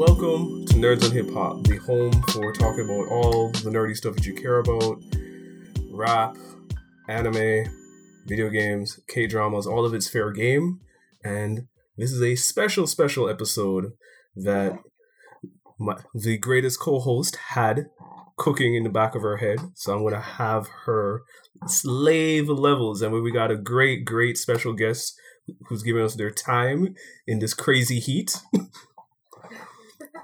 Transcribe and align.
Welcome 0.00 0.64
to 0.64 0.76
Nerds 0.76 1.04
on 1.04 1.10
Hip 1.10 1.30
Hop, 1.34 1.62
the 1.64 1.76
home 1.76 2.22
for 2.28 2.54
talking 2.54 2.86
about 2.86 3.12
all 3.12 3.50
the 3.50 3.68
nerdy 3.68 3.94
stuff 3.94 4.14
that 4.14 4.24
you 4.24 4.32
care 4.32 4.60
about 4.60 4.98
rap, 5.90 6.38
anime, 7.06 7.66
video 8.24 8.48
games, 8.48 8.98
K 9.08 9.26
dramas, 9.26 9.66
all 9.66 9.84
of 9.84 9.92
it's 9.92 10.08
fair 10.08 10.30
game. 10.30 10.80
And 11.22 11.66
this 11.98 12.12
is 12.12 12.22
a 12.22 12.34
special, 12.34 12.86
special 12.86 13.28
episode 13.28 13.92
that 14.36 14.78
my, 15.78 15.98
the 16.14 16.38
greatest 16.38 16.80
co 16.80 16.98
host 16.98 17.36
had 17.50 17.88
cooking 18.38 18.74
in 18.74 18.84
the 18.84 18.88
back 18.88 19.14
of 19.14 19.20
her 19.20 19.36
head. 19.36 19.58
So 19.74 19.92
I'm 19.92 20.00
going 20.00 20.14
to 20.14 20.20
have 20.20 20.66
her 20.86 21.24
slave 21.66 22.48
levels. 22.48 23.02
And 23.02 23.12
we 23.12 23.30
got 23.30 23.50
a 23.50 23.56
great, 23.56 24.06
great 24.06 24.38
special 24.38 24.72
guest 24.72 25.14
who's 25.68 25.82
giving 25.82 26.02
us 26.02 26.14
their 26.14 26.30
time 26.30 26.94
in 27.26 27.38
this 27.40 27.52
crazy 27.52 28.00
heat. 28.00 28.38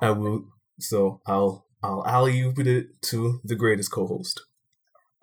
I 0.01 0.11
will. 0.11 0.45
So 0.81 1.21
I'll 1.27 1.67
I'll 1.83 2.07
alley 2.07 2.41
oop 2.43 2.59
it 2.59 3.01
to 3.03 3.41
the 3.45 3.55
greatest 3.57 3.91
co-host. 3.93 4.43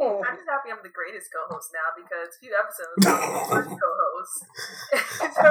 I'm 0.01 0.35
just 0.35 0.49
happy 0.49 0.67
I'm 0.67 0.83
the 0.83 0.91
greatest 0.91 1.31
co-host 1.31 1.71
now 1.71 1.95
because 1.95 2.35
a 2.35 2.39
few 2.43 2.51
episodes 2.51 2.99
I 3.07 3.13
was 3.23 3.39
the 3.39 3.55
first 3.55 3.71
co-host. 3.79 4.37
so 5.39 5.47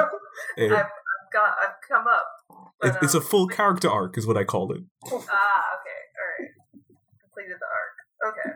Hey, 0.57 0.69
I've, 0.69 0.85
I've 0.93 1.29
got 1.33 1.51
I've 1.57 1.77
come 1.89 2.05
up. 2.07 2.27
it- 2.83 3.01
it's 3.01 3.15
a 3.15 3.17
um, 3.17 3.23
full 3.23 3.47
character 3.47 3.89
arc, 3.89 4.17
is 4.17 4.27
what 4.27 4.37
I 4.37 4.43
called 4.43 4.71
it. 4.77 4.83
Ah, 5.09 5.09
okay, 5.09 5.99
all 6.13 6.27
right. 6.37 6.51
Completed 7.23 7.57
the 7.57 7.69
arc. 7.69 7.95
Okay. 8.29 8.49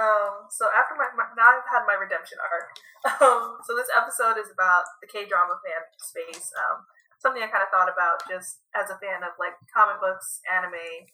Um. 0.00 0.46
So 0.48 0.64
after 0.72 0.94
my, 0.96 1.10
my 1.18 1.26
now 1.36 1.58
I've 1.58 1.68
had 1.68 1.84
my 1.84 1.98
redemption 1.98 2.38
arc. 2.40 2.68
Um. 3.22 3.58
So 3.66 3.76
this 3.76 3.86
episode 3.94 4.38
is 4.40 4.50
about 4.50 4.82
the 5.02 5.06
K 5.06 5.26
drama 5.28 5.54
fan 5.62 5.82
space. 6.02 6.50
Um. 6.56 6.82
Something 7.18 7.42
I 7.42 7.50
kind 7.50 7.66
of 7.66 7.70
thought 7.74 7.90
about 7.90 8.22
just 8.30 8.62
as 8.78 8.90
a 8.90 8.98
fan 9.02 9.26
of 9.26 9.34
like 9.42 9.58
comic 9.74 9.98
books, 9.98 10.38
anime, 10.46 11.06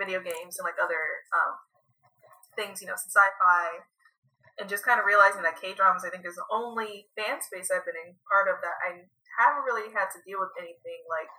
video 0.00 0.24
games, 0.24 0.56
and 0.56 0.64
like 0.64 0.80
other 0.80 1.00
um 1.36 1.52
things. 2.56 2.80
You 2.80 2.88
know, 2.88 2.96
sci-fi, 2.96 3.84
and 4.58 4.68
just 4.68 4.84
kind 4.84 5.00
of 5.00 5.04
realizing 5.04 5.44
that 5.44 5.60
K 5.60 5.76
dramas 5.76 6.04
I 6.04 6.10
think 6.10 6.24
is 6.24 6.40
the 6.40 6.48
only 6.48 7.08
fan 7.16 7.40
space 7.44 7.68
I've 7.68 7.84
been 7.84 7.96
in 7.96 8.16
part 8.28 8.48
of 8.48 8.60
that 8.64 8.76
I 8.80 9.04
haven't 9.36 9.64
really 9.68 9.92
had 9.92 10.08
to 10.16 10.18
deal 10.24 10.40
with 10.40 10.52
anything 10.56 11.04
like 11.08 11.30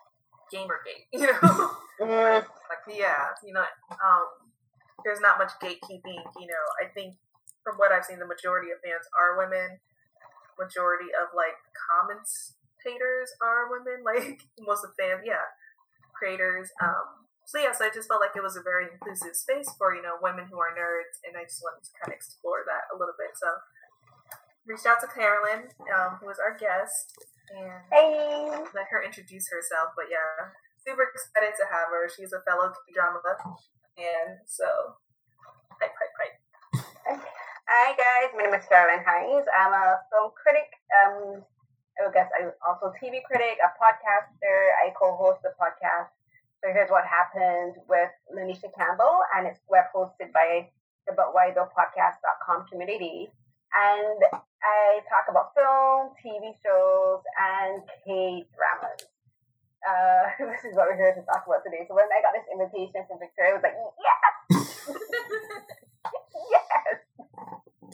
Gamergate. 0.52 1.08
You 1.14 1.28
know. 1.28 1.72
Mm, 2.02 2.42
like 2.42 2.82
yeah 2.90 3.30
you 3.46 3.54
know 3.54 3.62
um 4.02 4.26
there's 5.06 5.22
not 5.22 5.38
much 5.38 5.54
gatekeeping 5.62 6.26
you 6.42 6.50
know 6.50 6.66
i 6.82 6.90
think 6.98 7.14
from 7.64 7.78
what 7.78 7.92
i've 7.92 8.06
seen 8.06 8.18
the 8.18 8.26
majority 8.26 8.74
of 8.74 8.82
fans 8.82 9.06
are 9.14 9.38
women 9.38 9.78
majority 10.58 11.14
of 11.14 11.30
like 11.38 11.62
commentators 12.82 13.30
are 13.42 13.70
women 13.70 14.02
like 14.10 14.42
most 14.60 14.84
of 14.84 14.92
the 14.92 14.98
fans 14.98 15.22
yeah 15.26 15.46
creators 16.18 16.70
um 16.82 17.26
so 17.46 17.58
yeah 17.62 17.72
so 17.72 17.86
i 17.86 17.90
just 17.94 18.10
felt 18.10 18.22
like 18.22 18.34
it 18.36 18.44
was 18.44 18.58
a 18.58 18.66
very 18.66 18.90
inclusive 18.90 19.38
space 19.38 19.70
for 19.78 19.94
you 19.94 20.02
know 20.02 20.18
women 20.22 20.46
who 20.50 20.58
are 20.58 20.74
nerds 20.74 21.22
and 21.26 21.38
i 21.38 21.46
just 21.46 21.62
wanted 21.62 21.82
to 21.82 21.94
kind 21.98 22.14
of 22.14 22.18
explore 22.18 22.66
that 22.66 22.90
a 22.94 22.98
little 22.98 23.16
bit 23.18 23.34
so 23.38 23.50
reached 24.66 24.86
out 24.86 25.02
to 25.02 25.10
carolyn 25.10 25.70
um, 25.94 26.18
who 26.22 26.30
was 26.30 26.38
our 26.38 26.58
guest 26.58 27.14
and 27.58 27.84
hey. 27.92 28.48
let 28.74 28.88
her 28.90 29.04
introduce 29.04 29.50
herself. 29.52 29.92
But 29.96 30.08
yeah, 30.08 30.52
super 30.88 31.08
excited 31.12 31.56
to 31.60 31.66
have 31.68 31.92
her. 31.92 32.08
She's 32.08 32.34
a 32.34 32.42
fellow 32.48 32.72
drama, 32.94 33.20
and 33.98 34.40
so 34.48 34.68
pipe, 35.80 35.94
pipe, 35.96 36.14
pipe. 36.16 36.38
Hi 37.68 37.96
guys, 37.96 38.36
my 38.36 38.52
name 38.52 38.56
is 38.56 38.68
Carolyn 38.68 39.04
Hines. 39.06 39.48
I'm 39.48 39.72
a 39.72 40.00
film 40.12 40.32
critic. 40.36 40.68
Um, 40.92 41.44
Guess 42.10 42.30
I'm 42.34 42.52
also 42.66 42.90
TV 42.98 43.22
critic, 43.22 43.62
a 43.62 43.70
podcaster. 43.78 44.74
I 44.82 44.90
co-host 44.98 45.46
the 45.46 45.54
podcast. 45.60 46.10
So 46.64 46.74
here's 46.74 46.90
what 46.90 47.06
happened 47.06 47.78
with 47.90 48.10
Lanisha 48.34 48.74
Campbell, 48.74 49.22
and 49.36 49.46
it's 49.48 49.60
web 49.70 49.86
hosted 49.94 50.34
by 50.34 50.70
the 51.06 51.14
But 51.14 51.34
Why 51.34 51.52
Though 51.54 51.70
Podcast.com 51.70 52.66
community. 52.72 53.30
And 53.74 54.20
I 54.62 55.02
talk 55.10 55.26
about 55.30 55.54
film, 55.54 56.14
TV 56.22 56.54
shows, 56.62 57.22
and 57.38 57.82
K 58.06 58.46
dramas. 58.54 59.10
Uh, 59.82 60.30
this 60.54 60.66
is 60.66 60.78
what 60.78 60.88
we're 60.90 60.98
here 60.98 61.14
to 61.14 61.22
talk 61.26 61.46
about 61.46 61.66
today. 61.66 61.86
So 61.88 61.96
when 61.96 62.06
I 62.10 62.22
got 62.22 62.34
this 62.38 62.46
invitation 62.50 63.06
from 63.10 63.18
Victoria, 63.20 63.52
I 63.52 63.58
was 63.58 63.66
like, 63.66 63.78
yes. 63.98 64.98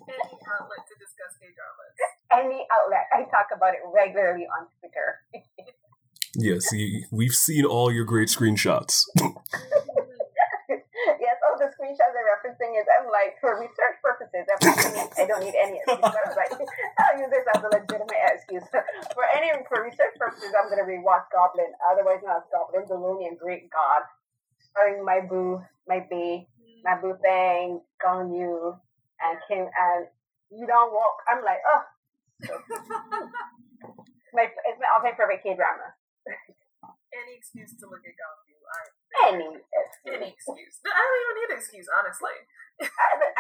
Any 0.08 0.40
outlet 0.48 0.88
to 0.88 0.96
discuss 0.96 1.36
K 1.40 1.52
dramas. 1.52 1.96
any 2.32 2.68
outlet. 2.72 3.08
I 3.12 3.24
talk 3.30 3.52
about 3.56 3.74
it 3.76 3.84
regularly 3.92 4.48
on 4.48 4.68
Twitter. 4.80 5.22
Yes, 6.38 6.70
you, 6.72 7.06
we've 7.10 7.34
seen 7.34 7.66
all 7.66 7.92
your 7.92 8.06
great 8.06 8.30
screenshots. 8.30 9.10
yes, 9.18 9.34
all 11.42 11.58
the 11.58 11.66
screenshots 11.74 12.14
I'm 12.14 12.30
referencing 12.30 12.78
is 12.78 12.86
I'm 12.94 13.10
like 13.10 13.42
for 13.42 13.58
research 13.58 13.98
purposes. 14.06 14.46
I'm 14.46 14.62
not 14.62 15.18
I 15.18 15.26
don't 15.26 15.42
need 15.42 15.58
any 15.58 15.82
excuse. 15.82 15.98
But 15.98 16.14
I 16.14 16.30
was 16.30 16.38
like, 16.38 16.54
I'll 16.54 17.18
use 17.18 17.32
this 17.34 17.42
as 17.56 17.64
a 17.64 17.70
legitimate 17.74 18.22
excuse 18.30 18.64
for 18.70 19.26
any 19.34 19.50
for 19.66 19.82
research 19.82 20.14
purposes. 20.20 20.54
I'm 20.54 20.70
gonna 20.70 20.86
rewatch 20.86 21.26
Goblin, 21.34 21.74
otherwise 21.90 22.22
known 22.22 22.38
as 22.38 22.46
Goblin, 22.54 22.86
the 22.88 23.02
lonely 23.02 23.26
and 23.26 23.40
great 23.40 23.72
god, 23.72 24.06
starring 24.62 25.04
my 25.04 25.22
boo, 25.22 25.64
my 25.88 26.06
bee, 26.08 26.46
my 26.84 27.02
boo 27.02 27.18
thing, 27.24 27.82
Gong 27.98 28.36
Yoo, 28.36 28.78
and 29.24 29.36
Kim, 29.48 29.66
and 29.66 30.02
you 30.52 30.66
don't 30.68 30.92
walk. 30.94 31.18
I'm 31.30 31.44
like, 31.44 31.62
oh, 31.66 31.84
my 34.34 34.46
it's 34.46 34.80
my 34.80 34.88
all 34.94 35.02
time 35.02 35.16
favorite 35.18 35.42
K 35.44 35.56
drama. 35.56 35.94
Any 37.14 37.40
excuse 37.40 37.72
to 37.80 37.88
look 37.88 38.04
at 38.04 38.14
Gong 38.14 38.38
Yoo. 38.46 38.62
I 38.68 38.84
Any 39.32 39.48
any 40.12 40.30
excuse. 40.36 40.76
I 40.86 40.92
don't 41.00 41.18
even 41.24 41.36
need 41.40 41.50
an 41.56 41.60
excuse, 41.64 41.88
honestly. 41.90 42.36
I, 42.84 42.86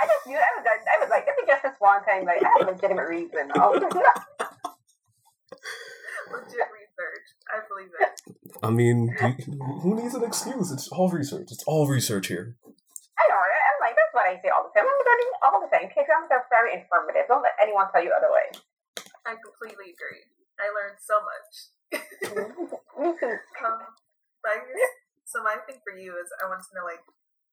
I 0.02 0.04
just 0.08 0.26
knew 0.26 0.40
I 0.40 0.50
was 0.58 0.66
like, 0.66 0.82
I 0.88 0.98
was 1.04 1.12
like, 1.14 1.26
let 1.30 1.36
me 1.38 1.46
guess 1.46 1.62
this 1.62 1.78
one 1.78 2.02
time. 2.08 2.26
Like, 2.26 2.42
I 2.42 2.50
have 2.58 2.66
a 2.68 2.72
legitimate 2.74 3.06
reason. 3.06 3.52
Oh, 3.54 3.78
Legit 6.28 6.68
research. 6.74 7.28
I 7.48 7.62
believe 7.70 7.92
it. 7.94 8.12
I 8.64 8.70
mean, 8.72 9.14
you- 9.22 9.60
who 9.84 9.96
needs 9.96 10.16
an 10.16 10.24
excuse? 10.24 10.72
It's 10.72 10.88
all 10.90 11.10
research. 11.10 11.48
It's 11.52 11.64
all 11.68 11.88
research 11.88 12.28
here. 12.28 12.56
I 12.66 13.24
know, 13.30 13.38
right? 13.40 13.66
I'm 13.70 13.80
like, 13.82 13.96
that's 13.96 14.14
what 14.14 14.26
I 14.28 14.36
say 14.42 14.50
all 14.50 14.64
the 14.68 14.72
time. 14.74 14.88
I'm 14.90 15.00
learning 15.06 15.32
all 15.78 15.86
the 15.86 15.94
time. 15.94 15.94
K 15.94 16.02
dramas 16.10 16.34
are 16.34 16.50
very 16.50 16.74
informative. 16.74 17.30
Don't 17.30 17.46
let 17.46 17.54
anyone 17.62 17.86
tell 17.94 18.02
you 18.02 18.10
otherwise. 18.10 18.58
I 19.30 19.38
completely 19.38 19.94
agree. 19.94 20.26
I 20.58 20.74
learned 20.74 20.98
so 20.98 21.22
much. 21.22 21.54
Um, 23.62 23.78
but 24.42 24.54
I 24.54 24.60
guess, 24.66 24.94
so 25.26 25.46
my 25.46 25.62
thing 25.70 25.78
for 25.86 25.94
you 25.94 26.18
is 26.18 26.30
I 26.42 26.50
want 26.50 26.66
to 26.66 26.74
know 26.74 26.86
like 26.86 27.02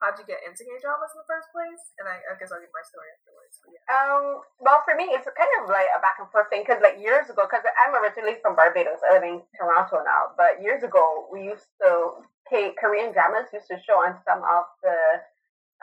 how'd 0.01 0.21
you 0.21 0.27
get 0.29 0.45
into 0.45 0.65
K 0.65 0.77
dramas 0.85 1.13
in 1.17 1.25
the 1.25 1.29
first 1.29 1.49
place? 1.49 1.97
And 1.97 2.05
I, 2.05 2.21
I 2.29 2.37
guess 2.37 2.53
I'll 2.53 2.61
give 2.61 2.73
my 2.77 2.85
story 2.85 3.09
afterwards. 3.17 3.55
Yeah. 3.65 3.81
Um, 3.89 4.45
well, 4.61 4.85
for 4.85 4.93
me, 4.93 5.09
it's 5.17 5.25
kind 5.25 5.53
of 5.65 5.73
like 5.73 5.89
a 5.97 6.01
back 6.05 6.21
and 6.21 6.29
forth 6.29 6.53
thing 6.53 6.69
because, 6.69 6.85
like, 6.85 7.01
years 7.01 7.33
ago, 7.33 7.49
because 7.49 7.65
I'm 7.81 7.97
originally 7.97 8.37
from 8.45 8.53
Barbados, 8.53 9.01
I 9.01 9.17
live 9.17 9.25
in 9.25 9.41
Toronto 9.57 10.05
now, 10.05 10.37
but 10.37 10.61
years 10.61 10.85
ago, 10.85 11.25
we 11.33 11.49
used 11.49 11.73
to, 11.81 12.21
K- 12.45 12.77
Korean 12.77 13.17
dramas 13.17 13.49
used 13.57 13.73
to 13.73 13.81
show 13.81 14.05
on 14.05 14.21
some 14.29 14.45
of 14.45 14.69
the, 14.85 14.97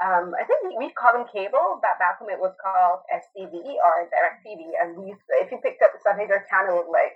um, 0.01 0.33
I 0.33 0.43
think 0.49 0.65
we, 0.65 0.73
we 0.81 0.97
call 0.97 1.13
them 1.13 1.29
cable, 1.29 1.77
but 1.77 2.01
back 2.01 2.17
when 2.17 2.33
it 2.33 2.41
was 2.41 2.57
called 2.57 3.05
STV 3.13 3.53
or 3.53 4.09
DirecTV, 4.09 4.73
and 4.81 4.97
we 4.97 5.13
used 5.13 5.21
to, 5.29 5.37
if 5.37 5.53
you 5.53 5.61
picked 5.61 5.85
up 5.85 5.93
something, 6.01 6.25
their 6.25 6.49
channel 6.49 6.81
would, 6.81 6.89
like, 6.89 7.13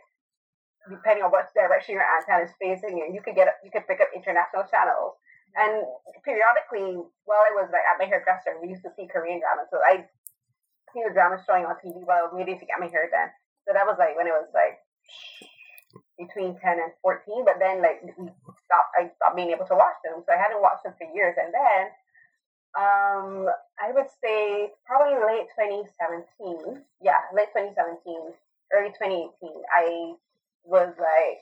depending 0.85 1.25
on 1.25 1.34
what 1.34 1.50
direction 1.57 1.97
your 1.97 2.06
antenna 2.06 2.45
is 2.45 2.53
facing, 2.62 2.94
you, 2.94 3.09
you 3.09 3.22
could 3.25 3.34
get, 3.34 3.57
you 3.66 3.74
could 3.74 3.90
pick 3.90 3.97
up 4.06 4.13
international 4.13 4.69
channels. 4.69 5.18
And 5.56 5.88
periodically, 6.22 7.00
while 7.24 7.44
I 7.47 7.56
was 7.56 7.72
like 7.72 7.88
at 7.88 7.95
my 7.95 8.06
hairdresser, 8.06 8.59
we 8.59 8.69
used 8.69 8.84
to 8.84 8.91
see 8.94 9.07
Korean 9.07 9.40
dramas. 9.40 9.72
So 9.72 9.79
I 9.79 10.03
see 10.91 11.01
the 11.01 11.16
dramas 11.16 11.47
showing 11.47 11.63
on 11.63 11.79
TV 11.79 12.03
while 12.03 12.22
I 12.22 12.28
was 12.28 12.35
waiting 12.35 12.59
to 12.59 12.68
get 12.68 12.77
my 12.77 12.92
hair 12.92 13.07
done. 13.07 13.31
So 13.63 13.71
that 13.71 13.88
was 13.88 13.95
like 13.95 14.19
when 14.19 14.27
it 14.27 14.36
was 14.36 14.51
like 14.51 14.83
between 16.19 16.59
ten 16.59 16.83
and 16.83 16.92
fourteen. 17.00 17.48
But 17.48 17.63
then 17.63 17.80
like 17.80 18.04
we 18.04 18.27
stopped, 18.68 18.92
I 19.00 19.15
stopped 19.15 19.39
being 19.39 19.56
able 19.56 19.63
to 19.71 19.80
watch 19.80 19.95
them. 20.04 20.19
So 20.27 20.36
I 20.36 20.39
hadn't 20.44 20.59
watched 20.59 20.83
them 20.83 20.94
for 21.00 21.07
years. 21.15 21.39
And 21.39 21.56
then 21.56 21.88
um, 22.75 23.48
I 23.80 23.92
would 23.95 24.12
say 24.22 24.72
probably 24.86 25.16
late 25.16 25.48
2017. 25.56 26.83
Yeah, 27.01 27.24
late 27.31 27.51
2017, 27.56 28.36
early 28.75 28.92
2018. 28.92 29.31
I 29.72 30.16
was 30.63 30.92
like, 31.00 31.39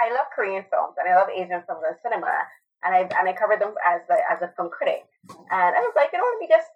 I 0.00 0.12
love 0.12 0.28
Korean 0.34 0.64
films 0.68 0.96
and 0.96 1.08
I 1.08 1.16
love 1.16 1.28
Asian 1.32 1.64
films 1.64 1.84
and 1.84 1.96
cinema 2.04 2.32
and 2.84 2.94
I 2.94 3.00
and 3.04 3.28
I 3.28 3.32
covered 3.32 3.60
them 3.60 3.74
as 3.84 4.00
the 4.08 4.16
as 4.16 4.40
a 4.40 4.52
film 4.56 4.70
critic. 4.72 5.04
And 5.28 5.72
I 5.76 5.80
was 5.80 5.92
like, 5.96 6.10
you 6.12 6.18
know, 6.18 6.28
let 6.28 6.40
me 6.40 6.48
just 6.48 6.68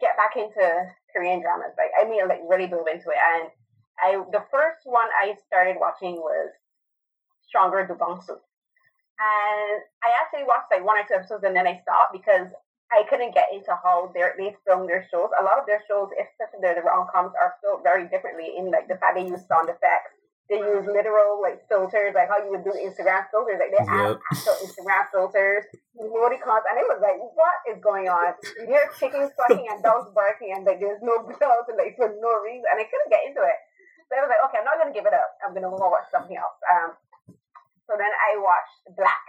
get 0.00 0.18
back 0.18 0.34
into 0.34 0.90
Korean 1.14 1.40
dramas. 1.40 1.74
Like, 1.78 1.94
I 1.94 2.08
mean, 2.08 2.26
like 2.28 2.42
really 2.48 2.66
dove 2.66 2.90
into 2.90 3.10
it. 3.10 3.18
And 3.18 3.50
I 4.02 4.22
the 4.30 4.44
first 4.50 4.82
one 4.84 5.08
I 5.14 5.34
started 5.46 5.76
watching 5.78 6.16
was 6.16 6.50
Stronger 7.46 7.86
Do 7.86 7.94
Bong-soon. 7.94 8.42
And 9.16 9.80
I 10.02 10.10
actually 10.20 10.44
watched 10.44 10.68
like 10.70 10.84
one 10.84 10.98
or 10.98 11.06
two 11.06 11.14
episodes 11.14 11.44
and 11.46 11.56
then 11.56 11.66
I 11.66 11.80
stopped 11.80 12.12
because 12.12 12.50
I 12.92 13.02
couldn't 13.10 13.34
get 13.34 13.50
into 13.52 13.74
how 13.82 14.12
they 14.14 14.22
they 14.38 14.54
film 14.66 14.86
their 14.86 15.06
shows. 15.10 15.30
A 15.40 15.44
lot 15.44 15.58
of 15.58 15.66
their 15.66 15.82
shows, 15.88 16.10
especially 16.14 16.62
their 16.62 16.78
rom 16.82 17.08
coms, 17.10 17.34
are 17.34 17.58
filmed 17.62 17.82
very 17.82 18.06
differently 18.08 18.54
in 18.56 18.70
like 18.70 18.88
the 18.88 18.96
fact 18.98 19.16
they 19.18 19.26
use 19.26 19.42
sound 19.50 19.68
effects 19.68 20.14
They 20.48 20.62
use 20.62 20.86
literal 20.86 21.42
like 21.42 21.66
filters, 21.66 22.14
like 22.14 22.30
how 22.30 22.38
you 22.38 22.54
would 22.54 22.62
do 22.62 22.70
Instagram 22.78 23.26
filters. 23.34 23.58
Like 23.58 23.74
they 23.74 23.82
add 23.90 24.14
actual 24.30 24.54
Instagram 24.62 25.04
filters, 25.10 25.66
emoticons, 25.98 26.64
and 26.70 26.78
it 26.78 26.86
was 26.86 27.02
like, 27.02 27.18
what 27.18 27.58
is 27.66 27.82
going 27.82 28.06
on? 28.06 28.38
You 28.62 28.70
hear 28.70 28.86
chickens 28.98 29.34
clucking 29.34 29.66
and 29.66 29.82
dogs 29.82 30.06
barking, 30.14 30.54
and 30.54 30.62
like 30.62 30.78
there's 30.78 31.02
no 31.02 31.18
dogs, 31.42 31.66
and 31.66 31.78
like 31.78 31.98
for 31.98 32.14
no 32.22 32.32
reason, 32.46 32.70
and 32.70 32.78
I 32.78 32.86
couldn't 32.86 33.10
get 33.10 33.26
into 33.26 33.42
it. 33.42 33.58
So 34.06 34.14
I 34.14 34.22
was 34.22 34.30
like, 34.30 34.42
okay, 34.46 34.58
I'm 34.62 34.68
not 34.70 34.78
gonna 34.78 34.94
give 34.94 35.06
it 35.10 35.16
up. 35.18 35.34
I'm 35.42 35.50
gonna 35.54 35.66
go 35.72 35.90
watch 35.90 36.06
something 36.14 36.38
else. 36.38 36.58
Um, 36.70 36.94
so 37.90 37.98
then 37.98 38.10
I 38.14 38.38
watched 38.38 38.94
Black. 38.94 39.26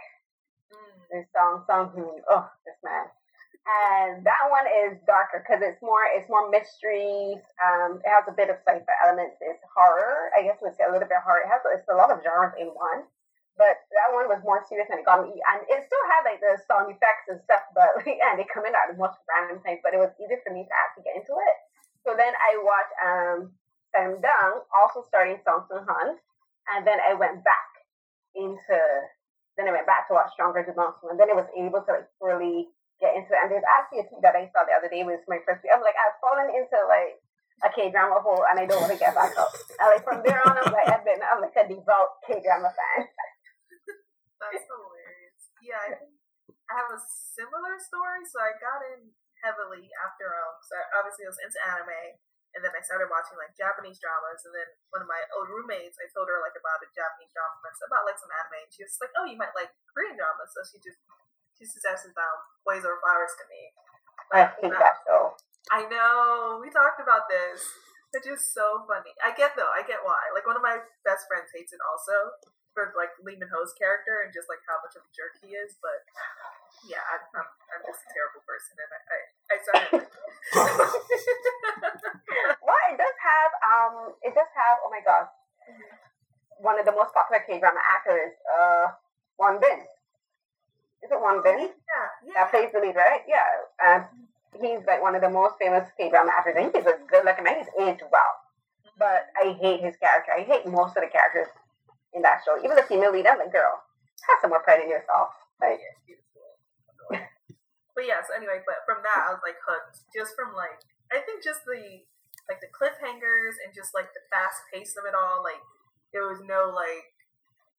Mm. 0.74 1.02
This 1.12 1.26
song, 1.34 1.66
Song 1.66 1.90
Hoon. 1.98 2.22
Oh, 2.30 2.46
this 2.66 2.78
man. 2.86 3.10
And 3.68 4.24
that 4.24 4.48
one 4.48 4.64
is 4.88 4.96
darker 5.04 5.44
because 5.44 5.60
it's 5.60 5.84
more 5.84 6.08
it's 6.16 6.32
more 6.32 6.48
mysteries. 6.48 7.44
Um, 7.60 8.00
it 8.00 8.08
has 8.08 8.24
a 8.24 8.32
bit 8.32 8.48
of 8.48 8.64
sci-fi 8.64 8.96
elements. 9.04 9.36
It's 9.44 9.60
horror. 9.68 10.32
I 10.32 10.48
guess 10.48 10.64
say 10.64 10.88
a 10.88 10.92
little 10.92 11.08
bit 11.08 11.20
horror. 11.20 11.44
It 11.44 11.52
has 11.52 11.60
it's 11.76 11.92
a 11.92 12.00
lot 12.00 12.08
of 12.08 12.24
genres 12.24 12.56
in 12.56 12.72
one. 12.72 13.04
But 13.60 13.84
that 13.92 14.16
one 14.16 14.32
was 14.32 14.40
more 14.46 14.64
serious 14.70 14.88
and 14.88 15.02
it 15.02 15.10
got 15.10 15.20
me. 15.20 15.36
And 15.36 15.68
it 15.68 15.84
still 15.84 16.06
had 16.16 16.24
like 16.24 16.40
the 16.40 16.56
sound 16.64 16.96
effects 16.96 17.28
and 17.28 17.44
stuff, 17.44 17.68
but 17.76 17.92
and 18.08 18.40
they 18.40 18.48
come 18.48 18.64
in 18.64 18.72
at 18.72 18.88
the 18.88 18.96
most 18.96 19.20
random 19.28 19.60
times. 19.60 19.84
But 19.84 19.92
it 19.92 20.00
was 20.00 20.16
easy 20.16 20.40
for 20.48 20.56
me 20.56 20.64
to 20.64 20.74
actually 20.88 21.04
get 21.04 21.20
into 21.20 21.36
it. 21.36 21.56
So 22.08 22.16
then 22.16 22.32
I 22.32 22.52
watched 22.64 22.96
um 23.04 23.40
Saimdang 23.92 24.64
also 24.72 25.04
starting 25.12 25.44
Song 25.44 25.68
Seung-heon, 25.68 26.16
and 26.72 26.88
then 26.88 27.04
I 27.04 27.20
went 27.20 27.44
back 27.44 27.68
into 28.32 28.80
then 29.60 29.68
I 29.68 29.76
went 29.76 29.90
back 29.90 30.08
to 30.08 30.16
watch 30.16 30.32
Stronger 30.32 30.64
Demons, 30.64 31.02
and 31.04 31.20
then 31.20 31.28
I 31.28 31.36
was 31.36 31.50
able 31.58 31.84
to 31.84 31.92
like 31.92 32.08
really 32.22 32.72
get 32.98 33.18
into 33.18 33.32
it. 33.34 33.42
And 33.42 33.50
there's 33.50 33.70
actually 33.78 34.04
a 34.04 34.08
tweet 34.10 34.24
that 34.26 34.38
I 34.38 34.50
saw 34.54 34.66
the 34.66 34.78
other 34.78 34.90
day 34.90 35.06
was 35.06 35.22
my 35.30 35.42
first 35.46 35.62
week. 35.62 35.74
I'm 35.74 35.82
like, 35.86 35.98
I've 35.98 36.18
fallen 36.22 36.50
into 36.54 36.78
like 36.90 37.22
a 37.66 37.70
K 37.74 37.90
drama 37.90 38.22
hole 38.22 38.46
and 38.46 38.58
I 38.62 38.66
don't 38.66 38.82
want 38.82 38.94
to 38.94 39.02
get 39.02 39.18
back 39.18 39.34
up. 39.38 39.54
And 39.82 39.88
like 39.90 40.06
from 40.06 40.22
there 40.22 40.42
on, 40.46 40.58
I'm 40.58 40.74
like, 40.74 40.90
I've 40.90 41.06
been, 41.06 41.22
I'm 41.22 41.42
like 41.42 41.58
a 41.58 41.66
devout 41.66 42.22
K 42.26 42.42
drama 42.42 42.70
fan. 42.74 43.10
That's 44.42 44.66
hilarious. 44.66 45.42
Yeah, 45.62 45.82
I 45.82 45.90
I 46.68 46.74
have 46.84 46.92
a 46.92 47.00
similar 47.00 47.80
story. 47.80 48.28
So 48.28 48.44
I 48.44 48.52
got 48.60 48.84
in 48.84 49.16
heavily 49.40 49.88
after 50.04 50.28
um. 50.28 50.60
So 50.64 50.76
obviously 51.00 51.24
I 51.28 51.32
was 51.32 51.40
into 51.40 51.60
anime, 51.64 52.20
and 52.56 52.60
then 52.60 52.76
I 52.76 52.84
started 52.84 53.08
watching 53.08 53.40
like 53.40 53.56
Japanese 53.56 54.00
dramas. 54.04 54.44
And 54.44 54.52
then 54.52 54.70
one 54.92 55.04
of 55.04 55.10
my 55.10 55.24
old 55.36 55.48
roommates, 55.48 55.96
I 56.00 56.12
told 56.12 56.28
her 56.28 56.44
like 56.44 56.56
about 56.60 56.84
a 56.84 56.90
Japanese 56.92 57.32
drama, 57.32 57.56
about 57.88 58.04
like 58.04 58.20
some 58.20 58.32
anime, 58.36 58.68
and 58.68 58.72
she 58.72 58.84
was 58.84 59.00
like, 59.00 59.16
"Oh, 59.16 59.26
you 59.28 59.40
might 59.40 59.56
like 59.56 59.72
Korean 59.96 60.20
dramas." 60.20 60.52
So 60.52 60.60
she 60.68 60.84
just 60.84 61.00
she 61.58 61.66
suggested 61.66 62.14
um 62.14 62.38
Boys 62.64 62.86
Over 62.86 63.02
Flowers 63.02 63.34
to 63.42 63.46
me. 63.50 63.62
I 64.32 64.40
hate 64.62 64.72
that 64.72 65.02
show. 65.08 65.34
I 65.74 65.84
know. 65.90 66.62
We 66.62 66.70
talked 66.70 67.02
about 67.02 67.28
this. 67.28 67.66
It's 68.16 68.24
just 68.26 68.54
so 68.56 68.86
funny. 68.88 69.12
I 69.20 69.36
get 69.36 69.58
though. 69.58 69.70
I 69.74 69.84
get 69.84 70.06
why. 70.06 70.32
Like 70.32 70.46
one 70.48 70.56
of 70.56 70.64
my 70.64 70.80
best 71.04 71.28
friends 71.28 71.52
hates 71.52 71.74
it 71.74 71.82
also 71.84 72.38
for 72.72 72.94
like 72.96 73.12
Lee 73.26 73.36
Min-ho's 73.36 73.74
character 73.76 74.24
and 74.24 74.32
just 74.32 74.48
like 74.48 74.62
how 74.70 74.80
much 74.86 74.96
of 74.96 75.04
a 75.04 75.12
jerk 75.12 75.36
he 75.42 75.58
is. 75.58 75.76
But 75.82 76.06
yeah, 76.88 77.02
I, 77.04 77.20
I'm 77.36 77.50
I'm 77.74 77.84
just 77.84 78.06
a 78.06 78.10
terrible 78.14 78.46
person, 78.46 78.78
and 78.78 78.92
I 78.94 79.02
I, 79.10 79.20
I 79.50 79.58
started. 79.66 80.08
Well, 82.68 82.84
it 82.92 82.98
does 83.00 83.18
have, 83.24 83.52
um, 83.64 83.96
it 84.24 84.34
does 84.36 84.52
have, 84.56 84.78
oh 84.84 84.92
my 84.92 85.00
gosh, 85.00 85.32
one 86.60 86.80
of 86.80 86.86
the 86.86 86.92
most 86.92 87.14
popular 87.14 87.44
K 87.48 87.60
drama 87.60 87.80
actors, 87.80 88.34
uh, 88.50 88.92
Won 89.40 89.60
Bin. 89.60 89.86
Is 91.04 91.12
it 91.12 91.22
Won 91.22 91.44
Bin? 91.44 91.60
yeah, 91.60 92.08
yeah. 92.26 92.34
That 92.34 92.52
plays 92.52 92.70
the 92.74 92.80
lead, 92.80 92.96
right? 92.96 93.22
Yeah. 93.28 93.46
And 93.84 94.04
um, 94.04 94.28
he's 94.58 94.82
like 94.88 95.02
one 95.02 95.14
of 95.14 95.22
the 95.22 95.30
most 95.30 95.56
famous 95.62 95.86
K 95.98 96.10
drama 96.10 96.32
actors. 96.34 96.56
I 96.58 96.66
think 96.66 96.76
he's 96.76 96.90
a 96.90 96.98
good 97.06 97.26
looking 97.26 97.44
man. 97.46 97.62
He's 97.62 97.74
aged 97.78 98.04
well. 98.10 98.34
Mm-hmm. 98.82 98.98
But 98.98 99.30
I 99.38 99.54
hate 99.62 99.86
his 99.86 99.96
character. 100.02 100.34
I 100.34 100.44
hate 100.44 100.66
most 100.66 100.98
of 100.98 101.06
the 101.06 101.12
characters 101.14 101.54
in 102.14 102.26
that 102.26 102.42
show. 102.42 102.58
Even 102.58 102.76
the 102.76 102.88
female 102.90 103.14
lead, 103.14 103.30
I'm 103.30 103.38
like, 103.38 103.54
girl, 103.54 103.86
have 104.26 104.42
some 104.42 104.50
more 104.50 104.64
pride 104.66 104.82
in 104.82 104.90
yourself. 104.90 105.38
Like, 105.62 105.82
but 107.96 108.06
yeah, 108.06 108.22
so 108.26 108.34
anyway, 108.34 108.62
but 108.66 108.86
from 108.86 109.02
that 109.06 109.30
I 109.30 109.34
was 109.34 109.42
like 109.46 109.58
hooked. 109.62 110.02
Just 110.14 110.34
from 110.34 110.54
like 110.58 110.82
I 111.14 111.22
think 111.24 111.46
just 111.46 111.66
the 111.66 112.04
like 112.50 112.64
the 112.64 112.72
cliffhangers 112.72 113.60
and 113.62 113.76
just 113.76 113.94
like 113.94 114.10
the 114.16 114.24
fast 114.32 114.66
pace 114.72 114.96
of 114.98 115.06
it 115.06 115.14
all, 115.14 115.44
like 115.44 115.62
there 116.14 116.26
was 116.26 116.40
no 116.46 116.72
like 116.74 117.17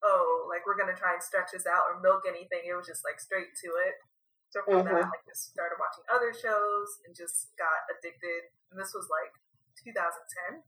oh, 0.04 0.46
like 0.46 0.64
we're 0.64 0.78
gonna 0.78 0.96
try 0.96 1.14
and 1.16 1.22
stretch 1.22 1.54
this 1.54 1.66
out 1.66 1.88
or 1.90 2.00
milk 2.00 2.24
anything. 2.28 2.66
It 2.66 2.74
was 2.74 2.86
just 2.86 3.02
like 3.02 3.18
straight 3.18 3.54
to 3.64 3.68
it. 3.88 3.94
So 4.48 4.64
from 4.64 4.80
that, 4.88 4.96
I 4.96 5.04
like 5.04 5.26
just 5.28 5.52
started 5.52 5.76
watching 5.76 6.08
other 6.08 6.32
shows 6.32 6.88
and 7.04 7.12
just 7.12 7.52
got 7.60 7.84
addicted. 7.92 8.48
And 8.72 8.80
this 8.80 8.96
was 8.96 9.04
like 9.12 9.32
2010. 9.84 10.64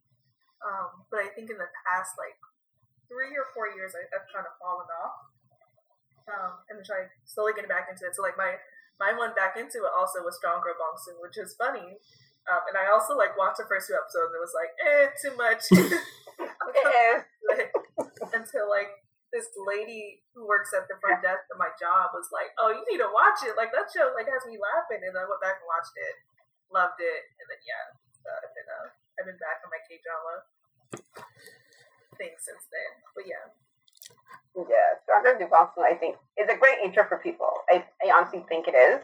Um, 0.60 1.08
but 1.08 1.24
I 1.24 1.32
think 1.32 1.48
in 1.48 1.56
the 1.56 1.70
past 1.88 2.20
like 2.20 2.36
three 3.08 3.32
or 3.32 3.48
four 3.56 3.72
years, 3.72 3.96
I, 3.96 4.04
I've 4.12 4.28
kind 4.28 4.44
of 4.44 4.52
fallen 4.60 4.84
off. 5.00 5.16
Um, 6.28 6.52
and 6.68 6.76
then 6.76 6.84
tried 6.84 7.08
slowly 7.24 7.56
getting 7.56 7.72
back 7.72 7.88
into 7.88 8.04
it. 8.04 8.12
So 8.12 8.20
like 8.20 8.36
my 8.36 8.60
my 9.00 9.16
one 9.16 9.32
back 9.32 9.56
into 9.56 9.80
it 9.80 9.92
also 9.96 10.20
was 10.20 10.36
Stronger 10.36 10.76
Bong 10.76 11.00
Soon, 11.00 11.16
which 11.24 11.40
is 11.40 11.56
funny. 11.56 11.96
Um, 12.48 12.62
and 12.68 12.76
I 12.76 12.92
also 12.92 13.16
like 13.16 13.32
watched 13.40 13.56
the 13.56 13.64
first 13.64 13.88
two 13.88 13.96
episodes 13.96 14.28
and 14.28 14.36
it 14.36 14.44
was 14.44 14.52
like, 14.52 14.72
eh, 14.76 15.08
too 15.16 15.32
much. 15.40 15.64
is. 15.72 15.96
Until 18.36 18.68
like 18.68 18.92
this 19.30 19.46
lady 19.62 20.22
who 20.34 20.46
works 20.46 20.74
at 20.74 20.86
the 20.90 20.98
front 20.98 21.22
desk 21.22 21.46
of 21.50 21.58
my 21.58 21.70
job 21.78 22.10
was 22.14 22.28
like, 22.34 22.50
"Oh, 22.58 22.74
you 22.74 22.82
need 22.90 22.98
to 23.02 23.10
watch 23.14 23.42
it. 23.46 23.54
Like 23.54 23.70
that 23.72 23.90
show 23.90 24.10
like 24.14 24.26
has 24.26 24.42
me 24.46 24.58
laughing." 24.58 25.02
And 25.06 25.14
I 25.14 25.24
went 25.26 25.42
back 25.42 25.62
and 25.62 25.68
watched 25.70 25.94
it, 25.94 26.14
loved 26.70 26.98
it, 26.98 27.22
and 27.38 27.46
then 27.46 27.60
yeah, 27.62 27.84
so 28.22 28.28
I've 28.30 28.54
been 28.54 28.68
uh, 28.68 28.88
I've 29.18 29.28
been 29.30 29.40
back 29.40 29.62
on 29.62 29.70
my 29.70 29.82
K 29.86 29.98
drama 30.02 30.34
thing 32.18 32.34
since 32.38 32.64
then. 32.70 32.90
But 33.14 33.24
yeah, 33.30 33.44
Yeah, 34.56 34.98
Stronger 35.06 35.38
Duvall, 35.38 35.70
I 35.86 35.94
think, 35.94 36.16
is 36.36 36.50
a 36.50 36.58
great 36.58 36.82
intro 36.82 37.06
for 37.06 37.18
people. 37.22 37.50
I, 37.70 37.84
I 38.02 38.10
honestly 38.10 38.44
think 38.48 38.66
it 38.66 38.74
is. 38.74 39.00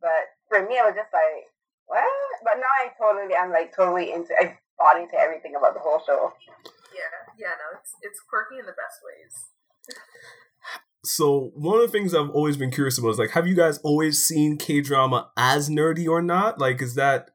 But 0.00 0.30
for 0.48 0.62
me, 0.62 0.78
I 0.78 0.86
was 0.86 0.94
just 0.94 1.10
like, 1.10 1.50
what? 1.86 2.06
But 2.44 2.62
now 2.62 2.70
I 2.78 2.92
totally, 2.94 3.34
I'm 3.34 3.50
like 3.50 3.74
totally 3.74 4.12
into, 4.12 4.30
I 4.38 4.54
bought 4.78 5.00
into 5.00 5.18
everything 5.18 5.56
about 5.56 5.74
the 5.74 5.80
whole 5.82 6.00
show. 6.06 6.32
yeah, 6.94 7.12
yeah. 7.38 7.54
No, 7.58 7.78
it's 7.80 7.92
it's 8.02 8.20
quirky 8.28 8.58
in 8.60 8.66
the 8.66 8.76
best 8.76 9.00
ways. 9.02 9.55
So 11.04 11.52
one 11.54 11.76
of 11.76 11.82
the 11.82 11.88
things 11.88 12.14
I've 12.14 12.30
always 12.30 12.56
been 12.56 12.70
curious 12.72 12.98
about 12.98 13.10
is 13.10 13.18
like, 13.18 13.30
have 13.30 13.46
you 13.46 13.54
guys 13.54 13.78
always 13.78 14.18
seen 14.26 14.58
K 14.58 14.80
drama 14.80 15.30
as 15.36 15.68
nerdy 15.70 16.08
or 16.08 16.20
not? 16.20 16.58
Like, 16.58 16.82
is 16.82 16.96
that 16.96 17.30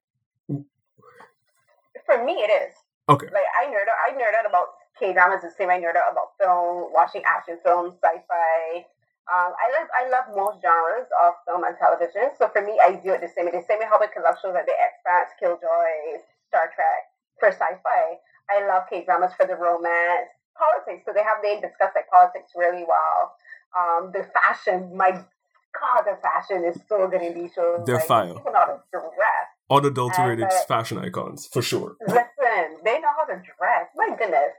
For 2.06 2.19
me, 2.25 2.33
it 2.33 2.51
is. 2.51 2.75
okay? 3.07 3.27
Like, 3.31 3.48
I 3.56 3.71
nerd 3.71 3.88
out, 3.88 4.00
I 4.03 4.12
nerd 4.19 4.35
out 4.37 4.45
about 4.49 4.68
K 4.99 5.14
dramas 5.14 5.42
the 5.42 5.52
same 5.57 5.69
I 5.69 5.80
nerd 5.80 5.95
out 5.95 6.11
about 6.11 6.35
film, 6.35 6.92
watching 6.92 7.23
action 7.23 7.57
films, 7.64 7.95
sci 8.04 8.16
fi. 8.28 8.83
Um, 9.31 9.54
I 9.56 9.68
love 9.71 9.87
I 9.95 10.04
love 10.11 10.25
most 10.35 10.59
genres 10.59 11.07
of 11.23 11.40
film 11.47 11.64
and 11.64 11.78
television. 11.80 12.35
So 12.35 12.49
for 12.52 12.59
me, 12.59 12.75
I 12.83 12.99
do 12.99 13.14
it 13.16 13.21
the 13.23 13.31
same. 13.31 13.45
The 13.47 13.64
same 13.64 13.80
way 13.80 13.87
how 13.87 13.95
I 14.02 14.11
love 14.19 14.35
shows 14.44 14.52
like 14.52 14.68
The 14.68 14.75
Expanse, 14.75 15.31
Killjoy, 15.40 16.19
Star 16.52 16.68
Trek. 16.75 17.07
For 17.40 17.47
sci-fi, 17.56 18.19
I 18.52 18.68
love 18.68 18.83
K 18.92 19.06
dramas 19.06 19.31
for 19.40 19.47
the 19.47 19.56
romance, 19.56 20.28
politics. 20.61 21.01
So 21.06 21.11
they 21.11 21.25
have 21.25 21.41
they 21.41 21.57
discuss 21.57 21.91
like 21.97 22.06
politics 22.13 22.53
really 22.53 22.85
well. 22.85 23.33
Um, 23.73 24.11
the 24.13 24.30
fashion, 24.30 24.94
my 24.95 25.11
God, 25.11 26.01
the 26.06 26.19
fashion 26.21 26.63
is 26.63 26.77
so 26.87 27.07
good 27.07 27.21
in 27.21 27.33
these 27.33 27.53
shows. 27.53 27.81
They're 27.85 27.97
like, 27.97 28.06
fire. 28.06 28.33
People 28.37 28.53
know 28.53 28.59
how 28.59 28.77
to 28.77 28.81
dress. 28.91 29.47
Unadulterated 29.71 30.45
And, 30.45 30.53
uh, 30.53 30.65
fashion 30.68 30.99
icons 30.99 31.47
for 31.47 31.61
sure. 31.61 31.95
Listen, 32.06 32.83
they 32.83 32.99
know 32.99 33.11
how 33.18 33.25
to 33.31 33.39
dress. 33.41 33.87
My 33.95 34.13
goodness. 34.13 34.53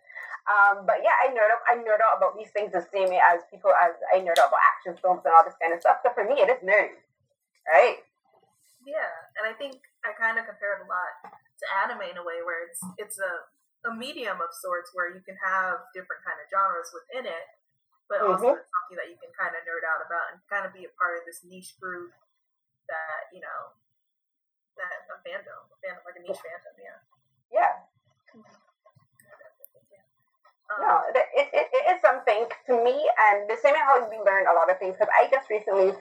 Um, 0.49 0.89
but 0.89 0.99
yeah, 1.07 1.15
I 1.23 1.31
nerd 1.31 1.53
up. 1.55 1.63
I 1.71 1.79
nerd 1.79 2.03
out 2.03 2.19
about 2.19 2.35
these 2.35 2.51
things 2.51 2.73
the 2.73 2.83
same 2.91 3.13
way 3.15 3.21
as 3.23 3.47
people 3.53 3.71
as 3.71 3.95
I 4.11 4.19
nerd 4.19 4.41
out 4.43 4.51
about 4.51 4.65
action 4.75 4.99
films 4.99 5.23
and 5.23 5.31
all 5.31 5.45
this 5.47 5.55
kind 5.63 5.71
of 5.71 5.79
stuff. 5.79 6.03
So 6.03 6.11
for 6.17 6.27
me, 6.27 6.43
it 6.43 6.51
is 6.51 6.59
nerdy, 6.67 6.99
right? 7.71 8.03
Yeah, 8.83 9.07
and 9.39 9.47
I 9.47 9.55
think 9.55 9.79
I 10.03 10.11
kind 10.19 10.35
of 10.35 10.51
compare 10.51 10.81
it 10.81 10.83
a 10.83 10.89
lot 10.91 11.31
to 11.31 11.65
anime 11.87 12.11
in 12.11 12.19
a 12.19 12.25
way 12.27 12.43
where 12.43 12.67
it's 12.67 12.83
it's 12.99 13.19
a 13.23 13.47
a 13.85 13.93
medium 13.95 14.39
of 14.41 14.51
sorts 14.55 14.91
where 14.95 15.11
you 15.11 15.21
can 15.23 15.37
have 15.43 15.83
different 15.95 16.23
kind 16.23 16.39
of 16.39 16.47
genres 16.51 16.91
within 16.95 17.27
it, 17.27 17.47
but 18.09 18.23
also 18.23 18.55
Mhm. 18.55 18.59
it's 18.61 18.71
something 18.71 18.97
that 18.97 19.09
you 19.11 19.19
can 19.19 19.33
kind 19.35 19.55
of 19.57 19.63
nerd 19.65 19.83
out 19.85 20.05
about 20.05 20.33
and 20.33 20.41
kind 20.49 20.65
of 20.67 20.73
be 20.73 20.85
a 20.85 20.93
part 20.99 21.19
of 21.19 21.25
this 21.27 21.43
niche 21.45 21.75
group 21.81 22.13
that 22.89 23.27
you 23.33 23.41
know 23.41 23.73
that 24.77 25.05
a 25.11 25.17
fandom, 25.27 25.69
a 25.71 25.77
fandom 25.85 26.05
like 26.05 26.17
a 26.17 26.21
niche 26.21 26.39
fandom. 26.39 26.75
Yeah. 26.79 26.99
Yeah. 27.51 27.75
Um, 30.71 30.81
No, 30.81 31.03
it, 31.13 31.17
it, 31.37 31.49
it, 31.53 31.67
it 31.73 31.85
is 31.97 32.01
something 32.01 32.49
to 32.67 32.73
me, 32.85 33.11
and 33.19 33.51
the 33.51 33.57
same 33.61 33.75
how 33.75 34.09
we 34.09 34.17
learn 34.19 34.47
a 34.47 34.55
lot 34.55 34.71
of 34.71 34.79
things. 34.79 34.97
Because 34.97 35.13
I 35.13 35.29
just 35.29 35.51
recently, 35.51 35.93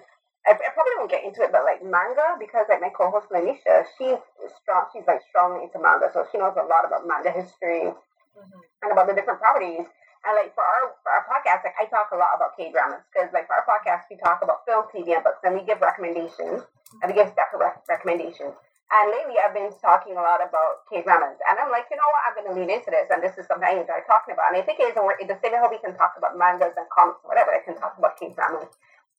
I, 0.47 0.57
I 0.57 0.69
probably 0.73 0.95
won't 0.97 1.11
get 1.13 1.23
into 1.23 1.45
it, 1.45 1.53
but 1.53 1.63
like 1.63 1.85
manga, 1.85 2.33
because 2.41 2.65
like 2.65 2.81
my 2.81 2.89
co-host 2.89 3.29
Lanisha, 3.29 3.85
she's 3.97 4.17
strong. 4.57 4.89
She's 4.89 5.05
like 5.05 5.21
strong 5.29 5.61
into 5.61 5.77
manga, 5.77 6.09
so 6.09 6.25
she 6.31 6.41
knows 6.41 6.57
a 6.57 6.65
lot 6.65 6.85
about 6.85 7.05
manga 7.05 7.29
history 7.29 7.93
mhm. 7.93 8.59
and 8.81 8.89
about 8.89 9.05
the 9.05 9.13
different 9.13 9.37
properties. 9.37 9.85
And 10.21 10.33
like 10.37 10.53
for 10.53 10.65
our 10.65 10.97
for 11.01 11.09
our 11.13 11.25
podcast, 11.29 11.65
like 11.65 11.77
I 11.77 11.85
talk 11.89 12.09
a 12.13 12.17
lot 12.17 12.33
about 12.37 12.57
K 12.57 12.73
dramas 12.73 13.05
because 13.09 13.29
like 13.33 13.45
for 13.45 13.57
our 13.57 13.65
podcast, 13.65 14.09
we 14.09 14.17
talk 14.17 14.41
about 14.41 14.65
film, 14.65 14.89
TV, 14.89 15.13
and 15.13 15.25
books, 15.25 15.41
and 15.45 15.53
we 15.53 15.61
give 15.65 15.81
recommendations 15.81 16.65
and 17.01 17.05
we 17.09 17.13
give 17.13 17.29
separate 17.33 17.61
rec- 17.61 17.85
recommendations. 17.89 18.53
And 18.91 19.07
lately, 19.07 19.39
I've 19.39 19.55
been 19.55 19.71
talking 19.79 20.19
a 20.19 20.23
lot 20.25 20.43
about 20.43 20.83
K 20.91 20.99
dramas, 20.99 21.39
and 21.47 21.55
I'm 21.55 21.71
like, 21.71 21.87
you 21.87 21.95
know 21.95 22.09
what? 22.11 22.21
I'm 22.27 22.35
going 22.35 22.49
to 22.51 22.55
lean 22.59 22.67
into 22.67 22.91
this, 22.91 23.07
and 23.07 23.23
this 23.23 23.39
is 23.39 23.47
something 23.47 23.63
I 23.63 23.79
enjoy 23.79 24.03
talking 24.03 24.35
about. 24.35 24.51
And 24.51 24.59
I 24.59 24.67
think 24.67 24.83
it 24.83 24.91
is 24.91 24.99
the 24.99 25.39
same 25.39 25.55
way 25.55 25.63
we 25.71 25.79
can 25.79 25.95
talk 25.95 26.19
about 26.19 26.35
mangas 26.35 26.75
and 26.75 26.83
comics, 26.91 27.23
or 27.23 27.31
whatever. 27.31 27.55
I 27.55 27.63
can 27.63 27.79
talk 27.79 27.95
about 27.95 28.19
K 28.19 28.35
dramas. 28.35 28.67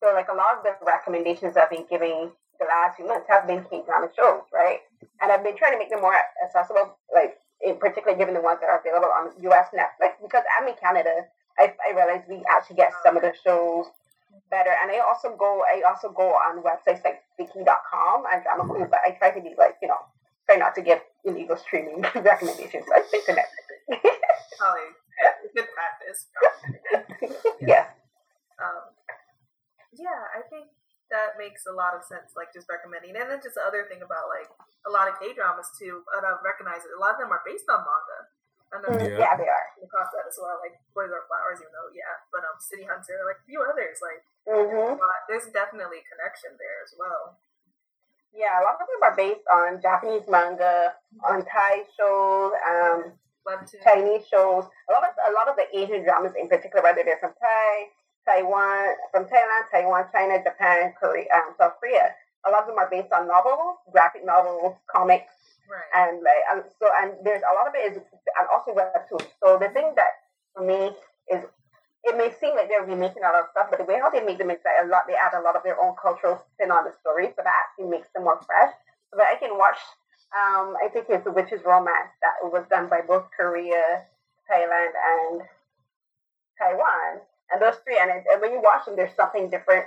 So, 0.03 0.11
like 0.13 0.27
a 0.27 0.35
lot 0.35 0.59
of 0.59 0.67
the 0.67 0.75
recommendations 0.85 1.57
I've 1.57 1.71
been 1.71 1.87
giving 1.89 2.35
the 2.59 2.67
last 2.67 2.97
few 2.99 3.07
months 3.07 3.31
have 3.31 3.47
been 3.47 3.63
K 3.71 3.87
drama 3.87 4.11
shows, 4.11 4.43
right? 4.53 4.83
And 5.23 5.31
I've 5.31 5.47
been 5.47 5.57
trying 5.57 5.73
to 5.73 5.79
make 5.79 5.91
them 5.91 6.03
more 6.03 6.19
accessible, 6.43 6.99
like 7.15 7.39
in 7.63 7.79
particular, 7.79 8.19
given 8.19 8.35
the 8.35 8.43
ones 8.43 8.59
that 8.61 8.67
are 8.67 8.83
available 8.83 9.15
on 9.15 9.31
US 9.47 9.71
Netflix. 9.71 10.19
Because 10.19 10.43
I'm 10.59 10.67
in 10.67 10.75
Canada, 10.75 11.31
I, 11.55 11.71
I 11.87 11.95
realized 11.95 12.27
we 12.29 12.43
actually 12.51 12.83
get 12.83 12.91
some 13.07 13.15
of 13.17 13.23
the 13.23 13.31
shows 13.47 13.87
better. 14.51 14.75
And 14.83 14.91
I 14.91 14.99
also 15.07 15.37
go 15.39 15.63
I 15.63 15.87
also 15.87 16.11
go 16.11 16.35
on 16.35 16.67
websites 16.67 17.07
like 17.07 17.23
Viki.com 17.39 18.25
and 18.27 18.43
Drama 18.43 18.67
Cool, 18.67 18.91
but 18.91 19.07
I 19.07 19.15
try 19.15 19.31
to 19.31 19.41
be 19.41 19.55
like, 19.57 19.79
you 19.81 19.87
know, 19.87 20.03
try 20.51 20.57
not 20.57 20.75
to 20.75 20.83
get 20.83 21.07
illegal 21.25 21.57
streaming 21.57 22.03
recommendations. 22.15 22.87
I 22.91 23.07
stick 23.07 23.25
to 23.27 23.39
Netflix. 23.39 24.03
Probably 24.59 24.99
good 25.55 25.67
practice. 25.71 26.27
yeah. 27.61 27.87
Um, 28.59 28.92
yeah, 29.97 30.33
I 30.33 30.43
think 30.49 30.73
that 31.13 31.37
makes 31.37 31.69
a 31.69 31.75
lot 31.77 31.93
of 31.93 32.03
sense, 32.03 32.33
like 32.33 32.51
just 32.57 32.67
recommending. 32.73 33.13
And 33.15 33.29
then 33.29 33.45
just 33.45 33.61
the 33.61 33.65
other 33.65 33.85
thing 33.87 34.01
about 34.01 34.33
like 34.33 34.49
a 34.89 34.91
lot 34.91 35.07
of 35.07 35.21
K 35.21 35.37
dramas 35.37 35.69
too, 35.77 36.01
and 36.17 36.25
I 36.25 36.41
recognize 36.41 36.83
it, 36.89 36.97
a 36.97 37.01
lot 37.01 37.17
of 37.17 37.21
them 37.21 37.31
are 37.31 37.45
based 37.45 37.69
on 37.69 37.85
manga. 37.85 38.21
And 38.73 38.81
then 38.81 38.97
yeah. 39.05 39.29
yeah, 39.29 39.35
they 39.37 39.45
are. 39.45 39.67
Across 39.85 40.17
that 40.17 40.25
as 40.25 40.41
well, 40.41 40.57
like 40.65 40.81
Boys 40.97 41.13
Over 41.13 41.29
Flowers, 41.29 41.61
even 41.61 41.77
though 41.77 41.93
yeah, 41.93 42.17
but 42.33 42.41
um, 42.49 42.57
City 42.57 42.89
Hunter, 42.89 43.21
like 43.29 43.45
a 43.45 43.47
few 43.47 43.61
others, 43.61 44.01
like 44.01 44.25
mm-hmm. 44.49 44.97
there's 45.29 45.53
definitely 45.53 46.01
a 46.01 46.07
connection 46.09 46.57
there 46.57 46.81
as 46.81 46.97
well. 46.97 47.37
Yeah, 48.33 48.57
a 48.57 48.65
lot 48.65 48.81
of 48.81 48.89
them 48.89 49.05
are 49.05 49.13
based 49.13 49.45
on 49.53 49.85
Japanese 49.85 50.25
manga, 50.25 50.97
on 51.21 51.45
Thai 51.45 51.85
shows, 51.93 52.57
um, 52.65 53.13
Chinese 53.85 54.25
shows. 54.25 54.65
A 54.89 54.91
lot 54.97 55.05
of 55.05 55.13
a 55.21 55.33
lot 55.37 55.53
of 55.53 55.61
the 55.61 55.69
Asian 55.77 56.01
dramas, 56.01 56.33
in 56.33 56.49
particular, 56.49 56.81
whether 56.81 57.05
they're 57.05 57.21
from 57.21 57.37
Thai, 57.37 57.93
Taiwan, 58.27 58.97
from 59.11 59.25
Thailand, 59.25 59.71
Taiwan, 59.71 60.05
China, 60.13 60.39
Japan, 60.43 60.93
Korea, 60.99 61.27
um, 61.35 61.55
South 61.59 61.75
Korea. 61.81 62.15
A 62.47 62.51
lot 62.51 62.63
of 62.63 62.69
them 62.69 62.79
are 62.79 62.91
based 62.91 63.13
on 63.13 63.29
novels, 63.29 63.79
graphic 63.93 64.25
novels, 64.25 64.77
comics, 64.91 65.33
Right. 65.73 65.89
And 65.97 66.21
like, 66.21 66.45
and 66.53 66.61
so, 66.77 66.85
and 67.01 67.17
there's 67.25 67.41
a 67.41 67.55
lot 67.57 67.65
of 67.65 67.73
it 67.73 67.93
is, 67.93 67.97
and 67.97 68.47
also 68.53 68.77
webtoons. 68.77 69.25
So 69.41 69.57
the 69.57 69.73
thing 69.73 69.97
that 69.97 70.29
for 70.53 70.61
me 70.61 70.93
is, 71.33 71.41
it 72.05 72.15
may 72.19 72.35
seem 72.37 72.53
like 72.59 72.69
they're 72.69 72.85
remaking 72.85 73.23
a 73.23 73.31
lot 73.31 73.47
of 73.47 73.55
stuff, 73.55 73.71
but 73.71 73.79
the 73.79 73.87
way 73.87 73.97
how 73.97 74.11
they 74.11 74.21
make 74.21 74.37
them 74.37 74.51
is 74.51 74.59
that 74.69 74.85
a 74.85 74.89
lot, 74.91 75.07
they 75.07 75.15
add 75.15 75.33
a 75.33 75.41
lot 75.41 75.55
of 75.55 75.63
their 75.63 75.81
own 75.81 75.95
cultural 75.97 76.43
spin 76.53 76.75
on 76.75 76.85
the 76.85 76.93
story, 77.01 77.31
so 77.33 77.41
that 77.47 77.57
actually 77.57 77.89
makes 77.89 78.11
them 78.13 78.25
more 78.27 78.43
fresh. 78.45 78.75
So 79.09 79.17
that 79.17 79.31
I 79.31 79.39
can 79.39 79.57
watch, 79.57 79.79
um, 80.35 80.75
I 80.83 80.91
think 80.93 81.07
it's 81.09 81.25
The 81.25 81.31
Witch's 81.31 81.65
Romance 81.65 82.11
that 82.21 82.43
was 82.43 82.67
done 82.69 82.91
by 82.91 83.01
both 83.07 83.31
Korea, 83.33 84.05
Thailand, 84.51 84.93
and 84.93 85.47
Taiwan. 86.59 87.23
And 87.53 87.61
those 87.61 87.77
three, 87.85 88.01
and, 88.01 88.09
it, 88.11 88.25
and 88.27 88.41
when 88.41 88.53
you 88.53 88.61
watch 88.65 88.89
them, 88.89 88.97
there's 88.97 89.15
something 89.15 89.53
different 89.53 89.85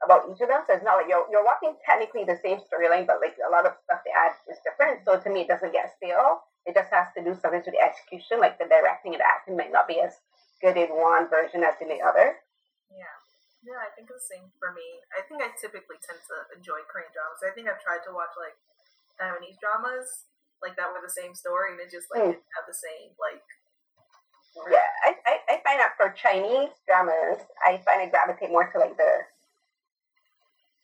about 0.00 0.30
each 0.30 0.40
of 0.40 0.48
them. 0.48 0.62
So 0.64 0.78
it's 0.78 0.86
not 0.86 0.96
like 0.96 1.10
you're, 1.10 1.26
you're 1.28 1.44
watching 1.44 1.76
technically 1.84 2.24
the 2.24 2.38
same 2.40 2.62
storyline, 2.64 3.04
but 3.04 3.20
like 3.20 3.36
a 3.42 3.50
lot 3.50 3.66
of 3.66 3.76
stuff 3.84 4.00
they 4.06 4.14
add 4.14 4.32
is 4.48 4.62
different. 4.64 5.04
So 5.04 5.18
to 5.18 5.28
me, 5.28 5.44
it 5.44 5.50
doesn't 5.50 5.74
get 5.74 5.92
stale. 5.98 6.46
It 6.64 6.78
just 6.78 6.92
has 6.94 7.10
to 7.16 7.24
do 7.24 7.34
something 7.34 7.64
to 7.64 7.72
the 7.72 7.82
execution, 7.82 8.38
like 8.38 8.56
the 8.56 8.70
directing 8.70 9.16
and 9.16 9.20
the 9.20 9.28
acting 9.28 9.56
might 9.56 9.72
not 9.72 9.88
be 9.88 10.00
as 10.00 10.16
good 10.62 10.76
in 10.76 10.92
one 10.92 11.28
version 11.28 11.64
as 11.64 11.76
in 11.80 11.88
the 11.88 12.00
other. 12.04 12.36
Yeah. 12.92 13.16
Yeah, 13.60 13.80
I 13.80 13.92
think 13.92 14.08
it's 14.08 14.24
the 14.24 14.40
same 14.40 14.48
for 14.56 14.72
me. 14.72 15.04
I 15.12 15.20
think 15.28 15.44
I 15.44 15.52
typically 15.52 16.00
tend 16.00 16.16
to 16.16 16.36
enjoy 16.56 16.80
Korean 16.88 17.12
dramas. 17.12 17.44
I 17.44 17.52
think 17.52 17.68
I've 17.68 17.80
tried 17.84 18.00
to 18.08 18.16
watch 18.16 18.32
like 18.40 18.56
Taiwanese 19.20 19.60
dramas 19.60 20.30
like 20.64 20.76
that 20.76 20.92
were 20.92 21.04
the 21.04 21.12
same 21.12 21.32
story 21.36 21.72
and 21.72 21.80
it 21.80 21.92
just 21.92 22.08
like 22.12 22.24
mm. 22.24 22.36
have 22.36 22.66
the 22.68 22.76
same 22.76 23.16
like 23.16 23.44
yeah, 24.70 24.88
I, 25.04 25.14
I, 25.26 25.34
I 25.48 25.60
find 25.64 25.78
that 25.78 25.94
for 25.96 26.10
Chinese 26.10 26.70
dramas, 26.86 27.38
I 27.64 27.80
find 27.84 28.02
I 28.02 28.08
gravitate 28.10 28.50
more 28.50 28.70
to 28.72 28.78
like 28.78 28.96
the 28.96 29.12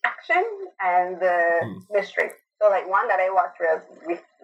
action 0.05 0.45
and 0.81 1.19
the 1.21 1.39
mm. 1.65 1.83
mystery. 1.91 2.31
So 2.61 2.71
like 2.71 2.89
one 2.89 3.09
that 3.09 3.21
I 3.21 3.29
watched 3.31 3.61
real 3.61 3.83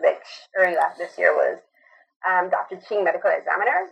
like 0.03 0.23
early 0.59 0.77
last 0.77 0.99
this 0.99 1.17
year 1.17 1.33
was 1.33 1.59
um, 2.29 2.51
Dr. 2.51 2.77
Qin 2.77 3.05
Medical 3.05 3.31
Examiner, 3.31 3.89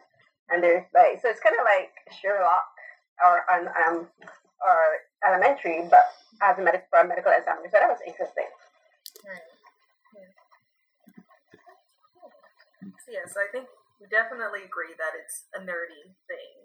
and 0.50 0.62
there's 0.62 0.84
like 0.94 1.22
so 1.22 1.28
it's 1.28 1.40
kind 1.40 1.56
of 1.56 1.64
like 1.64 1.90
Sherlock 2.20 2.66
or 3.24 3.44
um 3.54 4.06
or 4.60 4.78
elementary, 5.26 5.86
but 5.88 6.04
as 6.42 6.58
a 6.58 6.62
medical 6.62 6.86
for 6.90 7.00
a 7.00 7.08
medical 7.08 7.32
examiner. 7.32 7.68
So 7.70 7.78
that 7.78 7.88
was 7.88 8.00
interesting. 8.06 8.50
Right. 9.24 9.50
Yeah. 13.08 13.26
So 13.26 13.40
I 13.40 13.50
think 13.50 13.66
we 14.00 14.08
definitely 14.08 14.64
agree 14.64 14.96
that 14.96 15.12
it's 15.12 15.44
a 15.52 15.60
nerdy 15.60 16.16
thing. 16.24 16.56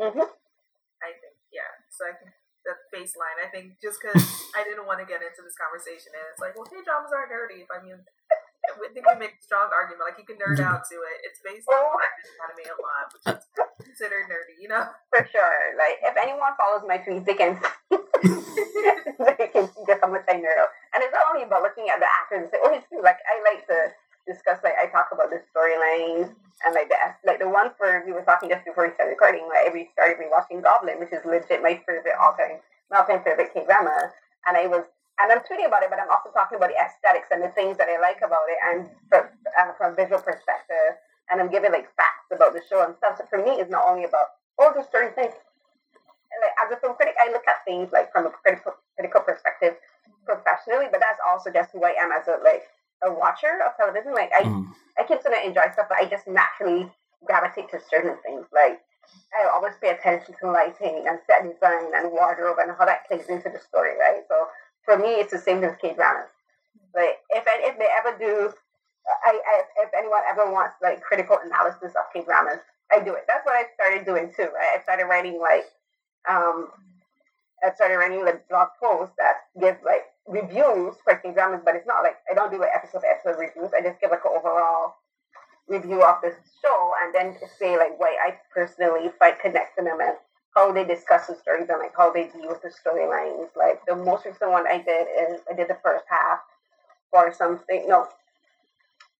Mm-hmm. 0.00 0.28
I 0.98 1.10
think, 1.20 1.36
yeah. 1.52 1.68
So 1.92 2.08
I 2.08 2.16
think 2.16 2.32
the 2.68 2.74
baseline. 2.90 3.38
I 3.40 3.48
think 3.52 3.78
just 3.78 4.00
because 4.00 4.20
I 4.58 4.64
didn't 4.64 4.88
want 4.88 4.98
to 5.04 5.06
get 5.06 5.22
into 5.22 5.44
this 5.44 5.54
conversation, 5.54 6.16
and 6.16 6.24
it's 6.32 6.42
like, 6.42 6.56
well, 6.56 6.66
K 6.66 6.80
dramas 6.82 7.12
aren't 7.12 7.30
nerdy. 7.30 7.62
If 7.64 7.70
I 7.70 7.80
mean, 7.84 7.96
I 8.68 8.88
think 8.92 9.04
we 9.08 9.14
make 9.16 9.40
a 9.40 9.44
strong 9.44 9.72
argument. 9.72 10.04
Like 10.04 10.20
you 10.20 10.28
can 10.28 10.36
nerd 10.40 10.60
out 10.60 10.84
to 10.88 10.96
it. 11.00 11.16
It's 11.24 11.40
based 11.40 11.68
on 11.68 11.80
anime 12.44 12.68
a 12.68 12.76
lot, 12.76 13.08
which 13.12 13.24
is 13.24 13.44
considered 13.80 14.28
nerdy, 14.28 14.60
you 14.60 14.68
know. 14.68 14.84
For 15.12 15.24
sure. 15.28 15.76
Like 15.80 16.04
if 16.04 16.14
anyone 16.16 16.52
follows 16.58 16.84
my 16.84 17.00
tweets, 17.00 17.24
they 17.24 17.38
can 17.38 17.56
they 17.88 19.48
can 19.48 19.64
see 19.72 19.84
just 19.88 20.00
how 20.04 20.10
much 20.12 20.28
I 20.28 20.36
nerd 20.36 20.60
out. 20.60 20.72
And 20.92 21.00
it's 21.00 21.14
not 21.14 21.32
only 21.32 21.48
about 21.48 21.64
looking 21.64 21.88
at 21.88 22.00
the 22.02 22.08
actors 22.08 22.48
and 22.48 22.50
say, 22.52 22.60
oh, 22.60 22.76
it's 22.76 22.84
true. 22.92 23.00
Like 23.00 23.20
I 23.24 23.40
like 23.44 23.64
to 23.72 23.92
discuss 24.28 24.60
like 24.60 24.76
I 24.76 24.92
talk 24.92 25.08
about 25.10 25.32
the 25.32 25.40
storylines 25.48 26.28
and 26.62 26.76
like 26.76 26.92
the 26.92 27.00
like 27.24 27.40
the 27.40 27.48
one 27.48 27.72
for 27.80 28.04
we 28.04 28.12
were 28.12 28.22
talking 28.22 28.52
just 28.52 28.68
before 28.68 28.84
we 28.84 28.92
started 28.94 29.16
recording. 29.16 29.48
Like 29.48 29.72
we 29.72 29.88
started 29.96 30.20
rewatching 30.20 30.60
Goblin, 30.60 31.00
which 31.00 31.16
is 31.16 31.24
legit 31.24 31.64
my 31.64 31.80
favorite 31.88 32.20
all 32.20 32.36
time, 32.36 32.60
all 32.92 33.08
time 33.08 33.24
favorite 33.24 33.50
K 33.56 33.64
drama. 33.64 34.12
And 34.46 34.54
I 34.54 34.68
was 34.68 34.84
and 35.18 35.32
I'm 35.32 35.42
tweeting 35.42 35.66
about 35.66 35.82
it, 35.82 35.90
but 35.90 35.98
I'm 35.98 36.12
also 36.12 36.30
talking 36.30 36.60
about 36.60 36.70
the 36.70 36.78
aesthetics 36.78 37.32
and 37.34 37.42
the 37.42 37.50
things 37.56 37.74
that 37.80 37.90
I 37.90 37.98
like 37.98 38.22
about 38.22 38.46
it, 38.46 38.60
and 38.62 38.78
from, 39.10 39.26
uh, 39.58 39.74
from 39.74 39.92
a 39.92 39.94
visual 39.98 40.22
perspective. 40.22 40.94
And 41.26 41.42
I'm 41.42 41.50
giving 41.50 41.72
like 41.72 41.90
facts 41.98 42.30
about 42.30 42.54
the 42.54 42.62
show 42.70 42.86
and 42.86 42.94
stuff. 42.96 43.18
So 43.18 43.26
for 43.26 43.42
me, 43.42 43.58
it's 43.58 43.70
not 43.72 43.84
only 43.88 44.04
about 44.04 44.38
oh, 44.58 44.72
the 44.74 44.82
story 44.86 45.10
thing. 45.14 45.30
And 45.30 46.38
like 46.44 46.54
as 46.62 46.70
a 46.70 46.76
film 46.80 46.94
critic, 46.94 47.16
I 47.18 47.32
look 47.32 47.46
at 47.48 47.64
things 47.64 47.90
like 47.92 48.12
from 48.12 48.26
a 48.26 48.30
critical 48.30 48.74
critical 48.94 49.22
perspective 49.22 49.74
professionally, 50.24 50.86
but 50.90 51.00
that's 51.00 51.20
also 51.24 51.50
just 51.50 51.72
who 51.72 51.82
I 51.84 51.96
am 51.98 52.12
as 52.12 52.28
a 52.28 52.38
like 52.44 52.68
a 53.04 53.12
watcher 53.12 53.60
of 53.66 53.76
television. 53.76 54.14
Like 54.14 54.30
I, 54.36 54.42
mm. 54.42 54.66
I 54.98 55.02
can 55.04 55.20
sort 55.22 55.34
of 55.34 55.44
enjoy 55.44 55.70
stuff, 55.72 55.86
but 55.88 55.98
I 55.98 56.06
just 56.06 56.26
naturally 56.26 56.90
gravitate 57.24 57.70
to 57.70 57.80
certain 57.90 58.16
things. 58.24 58.46
Like 58.52 58.80
I 59.34 59.48
always 59.48 59.74
pay 59.80 59.90
attention 59.90 60.34
to 60.40 60.50
lighting 60.50 61.06
and 61.08 61.18
set 61.26 61.42
design 61.42 61.92
and 61.94 62.12
wardrobe 62.12 62.58
and 62.60 62.72
how 62.76 62.84
that 62.84 63.06
plays 63.06 63.26
into 63.28 63.48
the 63.48 63.60
story, 63.60 63.96
right? 63.98 64.22
So 64.28 64.48
for 64.84 64.96
me, 64.96 65.20
it's 65.20 65.32
the 65.32 65.38
same 65.38 65.62
as 65.64 65.76
K 65.80 65.94
dramas. 65.94 66.30
Like 66.94 67.18
if 67.30 67.44
if 67.46 67.78
they 67.78 67.88
ever 67.98 68.16
do, 68.18 68.52
I, 69.24 69.38
I 69.38 69.62
if 69.84 69.90
anyone 69.96 70.22
ever 70.28 70.50
wants 70.50 70.76
like 70.82 71.02
critical 71.02 71.38
analysis 71.44 71.94
of 71.96 72.10
K 72.12 72.24
dramas, 72.24 72.60
I 72.92 73.00
do 73.00 73.14
it. 73.14 73.24
That's 73.28 73.44
what 73.44 73.54
I 73.54 73.64
started 73.74 74.04
doing 74.04 74.32
too. 74.34 74.48
Right? 74.54 74.78
I 74.78 74.82
started 74.82 75.04
writing 75.04 75.38
like 75.40 75.64
um, 76.28 76.68
I 77.64 77.74
started 77.74 77.96
writing 77.96 78.24
like 78.24 78.48
blog 78.48 78.68
posts 78.80 79.14
that 79.18 79.48
give 79.60 79.76
like 79.84 79.97
reviews 80.28 80.94
for 81.02 81.16
K 81.16 81.32
dramas, 81.32 81.62
but 81.64 81.74
it's 81.74 81.86
not 81.86 82.02
like 82.02 82.16
I 82.30 82.34
don't 82.34 82.52
do 82.52 82.60
like 82.60 82.70
episode 82.74 83.02
episode 83.08 83.40
reviews. 83.40 83.70
I 83.74 83.80
just 83.82 84.00
give 84.00 84.10
like 84.10 84.24
an 84.24 84.36
overall 84.36 84.96
review 85.68 86.02
of 86.02 86.20
the 86.22 86.34
show 86.62 86.92
and 87.02 87.14
then 87.14 87.36
say 87.58 87.76
like 87.76 87.98
why 87.98 88.16
I 88.24 88.36
personally 88.54 89.10
find 89.18 89.36
connect 89.40 89.76
to 89.78 89.84
them 89.84 89.98
and 90.00 90.16
how 90.54 90.72
they 90.72 90.84
discuss 90.84 91.26
the 91.26 91.36
stories 91.36 91.68
and 91.68 91.78
like 91.78 91.96
how 91.96 92.12
they 92.12 92.28
deal 92.28 92.48
with 92.48 92.62
the 92.62 92.70
storylines. 92.70 93.48
Like 93.56 93.80
the 93.86 93.96
most 93.96 94.24
recent 94.24 94.50
one 94.50 94.66
I 94.66 94.78
did 94.78 95.06
is 95.08 95.40
I 95.50 95.54
did 95.54 95.68
the 95.68 95.78
first 95.82 96.04
half 96.08 96.40
for 97.10 97.32
something 97.32 97.86
no 97.88 98.08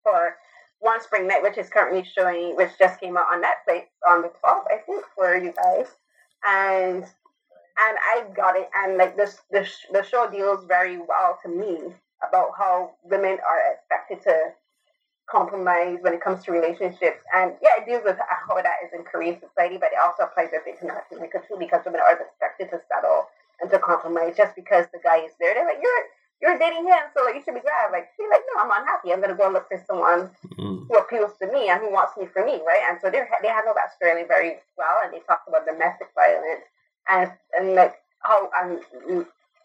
for 0.03 0.37
One 0.81 1.03
Spring 1.03 1.27
Night, 1.27 1.43
which 1.43 1.59
is 1.59 1.69
currently 1.69 2.05
showing, 2.05 2.57
which 2.57 2.71
just 2.79 3.01
came 3.01 3.17
out 3.17 3.27
on 3.33 3.43
Netflix 3.43 3.87
on 4.09 4.23
the 4.23 4.29
12th, 4.29 4.65
I 4.71 4.79
think, 4.87 5.05
for 5.15 5.37
you 5.37 5.53
guys. 5.53 5.89
And 6.47 7.05
and 7.81 7.97
I 7.99 8.25
got 8.35 8.57
it. 8.57 8.69
And 8.75 8.97
like 8.99 9.17
this, 9.17 9.39
the 9.51 9.69
the 9.93 10.03
show 10.03 10.29
deals 10.31 10.65
very 10.67 10.99
well 10.99 11.39
to 11.43 11.49
me 11.49 11.95
about 12.27 12.51
how 12.59 12.93
women 13.05 13.39
are 13.39 13.61
expected 13.75 14.23
to 14.25 14.53
compromise 15.31 15.99
when 16.01 16.15
it 16.15 16.21
comes 16.21 16.43
to 16.45 16.53
relationships. 16.53 17.23
And 17.35 17.53
yeah, 17.63 17.79
it 17.79 17.87
deals 17.87 18.03
with 18.05 18.17
how 18.19 18.57
that 18.57 18.81
is 18.85 18.91
in 18.93 19.05
Korean 19.05 19.39
society, 19.39 19.77
but 19.77 19.93
it 19.93 20.01
also 20.01 20.25
applies 20.25 20.51
to 20.51 20.59
international 20.65 21.21
too 21.21 21.57
because 21.59 21.85
women 21.85 22.01
are 22.01 22.17
expected 22.17 22.71
to 22.73 22.81
settle 22.89 23.29
and 23.61 23.71
to 23.71 23.79
compromise 23.79 24.35
just 24.37 24.57
because 24.57 24.87
the 24.93 24.99
guy 25.03 25.19
is 25.19 25.33
there. 25.39 25.55
They're 25.55 25.67
like, 25.67 25.83
you're 25.83 26.05
you're 26.41 26.59
dating 26.59 26.87
him, 26.87 27.03
so 27.15 27.27
like 27.27 27.35
you 27.35 27.43
should 27.43 27.59
be 27.59 27.67
glad. 27.67 27.91
Like 27.91 28.11
she's 28.17 28.31
like, 28.31 28.43
no, 28.55 28.63
I'm 28.63 28.71
unhappy. 28.71 29.13
I'm 29.13 29.21
gonna 29.21 29.35
go 29.39 29.51
look 29.51 29.69
for 29.69 29.83
someone 29.87 30.31
mm. 30.55 30.87
who 30.87 30.95
appeals 30.97 31.35
to 31.43 31.51
me 31.51 31.69
and 31.69 31.83
who 31.83 31.91
wants 31.91 32.17
me 32.17 32.27
for 32.31 32.47
me, 32.47 32.63
right? 32.67 32.83
And 32.89 32.99
so 33.03 33.11
they 33.11 33.23
they 33.43 33.51
handle 33.51 33.75
that 33.75 33.95
story 33.95 34.23
very 34.27 34.63
well, 34.79 35.03
and 35.05 35.13
they 35.13 35.21
talk 35.27 35.43
about 35.47 35.67
domestic 35.67 36.09
violence 36.15 36.67
and 37.09 37.31
and 37.59 37.75
like 37.75 37.95
how 38.21 38.51
um, 38.61 38.81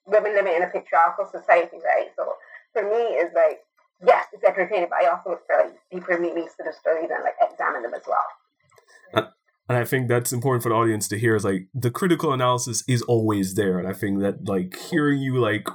women 0.06 0.34
living 0.34 0.56
in 0.56 0.64
a 0.64 0.68
patriarchal 0.68 1.28
society, 1.32 1.78
right? 1.84 2.10
So 2.16 2.34
for 2.74 2.84
me, 2.84 3.18
it's 3.20 3.36
like 3.36 3.60
yes, 4.06 4.26
it's 4.34 4.44
entertaining, 4.44 4.90
but 4.90 5.00
I 5.04 5.10
also 5.10 5.32
look 5.32 5.42
for 5.48 5.66
like 5.66 5.76
deeper 5.92 6.20
meanings 6.20 6.52
to 6.58 6.64
the 6.64 6.74
stories 6.74 7.10
and 7.14 7.24
like 7.24 7.36
examine 7.42 7.84
them 7.84 7.94
as 7.94 8.02
well. 8.08 9.32
and 9.70 9.78
I 9.78 9.86
think 9.86 10.08
that's 10.08 10.34
important 10.34 10.64
for 10.64 10.70
the 10.70 10.76
audience 10.76 11.08
to 11.10 11.20
hear 11.20 11.36
is 11.36 11.46
like 11.46 11.68
the 11.74 11.92
critical 11.92 12.34
analysis 12.34 12.84
is 12.88 13.02
always 13.04 13.56
there, 13.56 13.80
and 13.80 13.88
I 13.88 13.94
think 13.94 14.20
that 14.22 14.48
like 14.48 14.78
hearing 14.90 15.22
you 15.22 15.40
like 15.40 15.68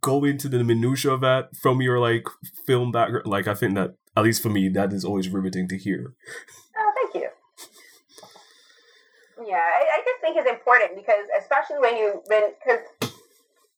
go 0.00 0.24
into 0.24 0.48
the 0.48 0.62
minutia 0.62 1.12
of 1.12 1.20
that 1.22 1.56
from 1.60 1.80
your 1.80 1.98
like 1.98 2.26
film 2.66 2.92
background, 2.92 3.26
like 3.26 3.48
I 3.48 3.54
think 3.54 3.74
that 3.74 3.96
at 4.16 4.24
least 4.24 4.42
for 4.42 4.48
me 4.48 4.68
that 4.70 4.92
is 4.92 5.04
always 5.04 5.28
riveting 5.28 5.68
to 5.68 5.78
hear. 5.78 6.14
Yeah, 9.46 9.62
I, 9.62 9.82
I 9.86 9.98
just 10.02 10.18
think 10.20 10.34
it's 10.36 10.50
important 10.50 10.98
because 10.98 11.22
especially 11.38 11.78
when 11.78 11.96
you 11.96 12.18
when 12.26 12.50
because 12.58 12.82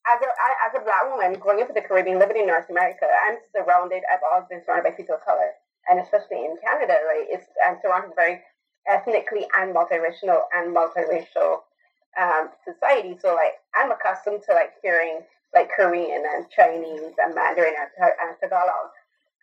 as 0.09 0.19
a 0.25 0.31
I, 0.33 0.51
as 0.65 0.73
a 0.81 0.85
black 0.85 1.05
woman 1.13 1.37
growing 1.39 1.61
up 1.61 1.69
in 1.69 1.77
the 1.77 1.85
Caribbean, 1.85 2.19
living 2.19 2.41
in 2.41 2.47
North 2.47 2.71
America, 2.71 3.05
I'm 3.05 3.37
surrounded. 3.53 4.03
I've 4.09 4.25
always 4.25 4.49
been 4.49 4.65
surrounded 4.65 4.89
by 4.89 4.97
people 4.97 5.17
of 5.17 5.25
color, 5.29 5.53
and 5.91 6.01
especially 6.01 6.49
in 6.49 6.57
Canada, 6.65 6.97
right? 7.05 7.29
It's 7.29 7.45
I'm 7.61 7.77
surrounded 7.85 8.17
very 8.17 8.41
ethnically 8.89 9.45
and 9.61 9.77
multiracial 9.77 10.49
and 10.57 10.73
multiracial 10.75 11.69
um, 12.17 12.49
society. 12.65 13.19
So 13.21 13.35
like 13.37 13.61
I'm 13.77 13.93
accustomed 13.93 14.43
to 14.49 14.55
like 14.57 14.73
hearing 14.83 15.21
like 15.53 15.69
Korean 15.69 16.25
and 16.25 16.49
Chinese 16.49 17.13
and 17.21 17.35
Mandarin 17.35 17.75
and, 17.77 17.91
and 18.25 18.37
Tagalog 18.41 18.89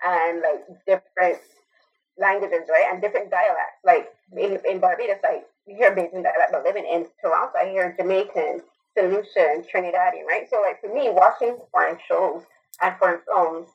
and 0.02 0.42
like 0.42 0.66
different 0.90 1.38
languages, 2.18 2.66
right? 2.70 2.90
And 2.92 3.02
different 3.02 3.30
dialects. 3.30 3.86
Like 3.86 4.10
in, 4.34 4.58
in 4.66 4.80
Barbados, 4.80 5.22
like 5.22 5.46
you 5.68 5.76
hear 5.76 5.94
dialect, 5.96 6.52
but 6.52 6.64
living 6.64 6.86
in 6.86 7.08
Toronto, 7.22 7.58
I 7.58 7.70
hear 7.70 7.96
Jamaican, 7.98 8.62
St. 8.96 9.12
Lucian, 9.12 9.64
Trinidadian, 9.64 10.26
right? 10.28 10.48
So 10.50 10.62
like 10.62 10.82
for 10.82 10.94
me, 10.94 11.10
watching 11.10 11.58
foreign 11.72 11.98
shows 12.08 12.44
and 12.82 12.96
foreign 12.98 13.20
films 13.26 13.68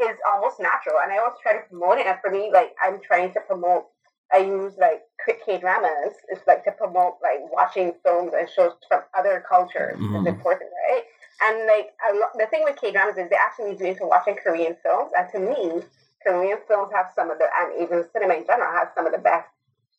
is 0.00 0.16
almost 0.30 0.60
natural. 0.60 0.96
And 1.02 1.12
I 1.12 1.18
always 1.18 1.38
try 1.42 1.52
to 1.54 1.68
promote 1.68 1.98
it. 1.98 2.06
And 2.06 2.18
for 2.20 2.30
me, 2.30 2.50
like 2.52 2.74
I'm 2.82 3.00
trying 3.00 3.32
to 3.34 3.40
promote 3.40 3.86
I 4.32 4.38
use 4.38 4.74
like 4.78 5.02
K 5.24 5.58
dramas. 5.58 6.14
It's 6.28 6.46
like 6.46 6.64
to 6.64 6.72
promote 6.72 7.18
like 7.22 7.40
watching 7.52 7.92
films 8.04 8.32
and 8.36 8.48
shows 8.48 8.72
from 8.88 9.02
other 9.16 9.44
cultures. 9.48 9.98
Mm-hmm. 9.98 10.16
It's 10.16 10.28
important, 10.28 10.70
right? 10.90 11.02
And 11.42 11.66
like 11.66 11.92
lo- 12.12 12.34
the 12.34 12.46
thing 12.46 12.62
with 12.64 12.76
K 12.76 12.92
dramas 12.92 13.16
is 13.16 13.30
they 13.30 13.36
actually 13.36 13.72
lead 13.72 13.80
you 13.80 13.86
into 13.86 14.06
watching 14.06 14.36
Korean 14.36 14.76
films. 14.82 15.12
And 15.16 15.28
to 15.32 15.38
me, 15.38 15.82
Korean 16.26 16.58
films 16.66 16.90
have 16.92 17.06
some 17.14 17.30
of 17.30 17.38
the, 17.38 17.46
and 17.60 17.82
even 17.82 18.04
cinema 18.12 18.34
in 18.34 18.46
general 18.46 18.72
has 18.72 18.88
some 18.94 19.06
of 19.06 19.12
the 19.12 19.18
best 19.18 19.48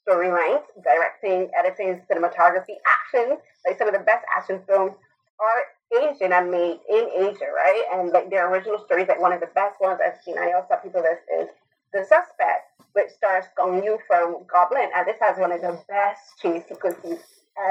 storylines, 0.07 0.63
directing, 0.83 1.49
editing, 1.57 2.01
cinematography, 2.09 2.75
action. 2.85 3.37
Like 3.65 3.77
some 3.77 3.87
of 3.87 3.93
the 3.93 3.99
best 3.99 4.25
action 4.35 4.61
films 4.67 4.93
are 5.39 6.01
Asian 6.01 6.33
and 6.33 6.51
made 6.51 6.79
in 6.89 7.09
Asia, 7.15 7.47
right? 7.53 7.83
And 7.93 8.11
like 8.11 8.29
their 8.29 8.51
original 8.51 8.79
stories, 8.85 9.07
like 9.07 9.21
one 9.21 9.33
of 9.33 9.39
the 9.39 9.51
best 9.53 9.79
ones 9.79 9.99
I've 10.03 10.21
seen. 10.23 10.37
I 10.37 10.53
also 10.53 10.75
people 10.81 11.01
this 11.01 11.19
is 11.41 11.49
The 11.93 12.03
Suspect, 12.03 12.71
which 12.93 13.09
stars 13.09 13.45
Gong 13.55 13.83
Yoo 13.83 13.99
from 14.07 14.43
Goblin, 14.51 14.89
and 14.95 15.07
this 15.07 15.17
has 15.21 15.37
one 15.37 15.51
of 15.51 15.61
the 15.61 15.79
best 15.87 16.39
chase 16.41 16.63
sequences 16.67 17.19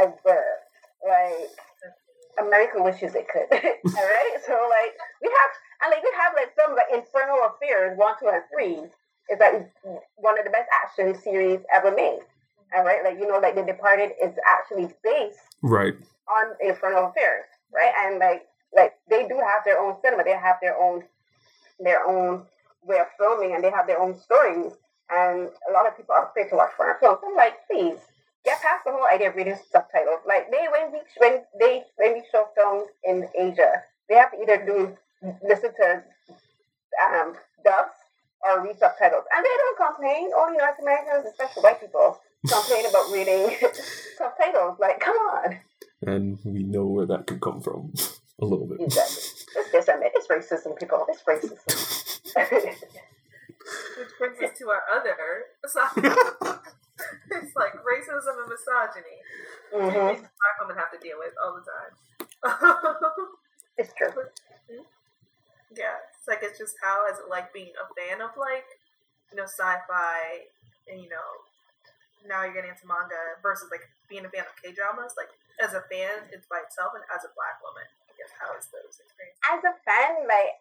ever. 0.01 0.45
Like 1.07 1.51
America 2.39 2.83
wishes 2.83 3.15
it 3.15 3.29
could. 3.29 3.49
All 3.53 4.09
right, 4.09 4.37
so 4.47 4.53
like 4.53 4.93
we 5.23 5.29
have 5.29 5.51
and 5.83 5.91
like 5.91 6.03
we 6.03 6.13
have 6.17 6.33
like 6.35 6.53
some 6.57 6.75
like 6.75 6.89
Infernal 6.93 7.39
Affairs 7.53 7.99
one, 7.99 8.15
two, 8.21 8.29
and 8.29 8.43
three 8.53 8.89
is 9.31 9.39
like 9.41 9.71
one 10.17 10.39
of 10.39 10.45
the 10.45 10.51
best 10.51 10.69
action 10.85 11.21
series 11.21 11.61
ever 11.75 11.95
made. 11.95 12.21
All 12.77 12.85
right, 12.85 13.05
like 13.05 13.19
you 13.19 13.29
know, 13.29 13.39
like 13.39 13.55
The 13.55 13.63
Departed 13.63 14.13
is 14.23 14.35
actually 14.47 14.93
based 15.03 15.39
right 15.63 15.95
on 16.29 16.55
Infernal 16.61 17.07
Affairs, 17.09 17.45
right? 17.73 17.93
And 18.05 18.19
like 18.19 18.47
like 18.75 18.95
they 19.09 19.27
do 19.29 19.37
have 19.37 19.65
their 19.65 19.79
own 19.79 19.97
cinema, 20.03 20.25
they 20.25 20.37
have 20.37 20.57
their 20.61 20.77
own 20.77 21.05
their 21.79 22.07
own 22.07 22.45
way 22.83 22.99
of 22.99 23.07
filming, 23.19 23.55
and 23.55 23.63
they 23.63 23.71
have 23.71 23.87
their 23.87 24.01
own 24.01 24.19
stories. 24.19 24.73
And 25.09 25.49
a 25.69 25.73
lot 25.73 25.87
of 25.87 25.97
people 25.97 26.15
are 26.17 26.29
afraid 26.29 26.51
to 26.51 26.57
watch 26.57 26.73
foreign 26.77 26.97
films. 26.99 27.19
I'm 27.25 27.37
like, 27.37 27.55
please 27.71 27.99
get 28.45 28.61
past 28.61 28.83
the 28.85 28.93
whole 28.93 29.07
idea 29.07 29.29
of 29.31 29.37
reading 29.37 29.59
subtitles. 29.71 30.21
Like 30.27 30.51
they 30.51 30.67
when 30.71 30.93
we 30.93 30.99
when 31.19 31.43
they 31.61 31.85
when 31.97 32.15
we 32.15 32.23
show 32.33 32.49
films 32.57 32.89
in 33.05 33.29
Asia, 33.39 33.83
they 34.09 34.17
have 34.17 34.33
to 34.33 34.41
either 34.41 34.65
do 34.67 34.97
listen 35.43 35.71
to 35.75 36.03
um, 37.03 37.35
dubs 37.65 37.95
or 38.49 38.63
read 38.63 38.79
subtitles. 38.79 39.25
And 39.35 39.45
they 39.45 39.57
don't 39.59 39.79
complain. 39.79 40.31
Only 40.37 40.59
North 40.59 40.79
Americans, 40.81 41.27
especially 41.27 41.63
white 41.63 41.81
people, 41.81 42.21
complain 42.49 42.87
about 42.87 43.11
reading 43.13 43.57
subtitles. 44.19 44.79
Like, 44.79 45.01
come 45.01 45.17
on. 45.17 45.59
And 46.03 46.39
we 46.45 46.63
know 46.63 46.87
where 46.87 47.07
that 47.07 47.27
could 47.27 47.41
come 47.41 47.61
from 47.61 47.93
a 48.41 48.45
little 48.45 48.67
bit. 48.67 48.81
Exactly. 48.81 49.23
It's 49.57 49.73
just, 49.73 49.89
I 49.89 49.99
mean, 49.99 50.11
it's 50.15 50.29
racism, 50.29 50.79
people. 50.79 51.07
It's 51.09 51.23
racism. 51.23 51.59
Which 53.99 54.13
brings 54.19 54.39
us 54.43 54.57
to 54.59 54.69
our 54.71 54.83
other 54.95 55.17
it's 57.31 57.55
like 57.57 57.75
racism 57.85 58.35
and 58.41 58.49
misogyny. 58.49 59.19
Mm-hmm. 59.75 60.23
Black 60.23 60.57
women 60.61 60.77
have 60.77 60.91
to 60.93 60.99
deal 61.03 61.19
with 61.19 61.35
all 61.43 61.59
the 61.59 61.65
time. 61.67 61.93
it's 63.77 63.93
true. 63.95 64.13
Yeah, 65.77 66.01
it's 66.09 66.29
like 66.29 66.41
it's 66.43 66.56
just 66.67 66.83
how 66.83 67.07
is 67.07 67.23
it 67.23 67.31
like 67.31 67.55
being 67.55 67.71
a 67.79 67.87
fan 67.95 68.19
of 68.19 68.35
like 68.35 68.67
you 69.31 69.39
know 69.39 69.47
sci-fi 69.47 70.51
and 70.91 70.99
you 70.99 71.07
know 71.07 71.31
now 72.27 72.43
you're 72.43 72.59
getting 72.59 72.75
into 72.75 72.91
manga 72.91 73.39
versus 73.39 73.71
like 73.71 73.87
being 74.11 74.27
a 74.27 74.31
fan 74.31 74.47
of 74.47 74.55
K 74.59 74.75
dramas. 74.75 75.15
Like 75.15 75.31
as 75.63 75.75
a 75.75 75.83
fan, 75.89 76.27
it's 76.35 76.47
by 76.51 76.63
itself, 76.67 76.93
and 76.95 77.07
as 77.15 77.23
a 77.23 77.31
black 77.39 77.59
woman, 77.63 77.87
I 78.07 78.13
guess 78.19 78.35
how 78.35 78.51
is 78.59 78.67
those 78.75 78.99
experiences? 78.99 79.41
As 79.47 79.63
a 79.63 79.75
fan, 79.87 80.27
like 80.27 80.59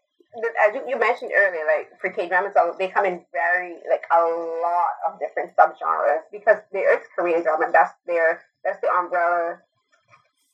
as 0.62 0.72
you 0.76 0.98
mentioned 1.00 1.32
earlier, 1.34 1.66
like 1.66 1.94
for 2.00 2.10
K 2.14 2.30
dramas, 2.30 2.54
they 2.78 2.88
come 2.90 3.06
in 3.06 3.26
very 3.34 3.82
like 3.90 4.06
a 4.14 4.22
lot 4.22 4.94
of 5.10 5.20
different 5.20 5.54
subgenres 5.58 6.26
because 6.32 6.62
there 6.72 6.94
is 6.96 7.06
Korean 7.14 7.44
drama. 7.44 7.70
That's 7.72 7.94
their 8.06 8.46
that's 8.64 8.80
the 8.82 8.90
umbrella 8.90 9.60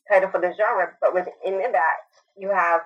title 0.08 0.30
for 0.30 0.40
the 0.40 0.52
genre. 0.56 0.92
But 1.00 1.14
within 1.14 1.60
that, 1.72 2.08
you 2.36 2.50
have 2.50 2.82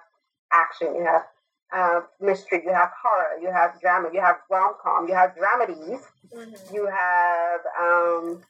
action, 0.53 0.95
you 0.95 1.05
have 1.05 1.27
uh, 1.73 2.01
mystery, 2.21 2.63
you 2.65 2.73
have 2.73 2.91
horror, 3.03 3.41
you 3.41 3.51
have 3.53 3.81
drama, 3.81 4.09
you 4.13 4.21
have 4.21 4.37
rom 4.51 4.75
com, 4.83 5.09
you 5.09 5.15
have 5.15 5.35
dramedies, 5.35 6.01
mm-hmm. 6.35 6.75
you 6.75 6.87
have 6.87 7.61
um, 7.81 8.43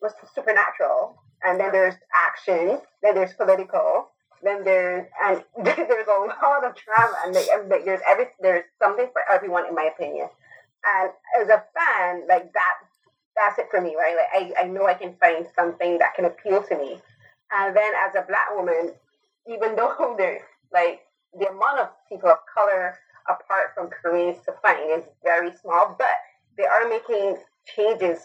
what's 0.00 0.14
the 0.20 0.26
supernatural, 0.34 1.16
and 1.44 1.60
then 1.60 1.70
there's 1.72 1.94
action, 2.14 2.80
then 3.02 3.14
there's 3.14 3.32
political, 3.34 4.08
then 4.42 4.64
there's 4.64 5.06
and 5.24 5.44
there's 5.64 6.08
a 6.08 6.20
lot 6.20 6.64
of 6.64 6.74
drama, 6.74 7.14
and 7.24 7.34
there's 7.34 8.00
every 8.08 8.26
there's 8.40 8.64
something 8.80 9.08
for 9.12 9.22
everyone, 9.32 9.66
in 9.68 9.74
my 9.74 9.90
opinion. 9.94 10.28
And 10.84 11.10
as 11.40 11.48
a 11.48 11.62
fan, 11.74 12.26
like 12.28 12.52
that, 12.52 12.74
that's 13.36 13.58
it 13.58 13.66
for 13.70 13.80
me, 13.80 13.94
right? 13.96 14.16
Like 14.16 14.54
I, 14.58 14.64
I 14.64 14.68
know 14.68 14.86
I 14.86 14.94
can 14.94 15.14
find 15.20 15.46
something 15.56 15.98
that 15.98 16.14
can 16.14 16.24
appeal 16.24 16.62
to 16.64 16.76
me. 16.76 16.98
And 17.52 17.76
then 17.76 17.92
as 18.04 18.14
a 18.16 18.26
black 18.26 18.48
woman, 18.54 18.92
even 19.46 19.76
though 19.76 20.14
there's 20.18 20.42
like 20.72 21.00
the 21.38 21.48
amount 21.48 21.80
of 21.80 21.88
people 22.08 22.30
of 22.30 22.38
color 22.52 22.98
apart 23.28 23.72
from 23.74 23.88
Koreans 23.88 24.38
to 24.46 24.52
find 24.62 24.90
is 24.90 25.04
very 25.22 25.52
small, 25.56 25.94
but 25.98 26.08
they 26.56 26.64
are 26.64 26.88
making 26.88 27.36
changes, 27.64 28.18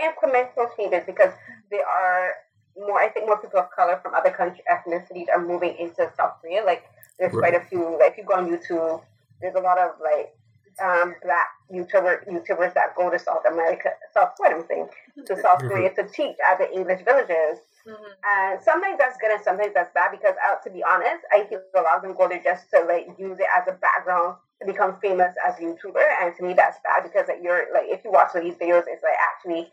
incremental 0.00 0.74
changes, 0.76 1.02
because 1.06 1.32
there 1.70 1.86
are 1.86 2.32
more, 2.78 3.00
I 3.00 3.08
think 3.08 3.26
more 3.26 3.38
people 3.38 3.60
of 3.60 3.70
color 3.70 3.98
from 4.02 4.14
other 4.14 4.30
country 4.30 4.62
ethnicities 4.70 5.26
are 5.34 5.44
moving 5.44 5.76
into 5.78 6.10
South 6.16 6.34
Korea. 6.40 6.64
Like, 6.64 6.84
there's 7.18 7.32
right. 7.32 7.52
quite 7.52 7.62
a 7.62 7.66
few, 7.66 7.98
like, 7.98 8.12
if 8.12 8.18
you 8.18 8.24
go 8.24 8.34
on 8.34 8.48
YouTube, 8.48 9.02
there's 9.40 9.54
a 9.54 9.60
lot 9.60 9.78
of, 9.78 9.92
like, 10.02 10.34
um, 10.82 11.14
black 11.22 11.48
YouTuber, 11.72 12.28
YouTubers 12.28 12.74
that 12.74 12.94
go 12.96 13.10
to 13.10 13.18
South 13.18 13.42
America, 13.50 13.90
South, 14.12 14.32
what 14.36 14.52
I'm 14.52 14.66
saying, 14.66 14.88
to 15.26 15.40
South 15.40 15.60
Korea 15.60 15.94
to 15.94 16.04
teach 16.04 16.36
at 16.50 16.58
the 16.58 16.70
English 16.72 17.02
villages 17.04 17.60
Mm-hmm. 17.86 18.12
And 18.26 18.60
sometimes 18.62 18.98
that's 18.98 19.16
good 19.18 19.30
and 19.30 19.42
sometimes 19.42 19.72
that's 19.74 19.94
bad 19.94 20.10
because, 20.10 20.34
uh, 20.42 20.56
to 20.56 20.70
be 20.70 20.82
honest, 20.82 21.22
I 21.32 21.44
feel 21.44 21.62
a 21.76 21.82
lot 21.82 21.96
of 21.96 22.02
them 22.02 22.16
go 22.16 22.28
there 22.28 22.42
just 22.42 22.68
to 22.74 22.82
like 22.82 23.06
use 23.18 23.38
it 23.38 23.46
as 23.56 23.68
a 23.68 23.78
background 23.78 24.36
to 24.60 24.66
become 24.66 24.98
famous 25.00 25.34
as 25.46 25.58
a 25.58 25.62
YouTuber. 25.62 26.02
And 26.20 26.34
to 26.36 26.42
me, 26.42 26.54
that's 26.54 26.78
bad 26.82 27.04
because 27.04 27.28
like, 27.28 27.38
you're 27.42 27.66
like, 27.72 27.86
if 27.86 28.04
you 28.04 28.10
watch 28.10 28.34
these 28.34 28.54
videos, 28.54 28.90
it's 28.90 29.04
like 29.06 29.18
actually, 29.22 29.70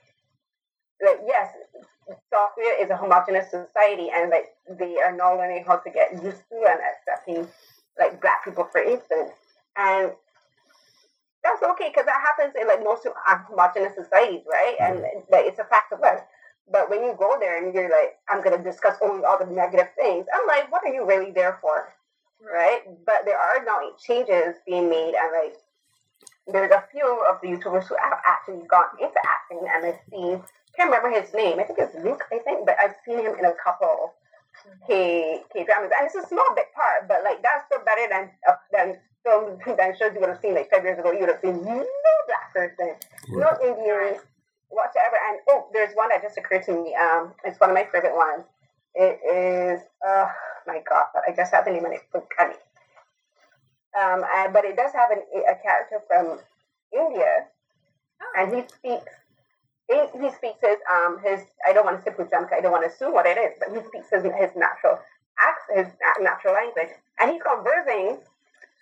like, 1.01 1.19
yes, 1.25 1.57
South 2.31 2.51
Korea 2.53 2.83
is 2.83 2.89
a 2.91 2.97
homogenous 2.97 3.49
society 3.49 4.09
and 4.13 4.29
like 4.29 4.53
they 4.77 4.97
are 5.01 5.15
not 5.15 5.37
learning 5.37 5.63
how 5.65 5.77
to 5.77 5.89
get 5.89 6.13
used 6.13 6.43
to 6.49 6.57
and 6.69 6.79
accepting 6.85 7.47
like 7.97 8.21
black 8.21 8.45
people, 8.45 8.67
for 8.71 8.81
instance. 8.81 9.31
And 9.75 10.11
that's 11.43 11.63
okay 11.63 11.89
because 11.89 12.05
that 12.05 12.21
happens 12.21 12.53
in 12.59 12.67
like 12.67 12.83
most 12.83 13.07
homogenous 13.25 13.95
societies, 13.95 14.43
right? 14.47 14.75
And 14.79 15.01
like, 15.31 15.45
it's 15.45 15.59
a 15.59 15.65
fact 15.65 15.91
of 15.91 15.99
life. 15.99 16.21
But 16.71 16.89
when 16.89 17.03
you 17.03 17.15
go 17.17 17.37
there 17.39 17.63
and 17.63 17.73
you're 17.73 17.89
like, 17.89 18.17
I'm 18.29 18.43
going 18.43 18.57
to 18.57 18.63
discuss 18.63 18.97
only 19.01 19.25
all 19.25 19.37
the 19.37 19.45
negative 19.45 19.89
things, 19.95 20.25
I'm 20.33 20.47
like, 20.47 20.71
what 20.71 20.83
are 20.85 20.93
you 20.93 21.05
really 21.05 21.31
there 21.31 21.57
for? 21.61 21.93
Right? 22.41 22.81
But 23.05 23.25
there 23.25 23.37
are 23.37 23.63
now 23.65 23.79
changes 24.01 24.55
being 24.65 24.89
made, 24.89 25.13
and 25.15 25.31
like, 25.31 25.55
there's 26.47 26.71
a 26.71 26.83
few 26.91 27.05
of 27.29 27.39
the 27.41 27.49
YouTubers 27.49 27.87
who 27.87 27.95
have 27.95 28.19
actually 28.25 28.67
gone 28.67 28.95
into 28.99 29.19
acting, 29.23 29.67
and 29.73 29.85
I've 29.85 29.99
seen, 30.09 30.41
can't 30.75 30.91
remember 30.91 31.09
his 31.21 31.33
name, 31.33 31.59
I 31.59 31.63
think 31.63 31.79
it's 31.79 31.95
Luke, 32.03 32.23
I 32.31 32.39
think, 32.39 32.65
but 32.65 32.75
I've 32.79 32.95
seen 33.05 33.19
him 33.19 33.35
in 33.39 33.45
a 33.45 33.53
couple 33.63 34.13
K 34.87 35.41
K 35.51 35.65
dramas, 35.65 35.91
and 35.97 36.05
it's 36.05 36.15
a 36.15 36.27
small 36.27 36.53
bit 36.55 36.73
part, 36.73 37.07
but 37.07 37.23
like 37.23 37.41
that's 37.41 37.65
still 37.65 37.83
better 37.83 38.07
than 38.09 38.29
uh, 38.47 38.55
than 38.71 38.99
films 39.23 39.59
and 39.65 39.97
shows 39.97 40.11
you 40.13 40.19
would 40.19 40.29
have 40.29 40.39
seen 40.41 40.53
like 40.53 40.69
five 40.69 40.83
years 40.83 40.99
ago, 40.99 41.11
you 41.11 41.21
would 41.21 41.29
have 41.29 41.41
seen 41.41 41.63
no 41.63 41.85
black 42.27 42.53
person, 42.53 42.95
no 43.29 43.49
Indians 43.63 44.21
whatsoever. 44.73 45.17
And 45.29 45.39
oh, 45.49 45.69
there's 45.73 45.93
one 45.93 46.09
that 46.09 46.21
just 46.21 46.37
occurred 46.37 46.63
to 46.63 46.73
me. 46.73 46.95
Um, 46.95 47.33
it's 47.45 47.59
one 47.59 47.69
of 47.69 47.75
my 47.75 47.85
favorite 47.85 48.15
ones. 48.15 48.45
It 48.95 49.19
is, 49.25 49.81
oh 50.05 50.29
my 50.67 50.81
god, 50.87 51.05
I 51.27 51.33
just 51.35 51.53
have 51.53 51.65
the 51.65 51.71
name 51.71 51.85
of 51.85 51.91
it. 51.91 52.01
Um, 53.99 54.25
and, 54.35 54.53
but 54.53 54.65
it 54.65 54.75
does 54.75 54.91
have 54.93 55.11
an, 55.11 55.21
a 55.33 55.55
character 55.61 56.01
from 56.07 56.39
India, 56.91 57.45
oh. 58.21 58.33
and 58.37 58.55
he 58.55 58.61
speaks. 58.67 59.11
He, 59.89 59.99
he 60.21 60.31
speaks 60.31 60.59
his 60.61 60.77
um 60.91 61.19
his. 61.23 61.41
I 61.67 61.73
don't 61.73 61.85
want 61.85 61.97
to 61.97 62.03
say 62.03 62.15
Pujamka. 62.15 62.53
I 62.53 62.61
don't 62.61 62.71
want 62.71 62.83
to 62.85 62.89
assume 62.89 63.13
what 63.13 63.25
it 63.25 63.37
is, 63.37 63.53
but 63.59 63.69
he 63.75 63.85
speaks 63.87 64.09
his 64.09 64.23
his 64.23 64.55
natural 64.55 64.97
accent, 65.37 65.85
his 65.85 65.87
natural 66.21 66.53
language, 66.53 66.95
and 67.19 67.31
he's 67.31 67.41
conversing 67.43 68.17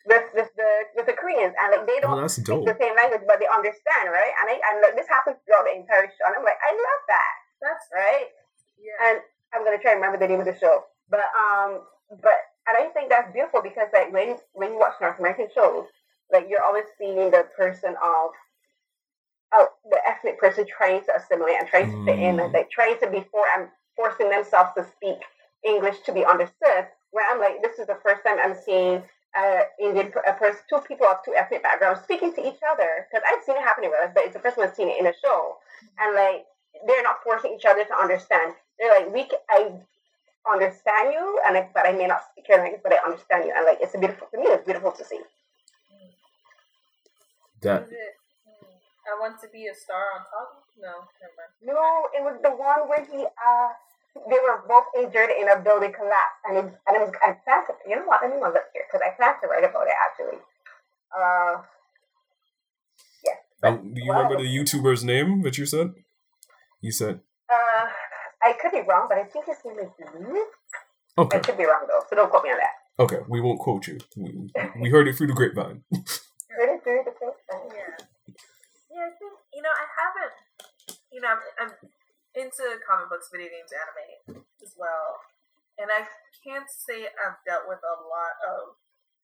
with, 0.05 0.25
with 0.33 0.49
the 0.57 0.71
with 0.97 1.05
the 1.05 1.13
Koreans, 1.13 1.53
and 1.53 1.67
like 1.71 1.85
they 1.85 1.99
don't 2.01 2.17
oh, 2.17 2.27
speak 2.27 2.65
the 2.65 2.77
same 2.79 2.95
language, 2.97 3.21
but 3.27 3.37
they 3.37 3.49
understand, 3.49 4.09
right? 4.09 4.33
And 4.41 4.45
I, 4.49 4.55
and 4.57 4.81
like, 4.81 4.97
this 4.97 5.09
happens 5.09 5.37
throughout 5.45 5.69
the 5.69 5.77
entire 5.77 6.09
show, 6.09 6.25
and 6.25 6.35
I'm 6.37 6.45
like, 6.45 6.57
I 6.61 6.73
love 6.73 7.01
that. 7.09 7.33
That's 7.61 7.85
right. 7.93 8.27
Yeah. 8.81 8.97
And 9.05 9.15
I'm 9.53 9.63
gonna 9.63 9.77
try 9.77 9.93
and 9.93 10.01
remember 10.01 10.17
the 10.17 10.27
name 10.27 10.41
of 10.41 10.49
the 10.49 10.57
show, 10.57 10.89
but 11.09 11.21
um, 11.37 11.85
but 12.21 12.37
and 12.67 12.77
I 12.77 12.89
think 12.93 13.09
that's 13.09 13.31
beautiful 13.33 13.61
because 13.61 13.89
like 13.93 14.11
when 14.11 14.37
when 14.53 14.73
you 14.73 14.79
watch 14.79 14.97
North 15.01 15.19
American 15.19 15.47
shows, 15.53 15.85
like 16.31 16.47
you're 16.49 16.63
always 16.63 16.85
seeing 16.97 17.29
the 17.29 17.45
person 17.55 17.93
of 18.01 18.33
oh, 19.53 19.67
the 19.89 19.99
ethnic 20.07 20.39
person 20.39 20.65
trying 20.65 21.01
to 21.05 21.11
assimilate 21.15 21.55
and 21.59 21.67
trying 21.67 21.91
to 21.91 22.05
fit 22.05 22.19
in, 22.19 22.39
and 22.39 22.51
mm. 22.51 22.53
like 22.53 22.69
trying 22.71 22.97
to 22.99 23.09
be 23.09 23.25
for 23.31 23.43
and 23.57 23.67
forcing 23.95 24.29
themselves 24.29 24.71
to 24.77 24.85
speak 24.97 25.19
English 25.65 26.01
to 26.05 26.13
be 26.13 26.25
understood. 26.25 26.87
Where 27.11 27.29
I'm 27.29 27.39
like, 27.39 27.61
this 27.61 27.77
is 27.77 27.87
the 27.87 27.99
first 28.01 28.23
time 28.25 28.37
I'm 28.41 28.55
seeing 28.55 29.03
uh, 29.37 29.63
Indian 29.79 30.11
a 30.27 30.33
person, 30.33 30.61
two 30.69 30.79
people 30.87 31.07
of 31.07 31.17
two 31.23 31.33
ethnic 31.35 31.63
backgrounds 31.63 32.01
speaking 32.03 32.33
to 32.35 32.41
each 32.41 32.59
other. 32.69 33.07
Because 33.07 33.23
I've 33.27 33.43
seen 33.43 33.55
it 33.55 33.63
happen 33.63 33.83
in 33.83 33.91
real 33.91 34.01
life, 34.01 34.13
but 34.13 34.25
it's 34.25 34.33
the 34.33 34.43
first 34.43 34.57
one 34.57 34.67
I've 34.67 34.75
seen 34.75 34.89
it 34.89 34.99
in 34.99 35.07
a 35.07 35.13
show. 35.21 35.57
And 35.99 36.15
like 36.15 36.45
they're 36.87 37.03
not 37.03 37.23
forcing 37.23 37.53
each 37.55 37.65
other 37.65 37.83
to 37.83 37.95
understand. 37.95 38.53
They're 38.79 38.91
like, 38.91 39.13
we, 39.13 39.29
I 39.49 39.71
understand 40.51 41.13
you, 41.13 41.39
and 41.45 41.57
I, 41.57 41.69
but 41.73 41.85
I 41.85 41.91
may 41.91 42.07
not 42.07 42.23
speak 42.31 42.47
your 42.49 42.57
language, 42.57 42.81
but 42.83 42.93
I 42.93 42.97
understand 43.05 43.45
you. 43.45 43.53
And 43.55 43.65
like 43.65 43.79
it's 43.81 43.95
a 43.95 43.99
beautiful 43.99 44.27
to 44.31 44.37
me. 44.37 44.45
It's 44.47 44.65
beautiful 44.65 44.91
to 44.91 45.05
see. 45.05 45.19
That. 47.61 47.85
Hmm, 47.85 48.73
I 49.05 49.19
want 49.21 49.39
to 49.41 49.47
be 49.53 49.67
a 49.67 49.75
star 49.75 50.01
on 50.17 50.25
top. 50.25 50.65
No, 50.81 51.05
never. 51.21 51.45
No, 51.61 52.09
it 52.17 52.23
was 52.23 52.41
the 52.41 52.49
one 52.49 52.89
where 52.89 53.05
he 53.05 53.21
uh 53.21 53.69
they 54.15 54.39
were 54.43 54.63
both 54.67 54.85
injured 54.97 55.31
in 55.31 55.47
a 55.47 55.59
building 55.59 55.93
collapse, 55.93 56.37
and 56.45 56.57
it, 56.57 56.65
and 56.87 56.93
it 56.95 56.99
was 56.99 57.11
I 57.23 57.31
planned 57.43 57.67
to 57.67 57.73
you 57.87 57.95
know 57.95 58.03
what? 58.03 58.21
Let 58.21 58.31
me 58.31 58.41
look 58.41 58.55
here 58.73 58.83
because 58.87 59.01
I 59.05 59.15
planned 59.15 59.39
to 59.41 59.47
write 59.47 59.63
about 59.63 59.87
it 59.87 59.95
actually. 59.95 60.39
Uh, 61.11 61.63
yeah. 63.23 63.69
Um, 63.69 63.93
do 63.93 64.01
you 64.01 64.09
well, 64.09 64.23
remember 64.23 64.43
the 64.43 64.49
YouTuber's 64.49 65.03
name 65.03 65.41
that 65.43 65.57
you 65.57 65.65
said? 65.65 65.93
You 66.81 66.91
said. 66.91 67.21
Uh, 67.49 67.87
I 68.43 68.53
could 68.59 68.71
be 68.71 68.81
wrong, 68.87 69.07
but 69.07 69.17
I 69.17 69.23
think 69.23 69.45
his 69.45 69.57
name 69.65 69.79
is 69.79 69.91
Lee. 70.19 70.43
Okay. 71.17 71.37
I 71.37 71.41
could 71.41 71.57
be 71.57 71.65
wrong 71.65 71.85
though, 71.87 72.03
so 72.09 72.15
don't 72.15 72.29
quote 72.29 72.43
me 72.43 72.51
on 72.51 72.57
that. 72.57 72.75
Okay, 72.99 73.19
we 73.27 73.39
won't 73.39 73.59
quote 73.59 73.87
you. 73.87 73.99
We, 74.17 74.51
we 74.79 74.89
heard 74.89 75.07
it 75.07 75.15
through 75.15 75.27
the 75.27 75.33
grapevine. 75.33 75.83
heard 75.91 76.75
it 76.75 76.83
through 76.83 77.03
the 77.05 77.15
grapevine. 77.15 77.71
Yeah. 77.71 78.35
Yeah, 78.91 79.07
I 79.07 79.11
think 79.15 79.33
you 79.53 79.61
know 79.61 79.71
I 79.71 79.87
haven't. 79.87 80.35
You 81.11 81.21
know, 81.21 81.27
I'm, 81.27 81.39
I'm 81.67 81.71
into 82.35 82.79
comic 82.87 83.11
books, 83.11 83.27
video 83.31 83.51
games, 83.51 83.71
anime 83.75 84.43
as 84.63 84.73
well. 84.79 85.19
And 85.79 85.89
I 85.89 86.07
can't 86.43 86.67
say 86.67 87.07
I've 87.09 87.39
dealt 87.43 87.67
with 87.67 87.81
a 87.81 87.95
lot 88.05 88.35
of 88.43 88.77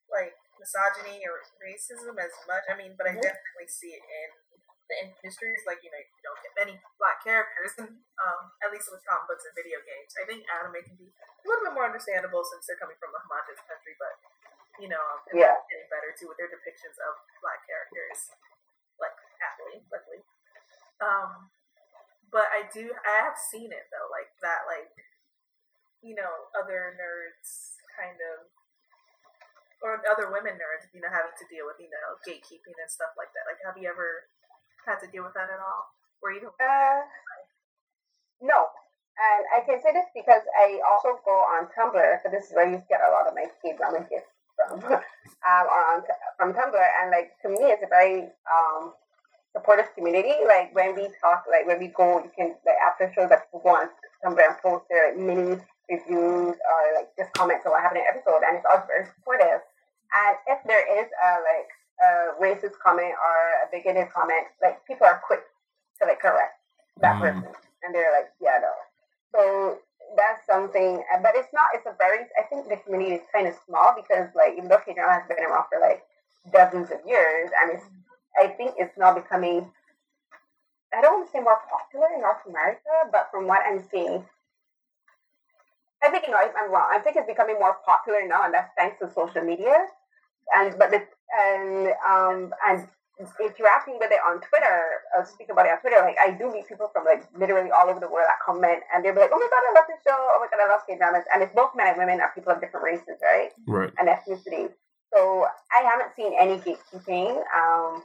like 0.08 0.36
misogyny 0.58 1.24
or 1.28 1.44
racism 1.62 2.16
as 2.18 2.34
much. 2.48 2.66
I 2.68 2.76
mean, 2.76 2.96
but 2.98 3.08
I 3.08 3.14
definitely 3.16 3.70
see 3.70 3.94
it 3.96 4.04
in 4.04 4.30
the 4.88 4.96
industries. 5.08 5.64
Like 5.68 5.84
you 5.84 5.92
know, 5.92 6.00
you 6.00 6.22
don't 6.24 6.40
get 6.42 6.54
many 6.56 6.76
black 6.98 7.22
characters, 7.24 7.76
um, 8.24 8.42
at 8.64 8.72
least 8.72 8.90
with 8.92 9.04
comic 9.04 9.28
books 9.28 9.46
and 9.46 9.56
video 9.56 9.80
games. 9.84 10.12
I 10.18 10.24
think 10.26 10.48
anime 10.48 10.82
can 10.84 10.98
be 10.98 11.12
a 11.12 11.46
little 11.46 11.68
bit 11.68 11.76
more 11.76 11.88
understandable 11.88 12.44
since 12.48 12.66
they're 12.66 12.80
coming 12.80 12.98
from 13.00 13.14
a 13.16 13.20
homogenous 13.28 13.64
country, 13.68 13.96
but 14.00 14.16
you 14.82 14.90
know, 14.90 15.00
um, 15.00 15.20
yeah. 15.34 15.58
getting 15.70 15.90
better 15.92 16.14
too 16.16 16.30
with 16.30 16.40
their 16.40 16.50
depictions 16.50 16.98
of 17.02 17.14
black 17.42 17.62
characters, 17.66 18.32
like 19.02 19.16
happily, 19.42 19.84
luckily. 19.90 20.22
Um, 20.98 21.50
but 22.32 22.48
I 22.52 22.68
do 22.72 22.92
I 22.92 23.24
have 23.24 23.40
seen 23.40 23.72
it 23.72 23.88
though, 23.92 24.10
like 24.12 24.32
that 24.44 24.68
like 24.68 24.92
you 26.06 26.14
know, 26.14 26.52
other 26.54 26.94
nerds 26.96 27.80
kind 27.98 28.16
of 28.16 28.46
or 29.82 30.02
other 30.10 30.34
women 30.34 30.58
nerds, 30.58 30.90
you 30.94 31.02
know, 31.02 31.10
having 31.10 31.34
to 31.38 31.46
deal 31.54 31.70
with, 31.70 31.78
you 31.78 31.90
know, 31.90 32.18
gatekeeping 32.26 32.78
and 32.78 32.90
stuff 32.90 33.14
like 33.18 33.30
that. 33.34 33.46
Like 33.50 33.62
have 33.66 33.78
you 33.78 33.90
ever 33.90 34.26
had 34.86 35.02
to 35.06 35.10
deal 35.10 35.26
with 35.26 35.34
that 35.38 35.50
at 35.50 35.62
all? 35.62 35.94
Where 36.22 36.34
you 36.34 36.50
uh, 36.50 37.02
no. 38.42 38.70
And 39.18 39.44
I 39.50 39.66
can 39.66 39.82
say 39.82 39.90
this 39.98 40.06
because 40.14 40.46
I 40.62 40.78
also 40.86 41.18
go 41.26 41.42
on 41.58 41.66
Tumblr, 41.74 42.22
so 42.22 42.30
this 42.30 42.50
is 42.50 42.54
where 42.54 42.70
you 42.70 42.78
get 42.86 43.02
a 43.02 43.10
lot 43.10 43.26
of 43.26 43.34
my 43.34 43.50
K 43.66 43.74
drama 43.74 44.06
gifts 44.06 44.30
from. 44.54 44.78
um, 45.46 45.66
on 45.70 46.04
from 46.38 46.54
Tumblr, 46.54 46.88
and 47.02 47.12
like 47.12 47.34
to 47.42 47.50
me, 47.50 47.74
it's 47.74 47.84
a 47.84 47.90
very 47.90 48.30
um, 48.46 48.94
supportive 49.58 49.90
community. 49.98 50.38
Like 50.46 50.70
when 50.78 50.94
we 50.94 51.10
talk, 51.18 51.50
like 51.50 51.66
when 51.66 51.82
we 51.82 51.90
go, 51.90 52.22
you 52.22 52.32
can 52.38 52.54
like 52.62 52.78
after 52.86 53.10
shows 53.18 53.30
that 53.34 53.50
people 53.50 53.66
go 53.66 53.74
on 53.74 53.90
and 54.24 54.38
post 54.62 54.86
their 54.90 55.10
like, 55.10 55.18
mini 55.18 55.58
reviews 55.90 56.54
or 56.54 56.80
like 56.94 57.10
just 57.18 57.34
comments 57.34 57.66
on 57.66 57.74
what 57.74 57.82
happened 57.82 58.06
in 58.06 58.10
episode, 58.14 58.46
and 58.46 58.62
it's 58.62 58.68
always 58.70 58.86
very 58.86 59.06
supportive. 59.18 59.66
And 60.14 60.34
if 60.46 60.60
there 60.70 60.86
is 60.86 61.10
a 61.10 61.30
like 61.42 61.70
a 61.98 62.10
racist 62.38 62.78
comment 62.78 63.18
or 63.18 63.36
a 63.64 63.68
bigoted 63.74 64.14
comment, 64.14 64.46
like 64.62 64.86
people 64.86 65.10
are 65.10 65.20
quick 65.26 65.42
to 66.00 66.06
like 66.06 66.22
correct 66.22 66.62
that 67.02 67.18
mm. 67.18 67.22
person, 67.22 67.50
and 67.84 67.90
they're 67.96 68.14
like, 68.14 68.30
yeah, 68.40 68.62
no. 68.62 68.74
So 69.34 69.80
that's 70.16 70.46
something, 70.46 71.04
but 71.22 71.34
it's 71.36 71.52
not. 71.54 71.74
It's 71.74 71.86
a 71.86 71.96
very. 71.98 72.26
I 72.40 72.44
think 72.48 72.70
the 72.70 72.78
community 72.78 73.16
is 73.16 73.26
kind 73.34 73.48
of 73.48 73.56
small 73.66 73.94
because 73.96 74.30
like 74.36 74.54
even 74.56 74.70
though 74.70 74.80
K-drama 74.86 75.20
has 75.20 75.28
been 75.28 75.44
around 75.44 75.66
for 75.68 75.82
like 75.82 76.04
dozens 76.54 76.92
of 76.92 77.00
years, 77.06 77.50
and 77.62 77.76
it's 77.76 77.86
I 78.40 78.48
think 78.48 78.76
it's 78.78 78.98
now 78.98 79.14
becoming, 79.14 79.72
I 80.94 81.02
don't 81.02 81.20
want 81.20 81.28
to 81.28 81.32
say 81.32 81.40
more 81.40 81.60
popular 81.70 82.08
in 82.16 82.22
North 82.22 82.46
America, 82.48 83.10
but 83.12 83.28
from 83.32 83.48
what 83.48 83.62
I'm 83.66 83.84
seeing, 83.90 84.26
I 86.04 86.10
think, 86.10 86.26
you 86.28 86.32
know, 86.32 86.38
I'm 86.38 86.72
wrong. 86.72 86.90
I 86.94 87.00
think 87.00 87.16
it's 87.18 87.28
becoming 87.28 87.58
more 87.58 87.78
popular 87.86 88.22
now, 88.28 88.46
and 88.46 88.54
that's 88.54 88.70
thanks 88.78 89.00
to 89.02 89.10
social 89.12 89.42
media. 89.42 89.88
And, 90.56 90.76
but, 90.78 90.92
the, 90.92 91.02
and, 91.34 91.90
um, 92.08 92.54
and 92.70 92.88
interacting 93.42 93.98
with 93.98 94.14
it 94.14 94.22
on 94.22 94.40
Twitter, 94.46 94.78
I'll 95.18 95.26
speak 95.26 95.50
about 95.50 95.66
it 95.66 95.74
on 95.74 95.82
Twitter, 95.82 95.98
like, 96.06 96.16
I 96.22 96.38
do 96.38 96.54
meet 96.54 96.70
people 96.70 96.90
from, 96.94 97.04
like, 97.04 97.26
literally 97.34 97.72
all 97.74 97.90
over 97.90 98.00
the 98.00 98.08
world 98.08 98.30
that 98.30 98.38
comment, 98.46 98.86
and 98.94 99.04
they'll 99.04 99.18
be 99.18 99.26
like, 99.26 99.34
oh 99.34 99.42
my 99.42 99.50
god, 99.50 99.66
I 99.66 99.74
love 99.74 99.90
this 99.90 100.06
show, 100.06 100.14
oh 100.16 100.38
my 100.38 100.48
god, 100.54 100.62
I 100.64 100.70
love 100.70 100.86
K-dramas. 100.86 101.26
And 101.34 101.42
it's 101.42 101.56
both 101.56 101.74
men 101.76 101.88
and 101.88 101.98
women 101.98 102.22
are 102.22 102.32
people 102.36 102.54
of 102.54 102.62
different 102.62 102.86
races, 102.86 103.18
right? 103.26 103.50
Right. 103.66 103.92
And 103.98 104.08
ethnicities. 104.08 104.72
So 105.12 105.48
I 105.74 105.82
haven't 105.82 106.14
seen 106.16 106.36
any 106.38 106.60
gatekeeping. 106.60 107.42
Um, 107.56 108.04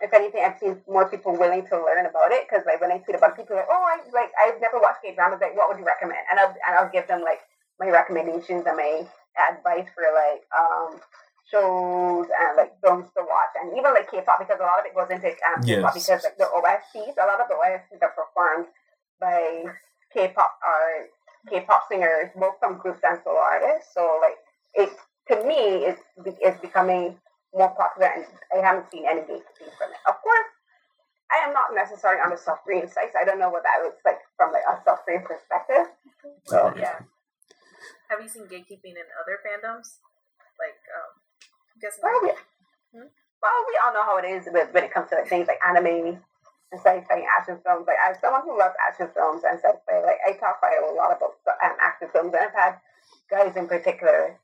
if 0.00 0.12
anything, 0.12 0.42
I've 0.44 0.58
seen 0.58 0.80
more 0.88 1.08
people 1.08 1.36
willing 1.36 1.66
to 1.66 1.76
learn 1.76 2.06
about 2.06 2.32
it 2.32 2.46
because 2.48 2.64
like 2.66 2.80
when 2.80 2.92
I 2.92 2.98
tweet 2.98 3.16
about 3.16 3.36
people 3.36 3.56
like, 3.56 3.68
oh, 3.70 3.84
I 3.84 3.98
like 4.14 4.30
I've 4.38 4.60
never 4.60 4.78
watched 4.78 5.02
K 5.02 5.14
dramas. 5.14 5.40
Like, 5.40 5.56
what 5.56 5.68
would 5.68 5.78
you 5.78 5.86
recommend? 5.86 6.20
And 6.30 6.38
I'll 6.38 6.54
and 6.66 6.72
I'll 6.78 6.90
give 6.90 7.06
them 7.08 7.22
like 7.22 7.40
my 7.78 7.88
recommendations 7.88 8.66
and 8.66 8.76
my 8.76 9.06
advice 9.38 9.86
for 9.94 10.06
like 10.14 10.42
um 10.54 11.00
shows 11.50 12.26
and 12.28 12.56
like 12.56 12.72
films 12.84 13.08
to 13.16 13.24
watch 13.24 13.52
and 13.60 13.72
even 13.72 13.94
like 13.94 14.10
K-pop 14.10 14.38
because 14.38 14.60
a 14.60 14.68
lot 14.68 14.80
of 14.80 14.86
it 14.86 14.94
goes 14.94 15.08
into 15.08 15.32
um, 15.48 15.64
K-pop 15.64 15.96
yes. 15.96 16.04
because 16.04 16.24
like 16.24 16.36
the 16.36 16.44
OSTs, 16.44 17.16
a 17.16 17.24
lot 17.24 17.40
of 17.40 17.48
the 17.48 17.56
OSTs 17.56 18.02
are 18.02 18.12
performed 18.12 18.66
by 19.20 19.64
K-pop 20.12 20.52
are 20.60 21.08
K-pop 21.48 21.88
singers, 21.88 22.30
both 22.36 22.54
from 22.60 22.78
groups 22.78 23.00
and 23.02 23.18
solo 23.24 23.40
artists. 23.40 23.94
So 23.94 24.20
like 24.20 24.36
it 24.74 24.90
to 25.28 25.44
me, 25.44 25.88
it's 25.88 26.02
it's 26.40 26.60
becoming 26.60 27.16
more 27.54 27.72
popular, 27.74 28.12
and 28.12 28.24
I 28.52 28.64
haven't 28.64 28.90
seen 28.90 29.04
any 29.08 29.22
gatekeeping 29.22 29.72
from 29.76 29.90
it. 29.92 30.00
Of 30.06 30.20
course, 30.20 30.50
I 31.30 31.44
am 31.44 31.52
not 31.52 31.72
necessarily 31.74 32.20
on 32.20 32.30
the 32.30 32.40
self-reading 32.40 32.88
site, 32.88 33.12
so 33.12 33.20
I 33.20 33.24
don't 33.24 33.38
know 33.38 33.50
what 33.50 33.62
that 33.64 33.84
looks 33.84 34.00
like 34.04 34.20
from 34.36 34.52
like 34.52 34.64
a 34.68 34.80
self-reading 34.84 35.24
perspective. 35.24 35.92
So 36.44 36.72
yeah. 36.76 37.04
Have 38.08 38.20
you 38.22 38.28
seen 38.28 38.48
gatekeeping 38.48 38.96
in 38.96 39.08
other 39.20 39.36
fandoms? 39.44 40.00
Like, 40.56 40.80
um, 40.96 41.12
I'm 41.44 41.78
guessing. 41.80 42.00
Well, 42.02 42.20
we, 42.24 42.32
hmm? 42.96 43.08
well, 43.12 43.58
we 43.68 43.74
all 43.84 43.92
know 43.92 44.04
how 44.04 44.16
it 44.16 44.24
is 44.24 44.48
with, 44.48 44.72
when 44.72 44.84
it 44.84 44.92
comes 44.92 45.10
to 45.10 45.16
like, 45.16 45.28
things 45.28 45.46
like 45.46 45.60
anime 45.60 46.16
and 46.72 46.80
sci-fi 46.80 47.24
action 47.38 47.60
films. 47.64 47.84
Like, 47.86 48.00
as 48.00 48.20
someone 48.20 48.42
who 48.42 48.56
loves 48.56 48.74
action 48.80 49.08
films 49.12 49.44
and 49.44 49.60
sci-fi, 49.60 50.00
like 50.00 50.20
I 50.24 50.32
talk 50.40 50.58
quite 50.60 50.80
a 50.80 50.92
lot 50.96 51.12
about 51.12 51.36
um, 51.44 51.76
action 51.80 52.08
films, 52.12 52.32
and 52.32 52.48
I've 52.48 52.56
had 52.56 52.80
guys 53.30 53.56
in 53.56 53.68
particular 53.68 54.40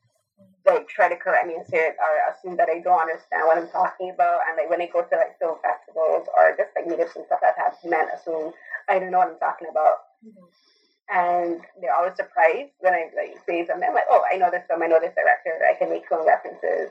like 0.65 0.87
try 0.87 1.07
to 1.07 1.15
correct 1.15 1.47
me 1.47 1.55
and 1.55 1.65
say 1.67 1.77
it 1.77 1.95
or 2.01 2.11
assume 2.33 2.57
that 2.57 2.69
I 2.69 2.79
don't 2.79 2.99
understand 2.99 3.43
what 3.45 3.57
I'm 3.57 3.69
talking 3.69 4.09
about. 4.09 4.41
And 4.47 4.57
like 4.57 4.69
when 4.69 4.81
I 4.81 4.89
go 4.91 5.03
to 5.03 5.15
like 5.15 5.37
film 5.39 5.57
festivals 5.61 6.27
or 6.35 6.57
just 6.57 6.73
like 6.75 6.85
meetups 6.89 7.15
and 7.15 7.25
stuff, 7.25 7.39
I've 7.45 7.55
had 7.55 7.73
men 7.85 8.07
assume 8.13 8.53
I 8.89 8.99
don't 8.99 9.11
know 9.11 9.19
what 9.19 9.29
I'm 9.29 9.39
talking 9.39 9.67
about. 9.69 10.09
Mm-hmm. 10.25 10.49
And 11.05 11.61
they're 11.79 11.93
always 11.93 12.17
surprised 12.17 12.73
when 12.79 12.93
I 12.93 13.13
like 13.15 13.37
say 13.45 13.65
something. 13.67 13.87
I'm 13.87 13.93
like, 13.93 14.09
oh, 14.09 14.25
I 14.25 14.37
know 14.37 14.49
this 14.49 14.65
film, 14.67 14.81
I 14.81 14.87
know 14.87 14.99
this 14.99 15.13
director, 15.13 15.53
I 15.61 15.77
can 15.77 15.89
make 15.89 16.09
film 16.09 16.25
references. 16.25 16.89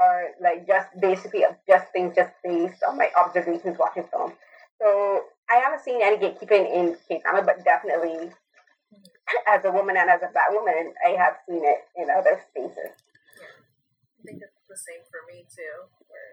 or 0.00 0.30
like 0.40 0.66
just 0.66 0.88
basically 1.00 1.44
just 1.68 1.86
things 1.92 2.14
just 2.14 2.32
based 2.44 2.82
on 2.82 2.96
my 2.96 3.10
observations 3.18 3.78
watching 3.78 4.04
film. 4.04 4.32
So 4.80 5.24
I 5.50 5.56
haven't 5.56 5.82
seen 5.82 6.00
any 6.02 6.16
gatekeeping 6.16 6.72
in 6.72 6.96
K 7.08 7.20
drama, 7.20 7.42
but 7.42 7.64
definitely 7.64 8.30
as 9.46 9.64
a 9.64 9.72
woman 9.72 9.96
and 9.96 10.10
as 10.10 10.22
a 10.22 10.30
black 10.32 10.50
woman, 10.50 10.94
I 11.04 11.16
have 11.16 11.40
seen 11.48 11.62
it 11.62 11.86
in 11.96 12.10
other 12.10 12.40
spaces. 12.50 12.94
Yeah. 13.38 13.56
I 13.56 14.20
think 14.24 14.42
it's 14.42 14.62
the 14.68 14.78
same 14.78 15.02
for 15.10 15.22
me 15.30 15.46
too. 15.48 15.88
Where 16.08 16.30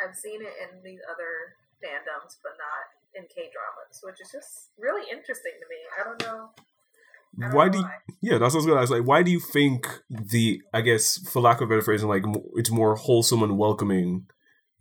I've 0.00 0.16
seen 0.16 0.40
it 0.42 0.54
in 0.62 0.82
these 0.84 1.00
other 1.10 1.58
fandoms, 1.82 2.38
but 2.42 2.54
not 2.58 2.92
in 3.14 3.26
K 3.26 3.50
dramas, 3.50 4.00
which 4.02 4.20
is 4.20 4.30
just 4.30 4.70
really 4.78 5.06
interesting 5.10 5.52
to 5.58 5.66
me. 5.66 5.80
I 5.98 6.04
don't 6.04 6.20
know. 6.22 6.50
Why 7.52 7.68
do 7.68 7.78
you, 7.78 7.84
yeah 8.20 8.38
that's 8.38 8.54
what 8.54 8.62
I 8.62 8.64
was 8.64 8.66
gonna 8.66 8.80
ask 8.80 8.90
like 8.90 9.06
why 9.06 9.22
do 9.22 9.30
you 9.30 9.38
think 9.38 9.86
the 10.08 10.60
I 10.72 10.80
guess 10.80 11.18
for 11.18 11.40
lack 11.40 11.60
of 11.60 11.64
a 11.64 11.66
better 11.68 11.82
phrasing 11.82 12.08
like 12.08 12.24
it's 12.56 12.70
more 12.70 12.96
wholesome 12.96 13.42
and 13.44 13.56
welcoming 13.56 14.26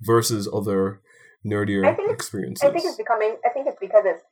versus 0.02 0.50
other 0.52 1.02
nerdier 1.46 1.86
I 1.86 1.94
think 1.94 2.10
experiences 2.10 2.68
I 2.68 2.72
think 2.72 2.86
it's 2.86 2.98
becoming. 2.98 3.36
I 3.46 3.50
think 3.50 3.68
it's 3.68 3.78
because 3.80 4.04
it's 4.06 4.24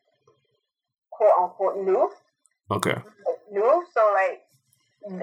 quote 1.11 1.31
unquote 1.39 1.77
new. 1.77 2.09
Okay 2.71 2.95
new. 3.56 3.84
So 3.93 4.12
like, 4.13 4.43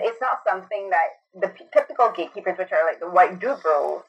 it's 0.02 0.20
not 0.20 0.40
something 0.48 0.90
that 0.90 1.20
the 1.34 1.52
typical 1.72 2.10
gatekeepers, 2.16 2.58
which 2.58 2.72
are 2.72 2.84
like 2.86 3.00
the 3.00 3.10
white 3.10 3.38
dude 3.38 3.60
bros 3.62 4.02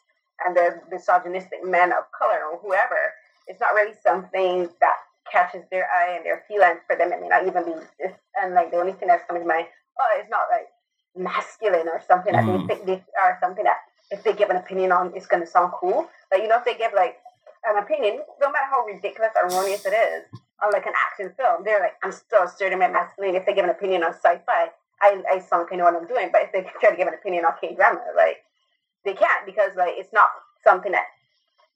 and 0.46 0.56
the 0.56 0.82
misogynistic 0.90 1.64
men 1.64 1.92
of 1.92 2.06
color 2.18 2.40
or 2.52 2.60
whoever, 2.60 3.14
it's 3.48 3.60
not 3.60 3.74
really 3.74 3.94
something 4.02 4.70
that 4.80 4.98
catches 5.32 5.64
their 5.72 5.88
eye 5.90 6.16
and 6.16 6.26
their 6.26 6.44
feelings 6.48 6.80
for 6.88 6.96
them. 6.96 7.12
It 7.12 7.22
may 7.22 7.28
not 7.28 7.46
even 7.46 7.66
be 7.66 7.74
this. 8.00 8.14
And 8.42 8.54
like 8.54 8.72
the 8.72 8.78
only 8.78 8.94
thing 8.94 9.08
that's 9.08 9.26
coming 9.28 9.44
to 9.44 9.48
mind, 9.48 9.68
oh, 10.00 10.10
it's 10.20 10.30
not 10.30 10.48
like 10.52 10.68
masculine 11.16 11.88
or 11.88 12.02
something 12.08 12.34
that 12.34 12.46
Mm. 12.46 12.68
they 12.68 12.76
think 12.76 12.86
they 12.86 13.04
are 13.22 13.38
something 13.40 13.64
that 13.64 13.78
if 14.12 14.24
they 14.24 14.34
give 14.34 14.50
an 14.50 14.58
opinion 14.58 14.92
on, 14.92 15.14
it's 15.16 15.28
going 15.28 15.42
to 15.42 15.48
sound 15.50 15.72
cool. 15.74 16.10
Like 16.32 16.42
you 16.42 16.48
know, 16.48 16.58
if 16.58 16.66
they 16.66 16.76
give 16.76 16.94
like 16.94 17.18
an 17.66 17.78
opinion, 17.78 18.22
no 18.42 18.52
matter 18.52 18.66
how 18.70 18.86
ridiculous 18.86 19.32
or 19.36 19.48
erroneous 19.50 19.86
it 19.86 19.94
is, 19.94 20.26
on 20.64 20.72
like 20.72 20.86
an 20.86 20.94
action 20.96 21.34
film, 21.38 21.64
they're 21.64 21.80
like, 21.80 21.94
I'm 22.04 22.12
still 22.12 22.44
asserting 22.44 22.80
my 22.80 22.88
masculinity. 22.88 23.40
If 23.40 23.46
they 23.46 23.54
give 23.54 23.66
an 23.66 23.70
opinion 23.72 24.04
on 24.04 24.14
sci-fi, 24.14 24.72
I, 25.02 25.22
I 25.30 25.36
like 25.36 25.72
I 25.72 25.76
know 25.76 25.84
what 25.84 25.96
I'm 25.96 26.08
doing. 26.08 26.30
But 26.32 26.44
if 26.44 26.52
they 26.52 26.62
try 26.80 26.92
to 26.92 26.98
give 26.98 27.08
an 27.08 27.14
opinion 27.14 27.46
on 27.46 27.54
K-drama, 27.60 28.00
like 28.16 28.44
they 29.04 29.14
can't 29.14 29.46
because 29.46 29.76
like 29.76 29.94
it's 29.98 30.14
not 30.14 30.30
something 30.64 30.92
that 30.92 31.06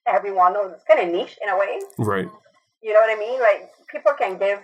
everyone 0.08 0.54
knows. 0.54 0.71
It's 0.73 0.84
kind 0.86 1.02
of 1.02 1.13
niche 1.13 1.38
in 1.41 1.50
a 1.50 1.58
way. 1.58 1.80
right 1.97 2.30
You 2.82 2.93
know 2.93 3.02
what 3.02 3.15
I 3.15 3.19
mean? 3.19 3.39
Like 3.39 3.69
people 3.91 4.13
can 4.17 4.38
give, 4.38 4.60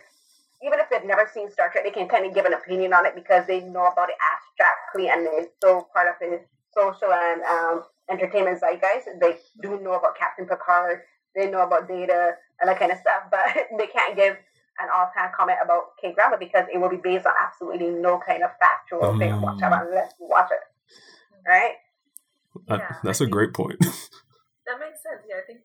even 0.66 0.80
if 0.80 0.90
they've 0.90 1.04
never 1.06 1.30
seen 1.34 1.52
Star 1.52 1.70
Trek, 1.70 1.84
they 1.84 1.92
can 1.92 2.08
kind 2.08 2.26
of 2.26 2.34
give 2.34 2.46
an 2.46 2.54
opinion 2.54 2.94
on 2.94 3.06
it 3.06 3.16
because 3.16 3.46
they 3.48 3.60
know 3.62 3.86
about 3.88 4.10
it 4.10 4.16
abstractly 4.32 5.10
and 5.10 5.28
it's 5.32 5.52
so 5.62 5.88
part 5.94 6.08
of 6.08 6.16
the 6.22 6.40
social 6.74 7.12
and 7.12 7.42
um, 7.44 7.84
entertainment 8.10 8.60
zeitgeist. 8.62 9.20
They 9.20 9.38
do 9.62 9.80
know 9.82 9.94
about 9.94 10.18
Captain 10.18 10.46
Picard. 10.48 11.02
They 11.36 11.50
know 11.50 11.64
about 11.64 11.88
Data 11.88 12.36
and 12.60 12.70
that 12.70 12.80
kind 12.80 12.92
of 12.92 12.98
stuff, 13.00 13.24
but 13.32 13.42
they 13.78 13.88
can't 13.88 14.16
give 14.16 14.38
an 14.82 14.90
offhand 14.90 15.32
comment 15.38 15.60
about 15.64 15.94
K 16.02 16.14
drama 16.14 16.38
because 16.40 16.66
it 16.74 16.78
will 16.78 16.90
be 16.90 16.98
based 16.98 17.26
on 17.26 17.34
absolutely 17.38 17.90
no 17.90 18.20
kind 18.26 18.44
of 18.44 18.50
factual 18.60 19.18
thing 19.20 19.32
Mm. 19.34 19.42
whatsoever 19.42 19.88
unless 19.88 20.14
you 20.20 20.28
watch 20.28 20.50
it. 20.52 20.64
Right? 21.48 21.76
Yeah, 22.70 22.96
that's 23.04 23.22
I 23.22 23.26
a 23.26 23.28
great 23.28 23.54
point 23.54 23.80
That 24.66 24.80
makes 24.80 25.04
sense. 25.04 25.22
Yeah, 25.28 25.44
I 25.44 25.46
think. 25.46 25.60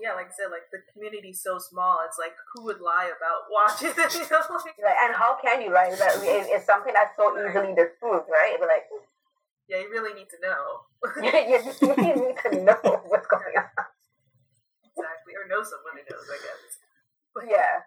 Yeah, 0.00 0.12
like 0.14 0.26
I 0.26 0.34
said, 0.34 0.50
like 0.50 0.66
the 0.72 0.82
community's 0.92 1.40
so 1.40 1.58
small. 1.58 1.98
It's 2.04 2.18
like 2.18 2.34
who 2.52 2.64
would 2.64 2.80
lie 2.80 3.10
about 3.14 3.46
watching 3.50 3.88
it? 3.94 4.14
You 4.14 4.26
know, 4.28 4.42
like, 4.50 4.74
Like, 4.82 4.98
and 5.02 5.14
how 5.14 5.38
can 5.40 5.62
you 5.62 5.72
like 5.72 5.96
that? 5.98 6.16
It, 6.18 6.50
it's 6.50 6.66
something 6.66 6.92
that's 6.92 7.16
so 7.16 7.32
easily 7.38 7.74
disproved, 7.74 8.26
right? 8.28 8.56
But 8.58 8.68
like, 8.68 8.84
yeah, 9.68 9.78
you 9.78 9.88
really 9.90 10.12
need 10.14 10.28
to 10.30 10.38
know 10.42 10.84
you, 11.22 12.04
you 12.04 12.14
need 12.26 12.36
to 12.42 12.64
know 12.64 13.00
what's 13.06 13.26
going 13.26 13.54
on. 13.56 13.84
Know 15.48 15.62
someone 15.62 15.96
who 15.98 16.04
knows. 16.08 16.26
I 16.28 16.38
guess. 16.40 16.62
But 17.34 17.44
Yeah. 17.50 17.84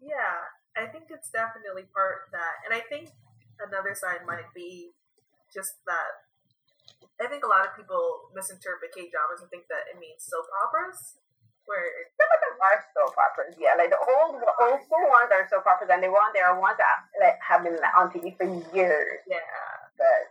Yeah, 0.00 0.48
I 0.80 0.88
think 0.88 1.12
it's 1.12 1.28
definitely 1.28 1.84
part 1.92 2.24
of 2.24 2.32
that. 2.32 2.64
And 2.64 2.72
I 2.72 2.80
think 2.88 3.12
another 3.60 3.92
side 3.92 4.24
might 4.24 4.48
be 4.56 4.96
just 5.52 5.76
that 5.84 6.24
I 7.20 7.28
think 7.28 7.44
a 7.44 7.50
lot 7.52 7.68
of 7.68 7.76
people 7.76 8.32
misinterpret 8.32 8.96
K 8.96 9.12
dramas 9.12 9.44
and 9.44 9.50
think 9.52 9.68
that 9.68 9.92
it 9.92 10.00
means 10.00 10.24
soap 10.24 10.48
operas. 10.64 11.20
Where 11.68 11.84
Some 12.16 12.30
of 12.32 12.40
them 12.40 12.56
are 12.64 12.78
soap 12.96 13.14
operas, 13.14 13.54
yeah. 13.60 13.76
Like 13.76 13.92
the 13.92 14.00
old 14.00 14.40
old 14.40 14.80
school 14.82 15.04
ones 15.12 15.28
are 15.30 15.44
soap 15.52 15.68
operas, 15.68 15.92
and 15.92 16.00
they 16.02 16.08
want 16.08 16.32
there 16.32 16.48
are 16.48 16.56
ones 16.58 16.80
that 16.80 17.04
like, 17.20 17.38
have 17.44 17.62
been 17.62 17.76
on 17.94 18.08
TV 18.10 18.32
for 18.34 18.48
years. 18.74 19.20
yeah, 19.28 19.79
But 20.00 20.24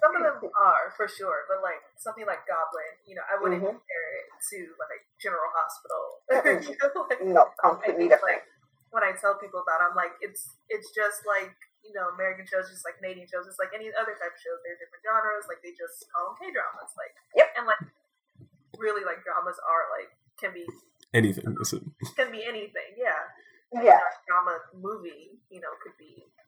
some 0.00 0.16
of 0.16 0.22
them 0.24 0.40
are 0.56 0.96
for 0.96 1.04
sure, 1.04 1.44
but 1.52 1.60
like 1.60 1.84
something 2.00 2.24
like 2.24 2.48
Goblin, 2.48 2.96
you 3.04 3.12
know, 3.12 3.26
I 3.28 3.36
wouldn't 3.36 3.60
Mhm. 3.60 3.76
compare 3.76 4.06
it 4.24 4.26
to 4.56 4.58
like 4.80 5.04
General 5.20 5.52
Hospital. 5.52 6.04
Mhm. 6.30 6.64
you 6.64 6.76
know, 6.80 7.04
like, 7.04 7.20
no, 7.20 7.42
I 7.60 7.68
completely 7.76 8.08
think 8.08 8.16
different. 8.16 8.40
like 8.40 8.48
when 8.90 9.04
I 9.04 9.12
tell 9.12 9.36
people 9.36 9.60
about, 9.60 9.84
it, 9.84 9.92
I'm 9.92 9.96
like, 10.00 10.16
it's 10.24 10.48
it's 10.72 10.88
just 10.96 11.26
like 11.28 11.52
you 11.84 11.92
know 11.92 12.08
American 12.16 12.46
shows, 12.48 12.72
just 12.72 12.84
like 12.88 12.96
Canadian 12.96 13.28
shows, 13.28 13.44
it's 13.46 13.60
like 13.60 13.72
any 13.76 13.92
other 13.92 14.16
type 14.16 14.32
of 14.32 14.40
shows. 14.40 14.58
They're 14.64 14.80
different 14.80 15.04
genres, 15.04 15.44
like 15.46 15.60
they 15.60 15.76
just 15.76 16.08
call 16.16 16.32
them 16.32 16.36
K 16.40 16.48
dramas, 16.50 16.92
like 16.96 17.12
Yep. 17.36 17.48
and 17.60 17.64
like 17.68 17.82
really 18.80 19.04
like 19.04 19.20
dramas 19.24 19.60
are 19.60 19.84
like 19.92 20.08
can 20.40 20.54
be 20.56 20.64
anything 21.12 21.44
listen 21.58 21.92
can 22.16 22.32
be 22.32 22.44
anything, 22.48 22.96
yeah. 22.96 23.28
Yeah, 23.72 24.00
drama 24.26 24.58
movie, 24.74 25.38
you 25.48 25.60
know, 25.60 25.70
could 25.84 25.94
be 25.96 26.26
a 26.26 26.39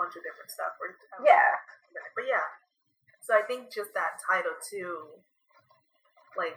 bunch 0.00 0.16
of 0.16 0.24
different 0.24 0.48
stuff. 0.48 0.72
Or, 0.80 0.96
yeah, 1.20 1.60
but 2.16 2.24
yeah. 2.24 2.48
So 3.20 3.36
I 3.36 3.44
think 3.44 3.68
just 3.68 3.92
that 3.92 4.16
title 4.24 4.56
too, 4.64 5.20
like, 6.40 6.56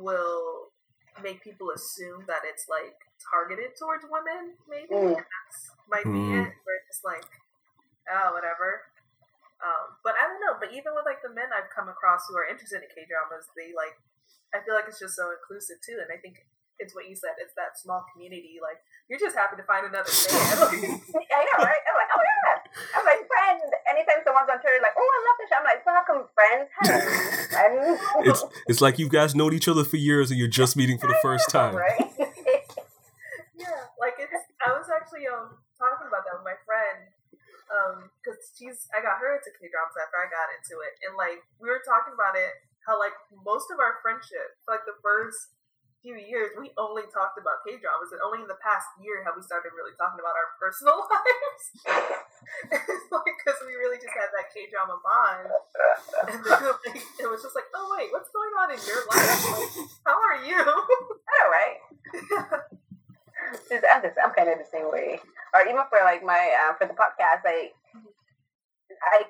will 0.00 0.72
make 1.20 1.44
people 1.44 1.68
assume 1.76 2.24
that 2.30 2.48
it's 2.48 2.64
like 2.70 2.96
targeted 3.28 3.76
towards 3.76 4.06
women, 4.08 4.56
maybe. 4.70 4.94
Mm. 4.96 5.20
And 5.20 5.26
that's 5.28 5.58
might 5.90 6.08
be 6.08 6.16
Mm. 6.32 6.48
it. 6.48 6.50
Where 6.64 6.76
it's 6.80 6.88
just 6.96 7.04
like, 7.04 7.26
oh, 8.08 8.32
whatever. 8.32 8.88
Um, 9.58 9.98
but 10.06 10.14
I 10.14 10.24
don't 10.30 10.38
know. 10.40 10.54
But 10.56 10.70
even 10.72 10.94
with 10.94 11.04
like 11.04 11.18
the 11.20 11.34
men 11.34 11.50
I've 11.50 11.68
come 11.74 11.90
across 11.90 12.24
who 12.30 12.38
are 12.38 12.46
interested 12.46 12.80
in 12.82 12.88
K 12.94 13.04
dramas, 13.04 13.46
they 13.58 13.74
like. 13.76 13.96
I 14.54 14.64
feel 14.64 14.72
like 14.72 14.88
it's 14.88 14.96
just 14.96 15.12
so 15.12 15.28
inclusive 15.28 15.76
too, 15.84 16.00
and 16.00 16.08
I 16.08 16.16
think 16.16 16.40
it's 16.80 16.94
what 16.96 17.04
you 17.04 17.12
said. 17.12 17.36
It's 17.36 17.52
that 17.60 17.76
small 17.76 18.00
community. 18.14 18.56
Like 18.64 18.80
you're 19.10 19.20
just 19.20 19.36
happy 19.36 19.60
to 19.60 19.66
find 19.68 19.84
another 19.84 20.08
fan. 20.08 20.56
I 21.36 21.42
know, 21.52 21.58
right? 21.68 21.84
I'm 22.94 23.04
like, 23.04 23.20
oh 23.20 23.26
yeah. 23.26 23.52
I'm 23.52 23.58
like, 23.58 23.58
friend. 23.58 23.60
Anytime 23.90 24.20
someone's 24.24 24.50
on 24.50 24.58
Twitter, 24.60 24.80
like, 24.82 24.96
oh, 24.96 25.08
I 25.08 25.18
love 25.26 25.36
this 25.38 25.48
show. 25.50 25.58
I'm 25.58 25.66
like, 25.66 25.82
welcome, 25.86 26.20
friends. 26.36 26.66
Hello, 26.78 26.98
friends. 27.96 28.28
it's 28.28 28.40
it's 28.66 28.80
like 28.80 28.98
you 28.98 29.08
guys 29.08 29.34
known 29.34 29.52
each 29.54 29.68
other 29.68 29.84
for 29.84 29.96
years 29.96 30.30
and 30.30 30.38
you're 30.38 30.48
just 30.52 30.76
meeting 30.76 30.98
for 30.98 31.06
the 31.08 31.18
first 31.22 31.48
time 31.54 31.74
right? 31.74 31.98
Yeah, 33.58 33.90
like 33.98 34.14
it's. 34.22 34.32
I 34.62 34.70
was 34.70 34.86
actually 34.86 35.26
um 35.26 35.58
talking 35.74 36.06
about 36.06 36.22
that 36.30 36.38
with 36.38 36.46
my 36.46 36.54
friend, 36.62 37.10
um, 37.74 37.96
because 38.22 38.38
she's. 38.54 38.86
I 38.94 39.02
got 39.02 39.18
her 39.18 39.34
into 39.34 39.50
K 39.58 39.66
dramas 39.66 39.98
after 39.98 40.18
I 40.18 40.30
got 40.30 40.48
into 40.54 40.78
it, 40.86 40.94
and 41.02 41.18
like 41.18 41.42
we 41.58 41.66
were 41.66 41.82
talking 41.82 42.14
about 42.14 42.38
it, 42.38 42.54
how 42.86 42.94
like 43.02 43.14
most 43.34 43.68
of 43.74 43.82
our 43.82 43.98
friendship, 44.00 44.54
like 44.70 44.86
the 44.86 44.94
first 45.02 45.57
few 46.08 46.16
years, 46.16 46.56
we 46.56 46.72
only 46.80 47.04
talked 47.12 47.36
about 47.36 47.60
K 47.68 47.76
dramas, 47.76 48.08
and 48.16 48.20
only 48.24 48.40
in 48.40 48.48
the 48.48 48.56
past 48.64 48.88
year 48.96 49.20
have 49.28 49.36
we 49.36 49.44
started 49.44 49.76
really 49.76 49.92
talking 50.00 50.16
about 50.16 50.32
our 50.32 50.56
personal 50.56 51.04
lives. 51.12 51.64
like 53.12 53.36
because 53.36 53.60
we 53.68 53.76
really 53.76 54.00
just 54.00 54.16
had 54.16 54.32
that 54.32 54.48
K 54.48 54.72
drama 54.72 54.96
bond, 55.04 55.52
and 56.32 56.40
then 56.40 56.60
like, 56.88 57.04
it 57.20 57.28
was 57.28 57.44
just 57.44 57.52
like, 57.52 57.68
oh 57.76 57.92
wait, 57.92 58.08
what's 58.08 58.32
going 58.32 58.54
on 58.56 58.72
in 58.72 58.80
your 58.88 59.04
life? 59.12 59.36
Like, 59.52 59.68
how 60.08 60.16
are 60.16 60.40
you? 60.40 60.56
All 60.64 61.48
right. 61.52 61.76
It's- 63.68 63.84
I'm, 63.84 64.00
just, 64.00 64.16
I'm 64.16 64.32
kind 64.32 64.48
of 64.48 64.56
the 64.64 64.68
same 64.72 64.88
way. 64.88 65.20
Or 65.52 65.60
even 65.68 65.84
for 65.92 66.00
like 66.08 66.24
my 66.24 66.40
uh, 66.40 66.72
for 66.80 66.88
the 66.88 66.96
podcast, 66.96 67.44
like 67.44 67.76
I 69.12 69.24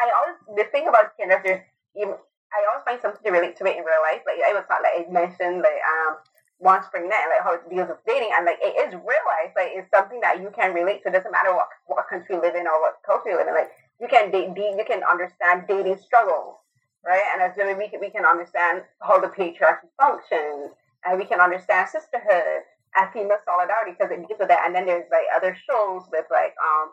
I 0.00 0.06
always 0.16 0.36
the 0.56 0.64
thing 0.72 0.88
about 0.88 1.12
there's 1.18 1.62
even 1.96 2.14
I 2.52 2.64
always 2.68 2.84
find 2.84 3.00
something 3.00 3.22
to 3.24 3.32
relate 3.32 3.56
to 3.58 3.66
it 3.66 3.76
in 3.76 3.84
real 3.84 4.02
life. 4.04 4.24
Like 4.24 4.40
I 4.40 4.52
was 4.52 4.64
not 4.68 4.82
like 4.82 5.04
I 5.04 5.10
mentioned 5.10 5.60
like 5.60 5.80
um 5.84 6.18
one 6.58 6.82
spring 6.82 7.08
night, 7.08 7.30
like 7.30 7.44
how 7.46 7.54
it 7.54 7.62
deals 7.70 7.88
with 7.88 8.02
dating, 8.06 8.34
and 8.34 8.46
like 8.46 8.58
it 8.60 8.74
is 8.88 8.94
real 8.94 9.24
life. 9.28 9.54
Like 9.54 9.76
it's 9.76 9.90
something 9.90 10.20
that 10.20 10.40
you 10.40 10.50
can 10.50 10.74
relate 10.74 11.02
to. 11.04 11.10
Doesn't 11.10 11.30
matter 11.30 11.54
what 11.54 11.68
what 11.86 12.08
country 12.08 12.34
you 12.34 12.42
live 12.42 12.54
in 12.54 12.66
or 12.66 12.80
what 12.80 12.98
culture 13.06 13.30
you 13.30 13.38
live 13.38 13.48
in. 13.48 13.54
Like 13.54 13.70
you 14.00 14.08
can 14.08 14.30
date, 14.30 14.54
you 14.56 14.84
can 14.86 15.02
understand 15.04 15.66
dating 15.68 15.98
struggles, 15.98 16.56
right? 17.04 17.22
And 17.34 17.42
as 17.42 17.56
women, 17.56 17.78
we 17.78 17.88
can, 17.88 18.00
we 18.00 18.10
can 18.10 18.24
understand 18.24 18.82
how 19.02 19.20
the 19.20 19.28
patriarchy 19.28 19.90
functions, 20.00 20.74
and 21.04 21.18
we 21.18 21.26
can 21.26 21.40
understand 21.40 21.88
sisterhood 21.88 22.64
and 22.96 23.12
female 23.12 23.38
solidarity 23.44 23.92
because 23.92 24.10
it 24.10 24.26
deals 24.26 24.40
with 24.40 24.48
that. 24.48 24.64
And 24.64 24.74
then 24.74 24.86
there's 24.86 25.06
like 25.10 25.28
other 25.36 25.56
shows 25.68 26.08
with 26.10 26.26
like 26.30 26.54
um 26.58 26.90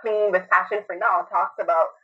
Clean 0.00 0.30
with 0.30 0.48
Passion 0.50 0.84
for 0.86 0.94
Now 0.94 1.26
talks 1.30 1.56
about 1.60 1.96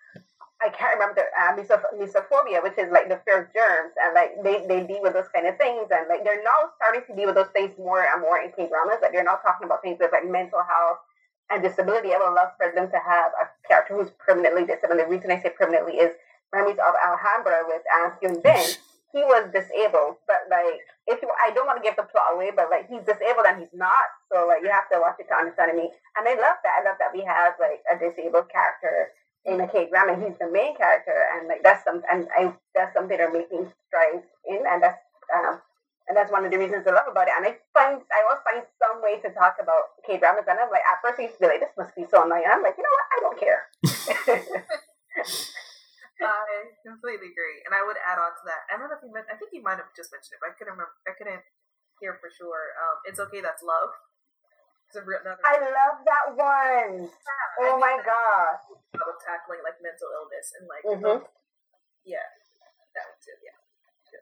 I 0.62 0.70
can't 0.70 0.94
remember 0.94 1.18
the 1.18 1.26
uh, 1.34 1.52
misoph- 1.58 1.92
misophobia, 1.98 2.62
which 2.62 2.78
is 2.78 2.90
like 2.92 3.08
the 3.08 3.20
fear 3.26 3.42
of 3.42 3.52
germs, 3.52 3.92
and 3.98 4.14
like 4.14 4.38
they, 4.46 4.62
they 4.70 4.86
deal 4.86 5.02
with 5.02 5.12
those 5.12 5.28
kind 5.34 5.46
of 5.46 5.58
things, 5.58 5.90
and 5.90 6.06
like 6.08 6.22
they're 6.22 6.42
now 6.42 6.70
starting 6.78 7.02
to 7.10 7.12
deal 7.18 7.26
with 7.26 7.34
those 7.34 7.50
things 7.50 7.74
more 7.78 8.06
and 8.06 8.22
more 8.22 8.38
in 8.38 8.52
K 8.54 8.70
dramas. 8.70 9.02
Like 9.02 9.12
they're 9.12 9.26
now 9.26 9.42
talking 9.42 9.66
about 9.66 9.82
things 9.82 9.98
with 9.98 10.12
like 10.12 10.24
mental 10.24 10.62
health 10.62 11.02
and 11.50 11.62
disability. 11.62 12.14
I 12.14 12.22
would 12.22 12.34
love 12.34 12.54
for 12.56 12.70
them 12.70 12.86
to 12.88 13.00
have 13.02 13.34
a 13.42 13.50
character 13.66 13.98
who's 13.98 14.14
permanently 14.22 14.62
disabled. 14.62 14.98
And 14.98 15.00
the 15.02 15.10
reason 15.10 15.34
I 15.34 15.42
say 15.42 15.50
permanently 15.50 15.98
is 15.98 16.14
Memories 16.54 16.78
of 16.78 16.94
Alhambra 17.00 17.64
with 17.64 17.80
um, 17.96 18.12
Hyun 18.20 18.36
Bin, 18.44 18.68
he 19.10 19.24
was 19.24 19.48
disabled, 19.56 20.20
but 20.28 20.44
like 20.52 20.84
if 21.08 21.16
you, 21.20 21.28
I 21.40 21.50
don't 21.50 21.64
want 21.64 21.80
to 21.80 21.84
give 21.84 21.96
the 21.96 22.04
plot 22.04 22.36
away, 22.36 22.52
but 22.54 22.68
like 22.68 22.92
he's 22.92 23.02
disabled 23.08 23.48
and 23.48 23.56
he's 23.60 23.72
not, 23.72 24.04
so 24.28 24.44
like 24.46 24.60
you 24.60 24.68
have 24.68 24.88
to 24.92 25.00
watch 25.00 25.16
it 25.16 25.32
to 25.32 25.34
understand 25.34 25.72
me. 25.76 25.88
And 26.16 26.28
I 26.28 26.36
love 26.36 26.60
that. 26.60 26.76
I 26.76 26.84
love 26.84 27.00
that 27.00 27.10
we 27.12 27.24
have 27.24 27.56
like 27.56 27.80
a 27.88 27.96
disabled 27.96 28.52
character 28.52 29.16
in 29.44 29.60
a 29.60 29.68
K 29.68 29.88
drama. 29.90 30.14
He's 30.14 30.38
the 30.38 30.50
main 30.50 30.76
character, 30.76 31.14
and 31.34 31.48
like 31.48 31.62
that's 31.62 31.84
some, 31.84 32.02
and 32.10 32.28
I 32.36 32.54
that's 32.74 32.94
something 32.94 33.16
they're 33.16 33.32
making 33.32 33.70
strides 33.88 34.26
in, 34.46 34.62
and 34.66 34.82
that's 34.82 34.98
um, 35.34 35.60
and 36.08 36.16
that's 36.16 36.30
one 36.30 36.44
of 36.44 36.50
the 36.50 36.58
reasons 36.58 36.86
I 36.86 36.92
love 36.92 37.10
about 37.10 37.28
it. 37.28 37.34
And 37.36 37.46
I 37.46 37.58
find 37.74 38.02
I 38.02 38.18
always 38.26 38.42
find 38.46 38.62
some 38.78 39.02
way 39.02 39.18
to 39.22 39.30
talk 39.34 39.58
about 39.62 39.98
K 40.06 40.18
dramas, 40.18 40.46
and 40.46 40.58
I'm 40.58 40.70
like 40.70 40.86
at 40.86 41.02
first 41.02 41.18
I 41.18 41.26
used 41.26 41.38
to 41.38 41.46
be 41.46 41.50
like, 41.50 41.62
this 41.62 41.74
must 41.78 41.94
be 41.94 42.06
so 42.06 42.22
annoying. 42.22 42.46
and 42.46 42.54
I'm 42.54 42.62
like, 42.62 42.78
you 42.78 42.84
know 42.86 42.94
what? 42.94 43.08
I 43.10 43.18
don't 43.22 43.38
care. 43.38 43.62
I 46.22 46.70
completely 46.86 47.34
agree, 47.34 47.66
and 47.66 47.74
I 47.74 47.82
would 47.82 47.98
add 47.98 48.18
on 48.22 48.30
to 48.30 48.42
that. 48.46 48.70
I 48.70 48.78
don't 48.78 48.86
know 48.86 48.94
if 48.98 49.02
you 49.02 49.10
meant. 49.10 49.26
I 49.26 49.34
think 49.34 49.50
you 49.50 49.62
might 49.62 49.82
have 49.82 49.90
just 49.98 50.14
mentioned 50.14 50.38
it, 50.38 50.40
but 50.42 50.54
I 50.54 50.56
couldn't 50.58 50.78
remember. 50.78 50.94
I 51.02 51.18
couldn't 51.18 51.42
hear 51.98 52.14
for 52.22 52.30
sure. 52.30 52.74
Um, 52.78 53.02
it's 53.10 53.18
okay. 53.18 53.42
That's 53.42 53.62
love. 53.62 53.90
It's 53.90 53.90
a 53.90 53.90
real, 53.90 53.90
another. 53.90 54.81
I 55.44 55.56
love 55.58 55.96
that 56.04 56.26
one. 56.36 57.08
Yeah, 57.08 57.64
Oh 57.64 57.76
I 57.76 57.78
my 57.78 57.96
god. 58.04 58.60
Of 58.92 59.18
tackling 59.26 59.60
like 59.64 59.80
mental 59.82 60.08
illness 60.14 60.52
and 60.58 60.68
like, 60.68 60.84
Mhm. 60.84 61.24
yeah, 62.04 62.22
that 62.94 63.04
one 63.08 63.18
too. 63.24 63.34
Yeah. 63.42 63.56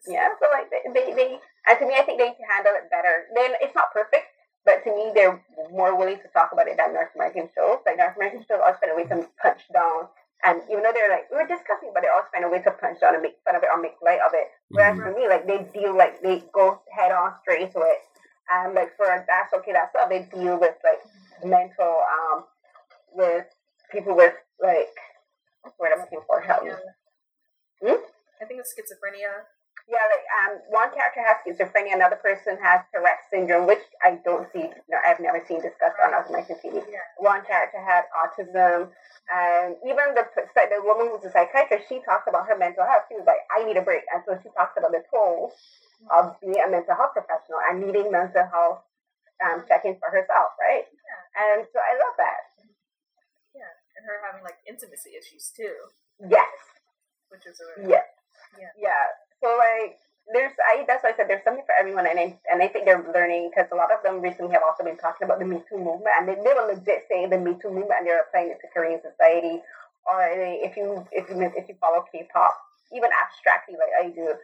Yeah, 0.07 0.33
so 0.41 0.49
like 0.49 0.71
they, 0.71 0.81
they, 0.95 1.13
they, 1.13 1.29
and 1.69 1.77
to 1.79 1.85
me, 1.87 1.95
I 1.99 2.03
think 2.03 2.19
they 2.19 2.33
handle 2.49 2.73
it 2.79 2.89
better. 2.89 3.27
Then 3.35 3.53
it's 3.61 3.75
not 3.75 3.93
perfect, 3.93 4.33
but 4.65 4.83
to 4.85 4.91
me, 4.95 5.13
they're 5.15 5.43
more 5.71 5.95
willing 5.97 6.17
to 6.25 6.29
talk 6.33 6.53
about 6.53 6.69
it 6.69 6.79
than 6.79 6.95
North 6.95 7.11
American 7.15 7.51
shows. 7.55 7.79
Like 7.85 7.99
North 7.99 8.17
American 8.17 8.41
shows 8.49 8.61
always 8.65 8.79
find 8.81 8.93
a 8.93 8.97
way 8.97 9.05
to 9.13 9.29
punch 9.43 9.61
down, 9.75 10.09
and 10.45 10.63
even 10.71 10.83
though 10.83 10.93
they're 10.95 11.11
like 11.11 11.29
we're 11.31 11.47
discussing, 11.47 11.91
but 11.93 12.01
they 12.03 12.09
always 12.09 12.31
find 12.33 12.45
a 12.45 12.49
way 12.49 12.63
to 12.63 12.71
punch 12.71 13.01
down 13.05 13.13
and 13.15 13.23
make 13.23 13.37
fun 13.45 13.57
of 13.57 13.63
it 13.63 13.69
or 13.69 13.77
make 13.83 14.01
light 14.01 14.21
of 14.25 14.33
it. 14.33 14.49
Whereas 14.71 14.97
Mhm. 14.97 15.03
for 15.05 15.13
me, 15.13 15.29
like 15.29 15.45
they 15.47 15.59
deal 15.75 15.93
like 15.93 16.23
they 16.23 16.41
go 16.55 16.81
head 16.97 17.13
on 17.13 17.37
straight 17.43 17.69
to 17.73 17.81
it, 17.85 17.99
and 18.53 18.75
like 18.75 18.97
for 18.97 19.07
a 19.07 19.25
that's 19.27 19.53
okay, 19.55 19.73
that's 19.73 19.95
love. 19.95 20.11
They 20.11 20.29
deal 20.35 20.59
with 20.59 20.75
like 20.85 21.01
mental, 21.45 22.03
um, 22.03 22.45
with 23.15 23.47
people 23.93 24.17
with 24.17 24.35
like 24.63 24.95
what 25.77 25.93
I'm 25.93 26.01
looking 26.01 26.21
for? 26.27 26.41
Help. 26.41 26.65
Yeah. 26.65 26.77
Hmm? 27.83 28.01
I 28.41 28.45
think 28.45 28.61
it's 28.61 28.73
schizophrenia. 28.73 29.47
Yeah, 29.89 30.07
like 30.07 30.27
um, 30.39 30.53
one 30.71 30.91
character 30.95 31.19
has 31.19 31.43
schizophrenia, 31.43 31.99
another 31.99 32.17
person 32.17 32.55
has 32.63 32.87
Tourette 32.95 33.27
syndrome, 33.31 33.67
which 33.67 33.83
I 34.05 34.21
don't 34.23 34.47
see. 34.53 34.71
No, 34.87 34.97
I've 35.03 35.19
never 35.19 35.43
seen 35.49 35.59
discussed 35.63 35.99
on 35.99 36.15
American 36.15 36.57
TV. 36.63 36.79
Yeah. 36.87 37.03
One 37.19 37.43
character 37.43 37.83
had 37.83 38.07
autism, 38.15 38.91
and 39.35 39.75
even 39.83 40.15
the 40.15 40.25
the 40.31 40.81
woman 40.85 41.11
who's 41.11 41.25
a 41.25 41.33
psychiatrist, 41.33 41.89
she 41.89 42.01
talks 42.07 42.29
about 42.29 42.47
her 42.47 42.57
mental 42.57 42.85
health. 42.85 43.11
She 43.11 43.19
was 43.19 43.27
like, 43.27 43.43
"I 43.51 43.65
need 43.65 43.77
a 43.77 43.83
break," 43.83 44.03
and 44.15 44.23
so 44.27 44.39
she 44.43 44.51
talks 44.55 44.79
about 44.79 44.93
the 44.93 45.03
toll 45.11 45.53
of 46.09 46.41
being 46.41 46.57
a 46.57 46.71
mental 46.71 46.97
health 46.97 47.13
professional 47.13 47.61
and 47.69 47.85
needing 47.85 48.09
mental 48.11 48.47
health 48.49 48.81
um, 49.45 49.65
check-ins 49.69 50.01
for 50.01 50.09
herself, 50.09 50.57
right? 50.61 50.89
Yeah. 50.89 51.21
And 51.45 51.59
so 51.73 51.79
I 51.81 51.93
love 51.97 52.15
that. 52.17 52.41
Yeah, 53.53 53.73
and 53.97 54.03
her 54.07 54.21
having 54.25 54.45
like 54.45 54.61
intimacy 54.69 55.17
issues 55.19 55.53
too, 55.53 55.75
Yes. 56.21 56.49
which 57.29 57.45
is 57.47 57.61
a 57.61 57.89
Yes. 57.89 58.07
Yeah. 58.59 58.73
Yeah. 58.79 59.05
So 59.43 59.57
like 59.57 59.99
there's 60.33 60.53
I 60.63 60.85
that's 60.87 61.03
why 61.03 61.11
I 61.11 61.17
said 61.17 61.27
there's 61.29 61.43
something 61.45 61.65
for 61.67 61.75
everyone 61.79 62.07
and 62.07 62.19
I, 62.19 62.39
and 62.53 62.63
I 62.63 62.69
think 62.69 62.85
they're 62.85 63.03
learning 63.13 63.51
because 63.51 63.71
a 63.73 63.77
lot 63.77 63.91
of 63.91 64.03
them 64.05 64.21
recently 64.21 64.53
have 64.53 64.63
also 64.63 64.85
been 64.85 64.97
talking 65.01 65.25
about 65.25 65.39
the 65.41 65.49
Me 65.49 65.63
Too 65.69 65.79
movement 65.79 66.13
and 66.17 66.29
they, 66.29 66.37
they 66.37 66.55
were 66.55 66.69
legit 66.71 67.09
saying 67.11 67.31
the 67.31 67.39
Me 67.41 67.57
Too 67.61 67.71
movement 67.73 67.99
and 67.99 68.07
they're 68.07 68.23
applying 68.23 68.51
it 68.53 68.61
to 68.63 68.69
Korean 68.73 69.01
society 69.03 69.63
or 70.07 70.21
if 70.31 70.77
you 70.77 71.07
if 71.11 71.29
you 71.29 71.41
if 71.57 71.69
you 71.69 71.75
follow 71.81 72.05
K-pop 72.13 72.55
even 72.95 73.11
abstractly 73.11 73.75
like 73.81 73.91
I 73.99 74.11
do 74.15 74.35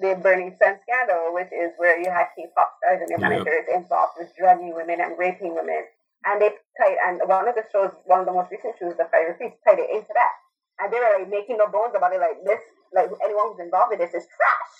the 0.00 0.14
Burning 0.22 0.54
Sun 0.62 0.78
scandal 0.82 1.34
which 1.34 1.50
is 1.52 1.72
where 1.76 1.98
you 1.98 2.10
had 2.10 2.30
K-pop 2.36 2.70
stars 2.78 3.00
and 3.02 3.08
their 3.10 3.18
Yeah. 3.20 3.38
managers 3.42 3.66
involved 3.72 4.18
with 4.18 4.34
drugging 4.36 4.74
women 4.74 5.00
and 5.00 5.18
raping 5.18 5.54
women. 5.54 5.86
And 6.24 6.42
they 6.42 6.50
tied 6.78 6.98
and 7.06 7.22
one 7.28 7.48
of 7.48 7.54
the 7.54 7.64
shows 7.70 7.92
one 8.04 8.20
of 8.20 8.26
the 8.26 8.32
most 8.32 8.50
recent 8.50 8.74
shows 8.78 8.96
the 8.96 9.06
Fiery 9.10 9.34
Priest 9.34 9.56
tied 9.66 9.78
it 9.78 9.90
into 9.90 10.12
that. 10.14 10.34
And 10.80 10.92
they 10.92 10.98
were 10.98 11.18
like 11.18 11.28
making 11.28 11.58
no 11.58 11.66
bones 11.68 11.94
about 11.96 12.12
it 12.14 12.20
like 12.20 12.42
this 12.44 12.60
like 12.92 13.10
anyone 13.22 13.52
who's 13.52 13.60
involved 13.60 13.92
in 13.92 13.98
this 13.98 14.14
is 14.14 14.26
trash 14.26 14.74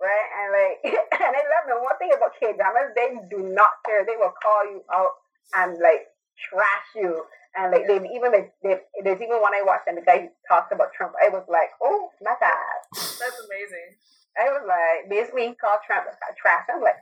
right? 0.00 0.28
And 0.38 0.48
like 0.52 0.76
and 1.24 1.32
I 1.34 1.42
love 1.56 1.64
the 1.66 1.78
one 1.80 1.96
thing 1.98 2.12
about 2.14 2.32
K 2.38 2.52
dramas 2.54 2.92
they 2.94 3.16
do 3.30 3.42
not 3.54 3.70
care. 3.86 4.04
They 4.04 4.16
will 4.16 4.34
call 4.42 4.62
you 4.70 4.82
out 4.92 5.12
and 5.56 5.78
like 5.78 6.06
trash 6.36 6.88
you. 6.94 7.24
And 7.56 7.72
like 7.72 7.88
they've 7.88 8.04
even 8.12 8.30
been 8.32 8.46
they 8.62 8.76
there's 9.02 9.20
even 9.22 9.40
one 9.40 9.54
I 9.54 9.62
watched 9.64 9.88
and 9.88 9.96
the 9.96 10.02
guy 10.04 10.28
talked 10.48 10.72
about 10.72 10.92
Trump. 10.92 11.14
I 11.16 11.30
was 11.30 11.44
like 11.48 11.70
oh 11.82 12.10
my 12.20 12.36
god. 12.38 12.78
That's 12.92 13.40
amazing. 13.40 13.96
I 14.36 14.52
was 14.52 14.64
like 14.68 15.08
basically 15.08 15.48
he 15.50 15.54
called 15.56 15.80
Trump 15.84 16.06
trash 16.36 16.68
I'm 16.68 16.80
like 16.84 17.00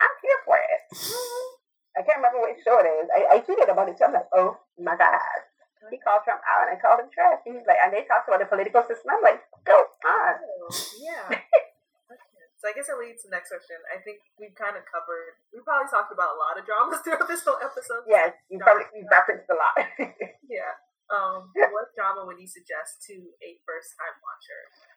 I'm 0.00 0.14
here 0.22 0.40
for 0.46 0.58
it 0.58 0.80
I 1.98 2.06
can't 2.06 2.22
remember 2.22 2.46
which 2.46 2.62
show 2.62 2.78
it 2.78 2.86
is 2.86 3.10
I, 3.10 3.36
I 3.36 3.44
tweeted 3.44 3.70
about 3.70 3.90
it 3.90 3.98
too 3.98 4.06
I'm 4.06 4.14
like 4.14 4.30
oh 4.32 4.56
my 4.78 4.96
god 4.96 5.42
he 5.90 5.98
called 6.02 6.26
Trump 6.26 6.42
out 6.42 6.68
and 6.68 6.74
I 6.74 6.76
called 6.80 7.00
him 7.00 7.10
trash. 7.10 7.40
He's 7.46 7.64
like, 7.64 7.78
and 7.78 7.94
they 7.94 8.04
talked 8.04 8.26
about 8.26 8.42
the 8.42 8.50
political 8.50 8.82
system. 8.84 9.14
I'm 9.14 9.22
like, 9.22 9.40
go 9.64 9.78
on. 9.78 10.34
Oh, 10.42 10.70
yeah. 10.98 11.38
Okay. 11.38 11.46
So 12.58 12.66
I 12.66 12.74
guess 12.74 12.90
it 12.90 12.98
leads 12.98 13.22
to 13.22 13.30
the 13.30 13.38
next 13.38 13.54
question. 13.54 13.78
I 13.86 14.02
think 14.02 14.18
we've 14.34 14.50
kind 14.58 14.74
of 14.74 14.82
covered. 14.82 15.38
We 15.54 15.62
probably 15.62 15.86
talked 15.86 16.10
about 16.10 16.34
a 16.34 16.38
lot 16.42 16.58
of 16.58 16.66
dramas 16.66 16.98
throughout 17.06 17.30
this 17.30 17.46
whole 17.46 17.54
episode. 17.62 18.02
Yes, 18.10 18.34
you 18.50 18.58
probably 18.58 18.90
you 18.98 19.06
referenced 19.06 19.46
a 19.46 19.54
lot. 19.54 19.78
Yeah. 20.48 20.74
Um, 21.06 21.52
what 21.54 21.92
drama 21.92 22.24
would 22.24 22.40
you 22.40 22.48
suggest 22.50 23.04
to 23.06 23.14
a 23.44 23.60
first 23.62 23.94
time 23.94 24.16
watcher? 24.24 24.87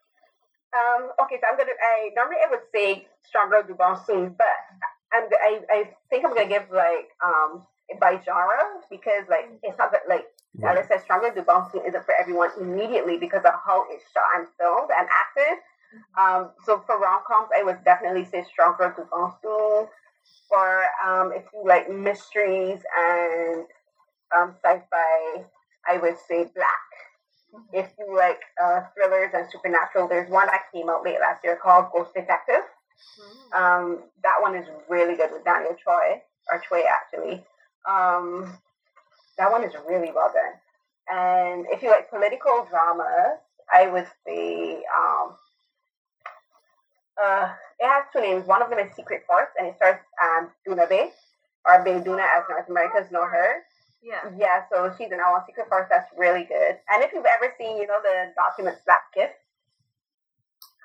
Um, 0.72 1.12
okay, 1.24 1.38
so 1.42 1.48
I'm 1.52 1.58
gonna. 1.58 1.76
I 1.76 2.12
normally 2.16 2.38
I 2.46 2.50
would 2.50 2.66
say 2.74 3.08
stronger 3.28 3.64
Do 3.68 3.76
Bong-soon, 3.76 4.36
but 4.38 4.56
I'm, 5.14 5.28
I 5.44 5.60
I 5.70 5.90
think 6.10 6.26
I'm 6.26 6.34
gonna 6.34 6.48
give 6.48 6.72
like 6.72 7.12
um 7.24 7.64
by 8.00 8.20
genre 8.24 8.80
because 8.90 9.28
like 9.30 9.50
it's 9.64 9.78
not 9.78 9.92
that 9.92 10.08
like 10.08 10.26
Right. 10.60 10.78
I 10.78 10.86
said, 10.88 11.02
stronger 11.02 11.32
Do 11.34 11.44
Bong-soon 11.44 11.86
isn't 11.88 12.06
for 12.06 12.14
everyone 12.20 12.50
immediately 12.60 13.18
because 13.18 13.44
of 13.46 13.54
how 13.66 13.86
it's 13.90 14.04
shot 14.12 14.24
and 14.38 14.48
filmed 14.60 14.90
and 14.98 15.08
acted. 15.08 15.58
Um, 16.18 16.52
so 16.66 16.84
for 16.86 17.00
rom 17.00 17.22
coms, 17.28 17.50
I 17.58 17.64
would 17.64 17.84
definitely 17.84 18.26
say 18.26 18.44
stronger 18.44 18.94
du 18.96 19.06
bon 19.12 19.34
soon. 19.42 19.88
For 20.50 20.84
um, 21.06 21.32
if 21.34 21.44
you 21.54 21.64
like 21.66 21.90
mysteries 21.92 22.82
and 22.98 23.66
um, 24.36 24.56
sci-fi, 24.64 25.46
I 25.88 25.98
would 25.98 26.16
say 26.28 26.46
Black. 26.54 26.88
If 27.74 27.92
you 28.00 28.16
like 28.16 28.40
uh, 28.62 28.82
thrillers 28.96 29.32
and 29.34 29.48
supernatural, 29.52 30.08
there's 30.08 30.30
one 30.30 30.48
that 30.48 30.64
came 30.74 30.90
out 30.90 31.04
late 31.04 31.20
last 31.20 31.44
year 31.44 31.58
called 31.62 31.92
Ghost 31.94 32.14
Detective. 32.14 32.64
Um, 33.56 34.04
that 34.24 34.36
one 34.42 34.56
is 34.56 34.68
really 34.90 35.16
good 35.16 35.32
with 35.32 35.44
Daniel 35.44 35.76
Choi, 35.84 36.22
or 36.52 36.62
Choi 36.68 36.84
actually. 36.88 37.44
Um, 37.90 38.54
that 39.38 39.52
one 39.52 39.64
is 39.64 39.74
really 39.88 40.12
well 40.14 40.32
done. 40.34 40.54
And 41.10 41.66
if 41.70 41.82
you 41.82 41.90
like 41.90 42.10
political 42.10 42.68
dramas, 42.70 43.40
I 43.74 43.88
would 43.88 44.08
say 44.26 44.84
um, 44.96 45.36
uh, 47.22 47.52
it 47.80 47.88
has 47.88 48.06
two 48.14 48.22
names. 48.22 48.46
One 48.48 48.62
of 48.62 48.70
them 48.70 48.80
is 48.80 48.96
Secret 48.96 49.24
Forest, 49.28 49.52
and 49.58 49.68
it 49.68 49.76
stars 49.76 50.00
um, 50.24 50.50
Doona 50.68 50.88
Bae, 50.88 51.12
or 51.66 51.84
Bae 51.84 52.02
Doona 52.02 52.24
as 52.38 52.44
North 52.50 52.70
Americans 52.70 53.12
know 53.12 53.26
her. 53.26 53.64
Yeah. 54.02 54.30
Yeah, 54.38 54.64
so 54.74 54.94
she's 54.98 55.12
in 55.12 55.20
our 55.20 55.44
Secret 55.46 55.70
Forest. 55.70 55.90
That's 55.90 56.10
really 56.18 56.44
good. 56.44 56.78
And 56.90 57.04
if 57.04 57.14
you've 57.14 57.26
ever 57.38 57.54
seen, 57.58 57.78
you 57.78 57.86
know, 57.86 58.02
the 58.02 58.34
document 58.36 58.78
Slap 58.84 59.14
Gift, 59.14 59.34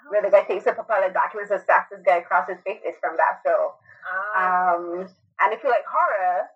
where 0.09 0.23
the 0.23 0.31
guy 0.31 0.45
takes 0.45 0.65
the 0.65 0.73
papaya 0.73 1.13
documents 1.13 1.51
and 1.51 1.61
slaps 1.65 1.91
this 1.91 2.03
guy 2.05 2.19
across 2.19 2.49
his 2.49 2.59
face, 2.65 2.81
is 2.87 2.95
from 3.01 3.17
that 3.17 3.41
show. 3.45 3.75
Ah, 4.07 4.75
Um, 4.77 5.09
and 5.41 5.53
if 5.53 5.63
you 5.65 5.71
like 5.71 5.85
horror, 5.89 6.47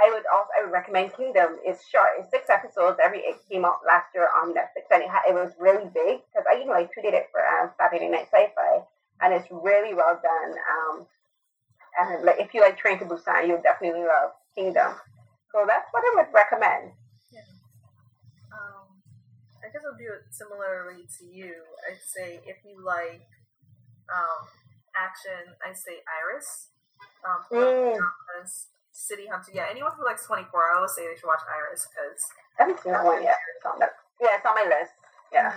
I 0.00 0.10
would 0.10 0.24
also 0.32 0.48
I 0.58 0.64
would 0.64 0.72
recommend 0.72 1.12
Kingdom. 1.14 1.58
It's 1.62 1.86
short. 1.86 2.16
It's 2.18 2.30
six 2.30 2.48
episodes. 2.48 2.98
Every 3.02 3.18
it 3.20 3.36
came 3.50 3.64
out 3.64 3.80
last 3.86 4.06
year 4.14 4.28
on 4.42 4.54
Netflix, 4.54 4.88
and 4.90 5.02
it, 5.02 5.08
ha- 5.10 5.22
it 5.28 5.34
was 5.34 5.52
really 5.60 5.84
big 5.92 6.22
because 6.30 6.46
I 6.50 6.54
you 6.58 6.66
know 6.66 6.72
I 6.72 6.84
tweeted 6.84 7.12
it 7.14 7.28
for 7.30 7.44
um, 7.44 7.70
Saturday 7.78 8.08
Night 8.08 8.26
Sci-Fi, 8.32 8.82
and 9.20 9.34
it's 9.34 9.46
really 9.50 9.94
well 9.94 10.18
done. 10.22 10.52
Um, 10.74 11.06
and 12.00 12.24
like 12.24 12.40
if 12.40 12.54
you 12.54 12.60
like 12.62 12.78
Train 12.78 12.98
to 13.00 13.04
Busan, 13.04 13.46
you'll 13.46 13.62
definitely 13.62 14.02
love 14.02 14.32
Kingdom. 14.56 14.94
So 15.54 15.62
that's 15.70 15.86
what 15.94 16.02
I 16.02 16.10
would 16.18 16.34
recommend. 16.34 16.98
Yeah. 17.30 17.46
um, 18.50 18.90
I 19.62 19.70
guess 19.70 19.86
I'll 19.86 19.94
do 19.94 20.10
it 20.10 20.26
similarly 20.34 21.06
to 21.18 21.24
you. 21.30 21.54
I'd 21.86 22.02
say 22.02 22.42
if 22.42 22.58
you 22.66 22.82
like 22.82 23.22
um, 24.10 24.50
action, 24.98 25.54
I'd 25.62 25.78
say 25.78 26.02
Iris. 26.10 26.74
Um, 27.22 27.46
Mm. 27.54 27.98
City 28.90 29.26
Hunter. 29.30 29.50
Yeah, 29.54 29.66
anyone 29.70 29.92
who 29.96 30.04
likes 30.04 30.26
24, 30.26 30.50
I 30.50 30.76
always 30.76 30.92
say 30.94 31.06
they 31.06 31.14
should 31.14 31.26
watch 31.30 31.42
Iris 31.46 31.86
because 31.86 32.18
I 32.58 32.62
haven't 32.66 32.82
seen 32.82 32.92
that 32.92 33.04
one 33.04 33.22
yet. 33.22 33.38
It's 33.56 33.66
on 33.66 33.78
the- 33.78 33.90
yeah, 34.20 34.36
it's 34.38 34.46
on 34.46 34.54
my 34.54 34.66
list. 34.66 34.92
Yeah. 35.32 35.54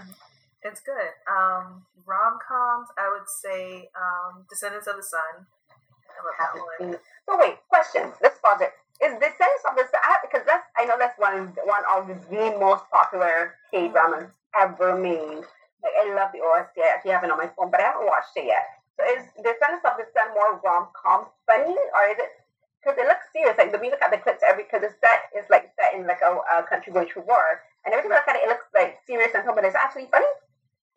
It's 0.64 0.82
good. 0.82 1.14
Um, 1.30 1.86
rom 2.06 2.38
coms, 2.41 2.89
I 2.98 3.10
would 3.14 3.28
say 3.30 3.89
um, 3.98 4.45
Descendants 4.50 4.88
of 4.88 4.98
the 4.98 5.04
Sun. 5.04 5.45
I 5.70 6.18
love 6.26 6.38
that 6.39 6.54
one. 6.88 7.00
So 7.30 7.38
wait, 7.38 7.58
question. 7.70 8.12
Let's 8.22 8.39
pause 8.39 8.62
it. 8.62 8.74
Is 9.08 9.16
the 9.24 9.32
sense 9.39 9.64
of 9.64 9.80
the 9.80 9.88
because 10.20 10.43
that's 10.43 10.68
I 10.76 10.84
know 10.84 10.99
that's 10.99 11.16
one 11.16 11.55
one 11.64 11.86
of 11.95 12.12
the 12.12 12.60
most 12.60 12.84
popular 12.91 13.55
K 13.72 13.88
dramas 13.88 14.28
mm-hmm. 14.28 14.60
ever 14.60 14.99
made. 14.99 15.47
Like, 15.80 15.95
I 15.95 16.12
love 16.12 16.36
the 16.36 16.43
OST. 16.43 16.76
I 16.84 16.91
actually 16.91 17.16
have 17.16 17.24
it 17.24 17.32
on 17.32 17.39
my 17.39 17.47
phone, 17.55 17.72
but 17.72 17.80
I 17.80 17.95
haven't 17.95 18.03
watched 18.03 18.36
it 18.36 18.51
yet. 18.51 18.68
So 18.99 19.08
is 19.08 19.24
this 19.47 19.55
kind 19.64 19.72
of 19.72 19.80
stuff 19.80 19.95
is 19.95 20.12
done 20.12 20.36
more 20.36 20.60
rom 20.60 20.91
com 20.91 21.32
funny, 21.47 21.72
or 21.72 22.03
is 22.12 22.20
it 22.20 22.43
because 22.84 22.99
it 22.99 23.08
looks 23.08 23.32
serious? 23.32 23.55
Like 23.55 23.72
the 23.72 23.80
music 23.80 24.03
at 24.03 24.12
the 24.12 24.20
clips 24.20 24.43
every 24.43 24.68
because 24.68 24.84
the 24.84 24.91
set 24.99 25.32
is 25.32 25.47
like 25.47 25.72
set 25.80 25.95
in 25.95 26.03
like 26.03 26.20
a, 26.20 26.43
a 26.60 26.68
country 26.68 26.91
going 26.91 27.08
through 27.08 27.32
war, 27.32 27.64
and 27.88 27.95
every 27.95 28.12
time 28.12 28.12
I 28.12 28.20
look 28.20 28.28
at 28.28 28.36
it, 28.36 28.43
it 28.43 28.51
looks 28.51 28.68
like 28.76 28.99
serious 29.08 29.32
and 29.32 29.47
something, 29.47 29.55
but 29.55 29.64
it's 29.64 29.80
actually 29.80 30.12
funny. 30.12 30.28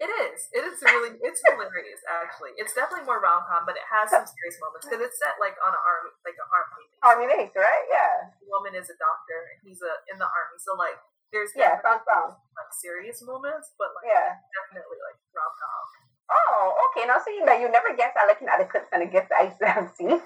It 0.00 0.08
is. 0.08 0.48
It 0.56 0.64
is 0.64 0.80
really. 0.80 1.20
It's 1.20 1.44
hilarious. 1.44 2.00
Actually, 2.08 2.56
it's 2.56 2.72
definitely 2.72 3.04
more 3.04 3.20
rom 3.20 3.44
com, 3.44 3.68
but 3.68 3.76
it 3.76 3.84
has 3.84 4.08
some 4.08 4.24
serious 4.24 4.56
moments 4.56 4.88
because 4.88 5.04
it's 5.04 5.20
set 5.20 5.36
like 5.36 5.60
on 5.60 5.76
an 5.76 5.82
army, 5.84 6.10
like 6.24 6.40
an 6.40 6.48
army. 6.48 6.88
Base. 6.88 7.04
Army 7.04 7.26
base, 7.28 7.52
right? 7.52 7.84
Yeah. 7.92 8.32
The 8.40 8.48
woman 8.48 8.72
is 8.72 8.88
a 8.88 8.96
doctor, 8.96 9.52
and 9.52 9.60
he's 9.60 9.84
a 9.84 9.92
in 10.08 10.16
the 10.16 10.24
army. 10.24 10.56
So 10.56 10.72
like, 10.72 10.96
there's 11.36 11.52
yeah, 11.52 11.76
sounds 11.84 12.00
fun. 12.08 12.32
Like 12.32 12.72
serious 12.72 13.20
moments, 13.20 13.76
but 13.76 13.92
like 13.92 14.08
yeah, 14.08 14.40
definitely 14.56 14.96
like 15.04 15.20
rom 15.36 15.52
com. 15.52 15.84
Oh, 16.30 16.78
okay. 16.90 17.06
Now, 17.06 17.18
see 17.20 17.42
that 17.44 17.60
you 17.60 17.68
never 17.68 17.92
guess 17.96 18.14
I 18.14 18.26
looking 18.26 18.48
at 18.48 18.58
the 18.62 18.64
clips 18.70 18.88
and 18.92 19.02
the 19.02 19.10
gifts 19.10 19.34
I 19.36 19.52
have 19.66 19.92
seen. 19.98 20.22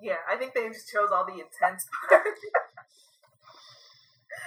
Yeah, 0.00 0.22
I 0.30 0.36
think 0.36 0.54
they 0.54 0.68
just 0.68 0.88
chose 0.88 1.10
all 1.10 1.26
the 1.26 1.42
intense 1.44 1.86
parts. 2.08 2.40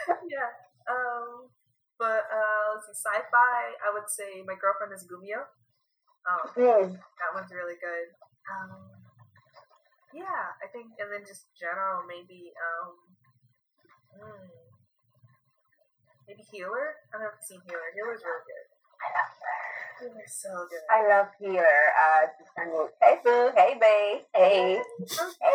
yeah. 0.32 0.50
Um, 0.88 1.52
but 2.00 2.30
uh, 2.30 2.64
let's 2.74 2.88
see, 2.88 2.98
sci-fi. 2.98 3.60
I 3.84 3.90
would 3.94 4.10
say 4.10 4.42
my 4.46 4.56
girlfriend 4.56 4.94
is 4.94 5.06
Gumiho. 5.06 5.46
Um. 6.28 6.46
That 6.94 7.32
one's 7.36 7.52
really 7.52 7.78
good. 7.82 8.08
Um, 8.48 8.92
yeah, 10.14 10.56
I 10.64 10.68
think, 10.72 10.88
and 11.00 11.12
then 11.12 11.24
just 11.28 11.48
general 11.58 12.04
maybe. 12.08 12.52
Um, 12.56 12.92
hmm, 14.16 14.48
maybe 16.28 16.44
Healer. 16.52 16.96
I've 17.14 17.22
never 17.22 17.38
seen 17.44 17.62
Healer. 17.68 17.92
Healer's 17.96 18.24
really 18.24 18.46
good. 18.48 18.66
I 18.98 19.08
love 19.14 19.32
her. 19.40 19.58
Healer's 20.00 20.36
so 20.36 20.52
good. 20.70 20.84
I 20.90 21.08
love 21.08 21.30
Healer. 21.40 21.82
Uh, 21.96 22.28
hey 23.02 23.20
boo, 23.24 23.52
hey 23.56 23.76
babe, 23.80 24.24
hey, 24.36 24.82
hey. 25.16 25.48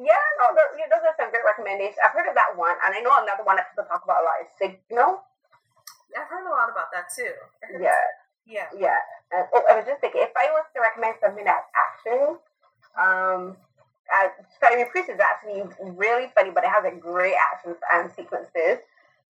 Yeah, 0.00 0.24
no, 0.40 0.56
those, 0.56 0.80
yeah, 0.80 0.88
those 0.88 1.04
are 1.04 1.12
some 1.20 1.28
great 1.28 1.44
recommendations. 1.44 2.00
I've 2.00 2.16
heard 2.16 2.24
of 2.24 2.34
that 2.34 2.56
one, 2.56 2.72
and 2.86 2.96
I 2.96 3.04
know 3.04 3.12
another 3.20 3.44
one 3.44 3.60
that 3.60 3.68
people 3.68 3.84
talk 3.84 4.00
about 4.00 4.22
a 4.22 4.24
lot 4.24 4.40
is 4.40 4.48
Signal. 4.56 5.20
I've 6.16 6.26
heard 6.26 6.48
a 6.48 6.50
lot 6.50 6.72
about 6.72 6.88
that 6.96 7.12
too. 7.12 7.30
Yeah. 7.76 7.92
Yeah. 8.48 8.72
Yeah. 8.72 8.96
And, 9.30 9.44
oh, 9.52 9.62
I 9.68 9.76
was 9.76 9.84
just 9.84 10.00
thinking, 10.00 10.24
if 10.24 10.32
I 10.34 10.48
was 10.56 10.64
to 10.72 10.80
recommend 10.80 11.20
something 11.20 11.44
that's 11.44 11.68
action, 11.76 12.40
um, 12.96 13.60
uh, 14.08 14.28
Fiery 14.58 14.88
Priest 14.90 15.10
is 15.12 15.20
actually 15.20 15.68
really 15.94 16.32
funny, 16.34 16.50
but 16.50 16.64
it 16.64 16.72
has 16.72 16.88
a 16.88 16.96
great 16.96 17.36
action 17.36 17.76
and 17.92 18.10
sequences, 18.16 18.80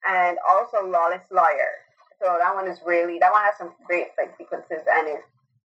and 0.09 0.39
also 0.49 0.87
Lawless 0.87 1.26
Lawyer. 1.35 1.85
So 2.22 2.37
that 2.39 2.55
one 2.55 2.68
is 2.68 2.78
really 2.87 3.18
that 3.18 3.33
one 3.33 3.43
has 3.43 3.59
some 3.59 3.74
great 3.85 4.14
fight 4.16 4.33
sequences, 4.39 4.87
and 4.87 5.09
it's 5.09 5.26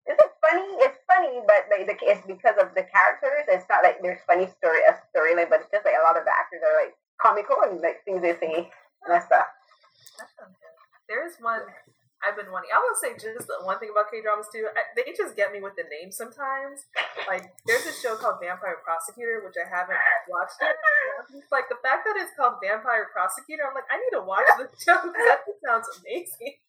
is 0.06 0.18
it 0.18 0.30
But 1.46 1.70
like 1.72 1.86
the 1.86 1.96
it's 2.04 2.26
because 2.26 2.56
of 2.60 2.74
the 2.74 2.84
characters. 2.84 3.48
It's 3.48 3.68
not 3.68 3.82
like 3.82 4.02
there's 4.02 4.20
funny 4.26 4.48
story 4.58 4.80
a 4.88 4.96
storyline, 5.12 5.48
but 5.48 5.64
it's 5.64 5.72
just 5.72 5.84
like 5.84 5.96
a 5.96 6.04
lot 6.04 6.18
of 6.18 6.24
the 6.24 6.34
actors 6.34 6.62
are 6.64 6.76
like 6.76 6.94
comical 7.20 7.56
and 7.64 7.80
like 7.80 8.04
things 8.04 8.22
they 8.22 8.36
say 8.36 8.68
and 9.06 9.22
stuff. 9.22 9.48
There's 11.08 11.36
one 11.40 11.64
I've 12.20 12.36
been 12.36 12.52
wanting. 12.52 12.68
I 12.68 12.78
will 12.84 12.96
say 13.00 13.16
just 13.16 13.48
one 13.64 13.80
thing 13.80 13.88
about 13.88 14.12
K 14.12 14.20
dramas 14.20 14.52
too. 14.52 14.68
I, 14.68 14.92
they 14.92 15.16
just 15.16 15.32
get 15.34 15.56
me 15.56 15.64
with 15.64 15.72
the 15.74 15.88
names 15.88 16.20
sometimes. 16.20 16.84
Like 17.24 17.48
there's 17.64 17.88
a 17.88 17.96
show 17.96 18.14
called 18.20 18.44
Vampire 18.44 18.76
Prosecutor, 18.84 19.40
which 19.40 19.56
I 19.56 19.64
haven't 19.64 20.00
watched 20.28 20.60
yet. 20.60 20.76
Like 21.52 21.68
the 21.68 21.78
fact 21.84 22.08
that 22.08 22.16
it's 22.16 22.32
called 22.36 22.60
Vampire 22.64 23.06
Prosecutor, 23.12 23.62
I'm 23.68 23.74
like, 23.74 23.88
I 23.92 24.00
need 24.00 24.14
to 24.16 24.24
watch 24.24 24.48
this 24.56 24.72
show 24.82 24.96
that 24.96 25.44
sounds 25.60 25.86
amazing 26.00 26.60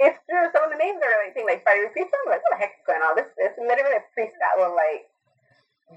it's 0.00 0.20
true. 0.24 0.48
Some 0.50 0.64
of 0.64 0.72
the 0.72 0.80
names 0.80 0.98
are 1.04 1.16
like 1.20 1.36
things 1.36 1.44
like 1.44 1.62
fiery 1.64 1.92
priest. 1.92 2.08
I'm 2.08 2.32
like, 2.32 2.40
what 2.40 2.56
the 2.56 2.60
heck 2.60 2.80
is 2.80 2.86
going 2.88 3.04
on? 3.04 3.14
This 3.20 3.28
is 3.36 3.52
literally 3.60 4.00
a 4.00 4.04
priest 4.16 4.34
that 4.40 4.56
will 4.56 4.72
like 4.72 5.12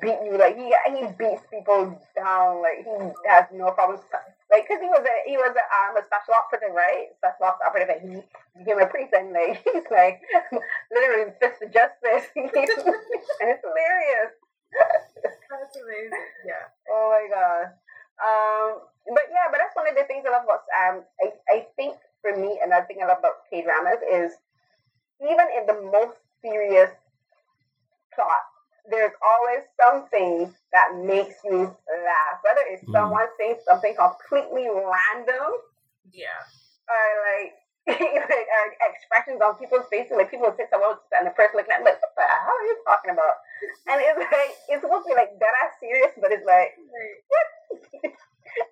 beat 0.04 0.20
you. 0.28 0.36
Like 0.36 0.60
he 0.60 0.68
he 0.92 1.08
beats 1.16 1.48
people 1.48 1.96
down. 2.16 2.60
Like 2.60 2.84
he 2.84 2.96
has 3.32 3.48
no 3.56 3.72
problems. 3.72 4.04
Like 4.52 4.68
because 4.68 4.84
he 4.84 4.92
was 4.92 5.02
a 5.08 5.16
he 5.24 5.40
was 5.40 5.56
a, 5.56 5.66
um, 5.72 5.96
a 5.96 6.04
special 6.04 6.36
operative, 6.36 6.76
right? 6.76 7.16
Special 7.24 7.48
ops 7.48 7.64
operative, 7.64 7.96
and 7.96 8.08
he 8.12 8.60
became 8.60 8.84
a 8.84 8.88
priest, 8.92 9.16
and 9.16 9.32
like 9.32 9.64
he's 9.68 9.88
like 9.88 10.20
literally 10.92 11.32
fist 11.40 11.64
of 11.64 11.72
justice, 11.72 12.28
and 12.36 12.52
it's 12.54 13.64
hilarious. 13.64 14.36
That's 15.24 15.76
amazing. 15.78 16.28
Yeah. 16.46 16.66
Oh 16.92 17.08
my 17.14 17.26
god. 17.30 17.66
Um, 18.20 18.70
but 19.10 19.26
yeah, 19.32 19.50
but 19.50 19.60
that's 19.62 19.76
one 19.76 19.88
of 19.88 19.96
the 19.96 20.06
things 20.06 20.26
I 20.28 20.32
love 20.32 20.46
about 20.46 20.66
um. 20.76 20.96
I 21.22 21.28
I 21.50 21.58
think 21.78 21.98
for 22.24 22.40
me, 22.40 22.58
another 22.64 22.88
thing 22.88 23.04
I 23.04 23.08
love 23.08 23.20
about 23.20 23.44
K 23.52 23.62
dramas 23.62 24.00
is 24.08 24.32
even 25.22 25.46
in 25.60 25.68
the 25.68 25.78
most 25.92 26.18
serious 26.42 26.90
plot, 28.16 28.44
there's 28.90 29.12
always 29.20 29.64
something 29.76 30.52
that 30.72 30.96
makes 30.96 31.36
you 31.44 31.68
laugh. 31.68 32.36
Whether 32.44 32.64
it's 32.72 32.84
mm. 32.88 32.96
someone 32.96 33.28
saying 33.38 33.60
something 33.68 33.94
completely 33.96 34.72
random, 34.72 35.52
yeah, 36.12 36.40
or 36.88 37.04
like 37.28 37.54
like 37.88 38.48
uh, 38.48 38.68
expressions 38.88 39.44
on 39.44 39.60
people's 39.60 39.88
faces, 39.92 40.16
like 40.16 40.32
people 40.32 40.48
say 40.56 40.64
something 40.72 40.96
and 41.20 41.28
the 41.28 41.36
person 41.36 41.60
looking 41.60 41.76
at 41.76 41.84
like, 41.84 42.00
what 42.00 42.16
the 42.16 42.24
hell 42.24 42.56
are 42.56 42.68
you 42.68 42.78
talking 42.88 43.12
about? 43.12 43.36
And 43.92 44.00
it's 44.00 44.20
like 44.20 44.52
it's 44.72 44.82
supposed 44.84 45.04
to 45.04 45.12
be 45.12 45.20
like 45.20 45.36
that 45.40 45.54
ass 45.64 45.76
serious, 45.84 46.16
but 46.16 46.32
it's 46.32 46.48
like 46.48 46.72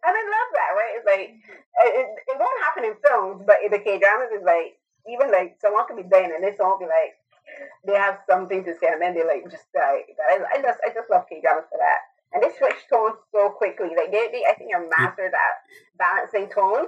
and 0.06 0.14
I 0.14 0.24
love 0.24 0.50
that, 0.54 0.72
right? 0.78 0.94
It's 0.98 1.08
like 1.08 1.26
it, 1.30 2.08
it 2.28 2.38
won't 2.38 2.64
happen 2.64 2.86
in 2.86 2.96
films, 3.02 3.44
but 3.46 3.64
in 3.64 3.72
the 3.72 3.80
K 3.80 4.00
dramas, 4.00 4.32
is 4.34 4.44
like 4.46 4.78
even 5.10 5.32
like 5.32 5.58
someone 5.62 5.88
could 5.88 5.98
be 5.98 6.08
dying 6.10 6.34
and 6.34 6.44
this 6.44 6.60
won't 6.60 6.80
be 6.80 6.86
like 6.86 7.18
they 7.86 7.98
have 7.98 8.20
something 8.30 8.64
to 8.64 8.74
say 8.78 8.88
and 8.88 9.02
then 9.02 9.14
they 9.14 9.26
like 9.26 9.50
just 9.50 9.72
die. 9.74 10.06
I, 10.30 10.40
I 10.54 10.62
just 10.62 10.80
I 10.86 10.94
just 10.94 11.10
love 11.10 11.26
K 11.30 11.42
dramas 11.42 11.66
for 11.70 11.80
that. 11.80 12.12
And 12.34 12.40
they 12.42 12.52
switch 12.56 12.88
tones 12.88 13.20
so 13.36 13.50
quickly. 13.50 13.92
Like 13.92 14.12
they, 14.12 14.32
they 14.32 14.44
I 14.48 14.56
think 14.56 14.72
are 14.74 14.88
masters 14.98 15.34
at 15.36 15.56
balancing 16.00 16.48
tones, 16.48 16.88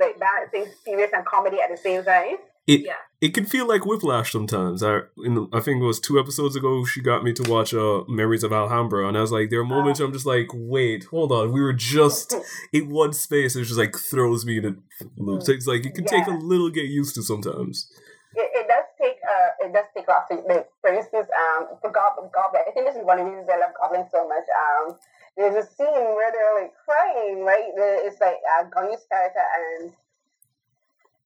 like 0.00 0.18
balancing 0.18 0.66
serious 0.84 1.12
and 1.14 1.24
comedy 1.24 1.58
at 1.62 1.70
the 1.70 1.76
same 1.76 2.02
time. 2.02 2.42
It 2.70 2.82
yeah. 2.86 2.92
it 3.20 3.34
can 3.34 3.46
feel 3.46 3.66
like 3.66 3.84
whiplash 3.84 4.30
sometimes. 4.30 4.80
I 4.84 5.00
in, 5.24 5.48
I 5.52 5.58
think 5.58 5.82
it 5.82 5.84
was 5.84 5.98
two 5.98 6.20
episodes 6.20 6.54
ago 6.54 6.84
she 6.84 7.00
got 7.00 7.24
me 7.24 7.32
to 7.32 7.50
watch 7.50 7.74
uh 7.74 8.04
Memories 8.08 8.44
of 8.44 8.52
Alhambra 8.52 9.08
and 9.08 9.18
I 9.18 9.20
was 9.20 9.32
like 9.32 9.50
there 9.50 9.58
are 9.58 9.64
moments 9.64 10.00
uh, 10.00 10.04
I'm 10.04 10.12
just 10.12 10.26
like 10.26 10.46
wait 10.54 11.04
hold 11.10 11.32
on 11.32 11.50
we 11.50 11.60
were 11.60 11.72
just 11.72 12.32
in 12.72 12.88
one 12.88 13.12
space 13.12 13.56
and 13.56 13.64
it 13.64 13.66
just 13.66 13.78
like 13.78 13.96
throws 13.96 14.46
me 14.46 14.58
in 14.58 14.66
a 14.66 14.74
loop. 15.16 15.42
So 15.42 15.50
it's 15.50 15.66
like 15.66 15.84
it 15.84 15.96
can 15.96 16.04
yeah. 16.04 16.10
take 16.10 16.26
a 16.28 16.38
little 16.38 16.70
get 16.70 16.84
used 16.84 17.16
to 17.16 17.24
sometimes. 17.24 17.90
It, 18.36 18.48
it 18.54 18.66
does 18.68 18.86
take 19.02 19.18
uh 19.26 19.66
it 19.66 19.72
does 19.72 19.86
take 19.96 20.06
lots 20.06 20.30
of 20.30 20.38
like, 20.46 20.70
for 20.80 20.94
instance 20.94 21.26
um 21.34 21.74
for 21.82 21.90
Goblin 21.90 22.30
Goblin 22.32 22.62
I 22.68 22.70
think 22.70 22.86
this 22.86 22.94
is 22.94 23.02
one 23.04 23.18
of 23.18 23.26
the 23.26 23.32
reasons 23.32 23.50
I 23.50 23.58
love 23.58 23.74
Goblin 23.74 24.06
so 24.14 24.28
much 24.28 24.46
um 24.54 24.94
there's 25.36 25.58
a 25.58 25.66
scene 25.66 26.14
where 26.14 26.30
they're 26.30 26.62
like 26.62 26.70
crying 26.86 27.42
right 27.42 27.74
it's 28.06 28.20
like 28.20 28.38
uh, 28.46 28.70
Gong 28.70 28.94
Yoo's 28.94 29.02
character 29.10 29.42
and 29.58 29.90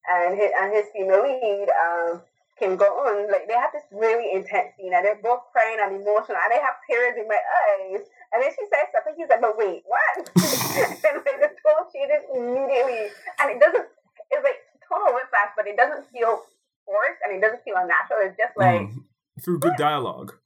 and 0.09 0.36
his, 0.36 0.50
and 0.61 0.68
his 0.72 0.86
female 0.92 1.22
lead 1.24 1.68
um, 1.72 2.20
can 2.59 2.76
go 2.76 2.86
on. 3.05 3.30
Like 3.30 3.48
they 3.48 3.57
have 3.57 3.72
this 3.72 3.86
really 3.92 4.32
intense 4.32 4.76
scene, 4.76 4.92
and 4.92 5.05
they're 5.05 5.20
both 5.22 5.48
crying 5.52 5.80
and 5.80 5.96
emotional, 5.96 6.38
and 6.38 6.50
they 6.52 6.61
have 6.61 6.78
tears 6.86 7.16
in 7.16 7.26
my 7.28 7.40
eyes. 7.40 8.05
And 8.32 8.42
then 8.42 8.50
she 8.52 8.64
says 8.68 8.90
something. 8.92 9.14
He's 9.16 9.30
like, 9.30 9.40
"But 9.40 9.57
wait, 9.57 9.82
what?" 9.88 10.16
and 11.09 11.16
like 11.24 11.40
the 11.40 11.50
tone 11.62 11.84
changes 11.90 12.22
immediately, 12.32 13.11
and 13.40 13.46
it 13.50 13.59
doesn't. 13.59 13.86
It's 14.30 14.44
like 14.44 14.61
total 14.84 15.14
whiplash, 15.14 15.52
but 15.57 15.66
it 15.66 15.76
doesn't 15.76 16.11
feel 16.12 16.44
forced, 16.84 17.20
and 17.24 17.32
it 17.34 17.40
doesn't 17.40 17.64
feel 17.64 17.80
unnatural. 17.80 18.28
It's 18.28 18.38
just 18.38 18.55
like 18.57 18.92
mm, 18.92 19.05
through 19.40 19.61
good 19.61 19.76
dialogue. 19.78 20.36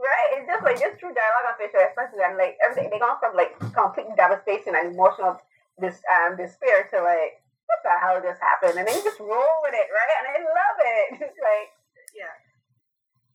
Right, 0.00 0.40
it's 0.40 0.48
just 0.48 0.64
like 0.64 0.80
just 0.80 0.96
through 0.96 1.12
dialogue 1.12 1.52
and 1.52 1.58
facial 1.60 1.84
expressions, 1.84 2.20
and 2.24 2.36
like 2.36 2.56
everything. 2.64 2.88
They 2.88 3.00
go 3.00 3.16
from 3.20 3.36
like 3.36 3.52
complete 3.72 4.08
devastation 4.16 4.76
and 4.76 4.96
emotional 4.96 5.40
this 5.80 6.00
um 6.12 6.36
despair 6.36 6.88
to 6.92 7.00
like 7.02 7.40
what 7.70 7.80
the 7.86 7.94
hell 8.02 8.18
just 8.18 8.42
happened? 8.42 8.76
And 8.76 8.86
they 8.86 8.98
just 8.98 9.22
roll 9.22 9.56
with 9.62 9.74
it, 9.78 9.88
right? 9.94 10.14
And 10.18 10.26
I 10.26 10.36
love 10.42 10.78
it. 10.82 11.06
It's 11.30 11.38
like, 11.38 11.70
yeah. 12.10 12.34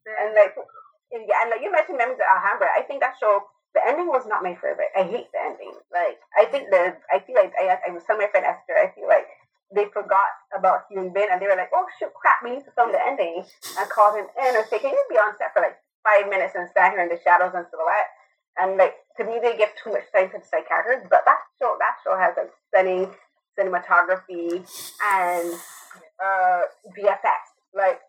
And 0.06 0.36
like, 0.36 0.54
yeah, 1.10 1.42
and 1.42 1.50
like 1.50 1.64
you 1.64 1.72
mentioned 1.72 1.98
Memories 1.98 2.20
of 2.20 2.28
Alhambra. 2.28 2.70
I 2.76 2.84
think 2.84 3.00
that 3.00 3.16
show, 3.18 3.48
the 3.74 3.82
ending 3.88 4.12
was 4.12 4.28
not 4.28 4.44
my 4.44 4.54
favorite. 4.60 4.92
I 4.96 5.08
hate 5.08 5.32
the 5.32 5.42
ending. 5.42 5.74
Like, 5.90 6.20
I 6.36 6.46
think 6.46 6.70
the, 6.70 7.00
I 7.08 7.24
feel 7.24 7.36
like, 7.36 7.56
I, 7.56 7.80
I 7.88 7.92
was 7.96 8.04
telling 8.04 8.22
my 8.24 8.32
friend 8.32 8.46
Esther, 8.46 8.76
I 8.76 8.92
feel 8.94 9.08
like 9.08 9.28
they 9.74 9.90
forgot 9.90 10.30
about 10.54 10.86
Hyun 10.92 11.10
Bin 11.16 11.28
and 11.32 11.42
they 11.42 11.48
were 11.50 11.58
like, 11.58 11.74
oh 11.74 11.88
shoot, 11.98 12.14
crap, 12.14 12.44
we 12.44 12.54
need 12.54 12.66
to 12.68 12.76
film 12.76 12.92
the 12.92 13.02
ending. 13.02 13.42
And 13.80 13.90
called 13.90 14.20
him 14.20 14.28
in 14.38 14.56
and 14.56 14.66
said, 14.70 14.84
can 14.84 14.94
you 14.94 15.06
be 15.10 15.18
on 15.18 15.34
set 15.40 15.56
for 15.56 15.64
like 15.64 15.80
five 16.06 16.30
minutes 16.30 16.54
and 16.54 16.70
stand 16.70 16.94
here 16.94 17.04
in 17.04 17.10
the 17.10 17.20
shadows 17.24 17.56
and 17.56 17.66
silhouette? 17.72 18.12
And 18.56 18.78
like, 18.78 18.96
to 19.18 19.26
me, 19.26 19.40
they 19.42 19.58
give 19.58 19.74
too 19.76 19.92
much 19.92 20.08
time 20.16 20.32
to 20.32 20.40
the 20.40 20.62
characters, 20.64 21.04
but 21.10 21.28
that 21.28 21.42
show, 21.60 21.76
that 21.80 22.00
show 22.06 22.16
has 22.16 22.38
a 22.40 22.48
stunning 22.72 23.12
cinematography 23.58 24.64
and 25.04 25.54
uh, 26.24 26.62
VFX, 26.98 27.42
like 27.74 28.00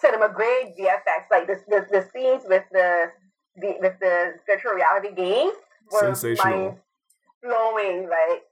cinema 0.00 0.28
grade 0.28 0.74
VFX, 0.78 1.28
like 1.30 1.46
the, 1.46 1.60
the, 1.68 1.86
the 1.90 2.02
scenes 2.12 2.42
with 2.48 2.64
the, 2.72 3.10
the 3.56 3.76
with 3.80 3.98
the 4.00 4.34
virtual 4.46 4.72
reality 4.72 5.12
game 5.14 5.50
were 5.90 6.14
sensational, 6.14 6.78
flowing, 7.42 8.08
like 8.08 8.42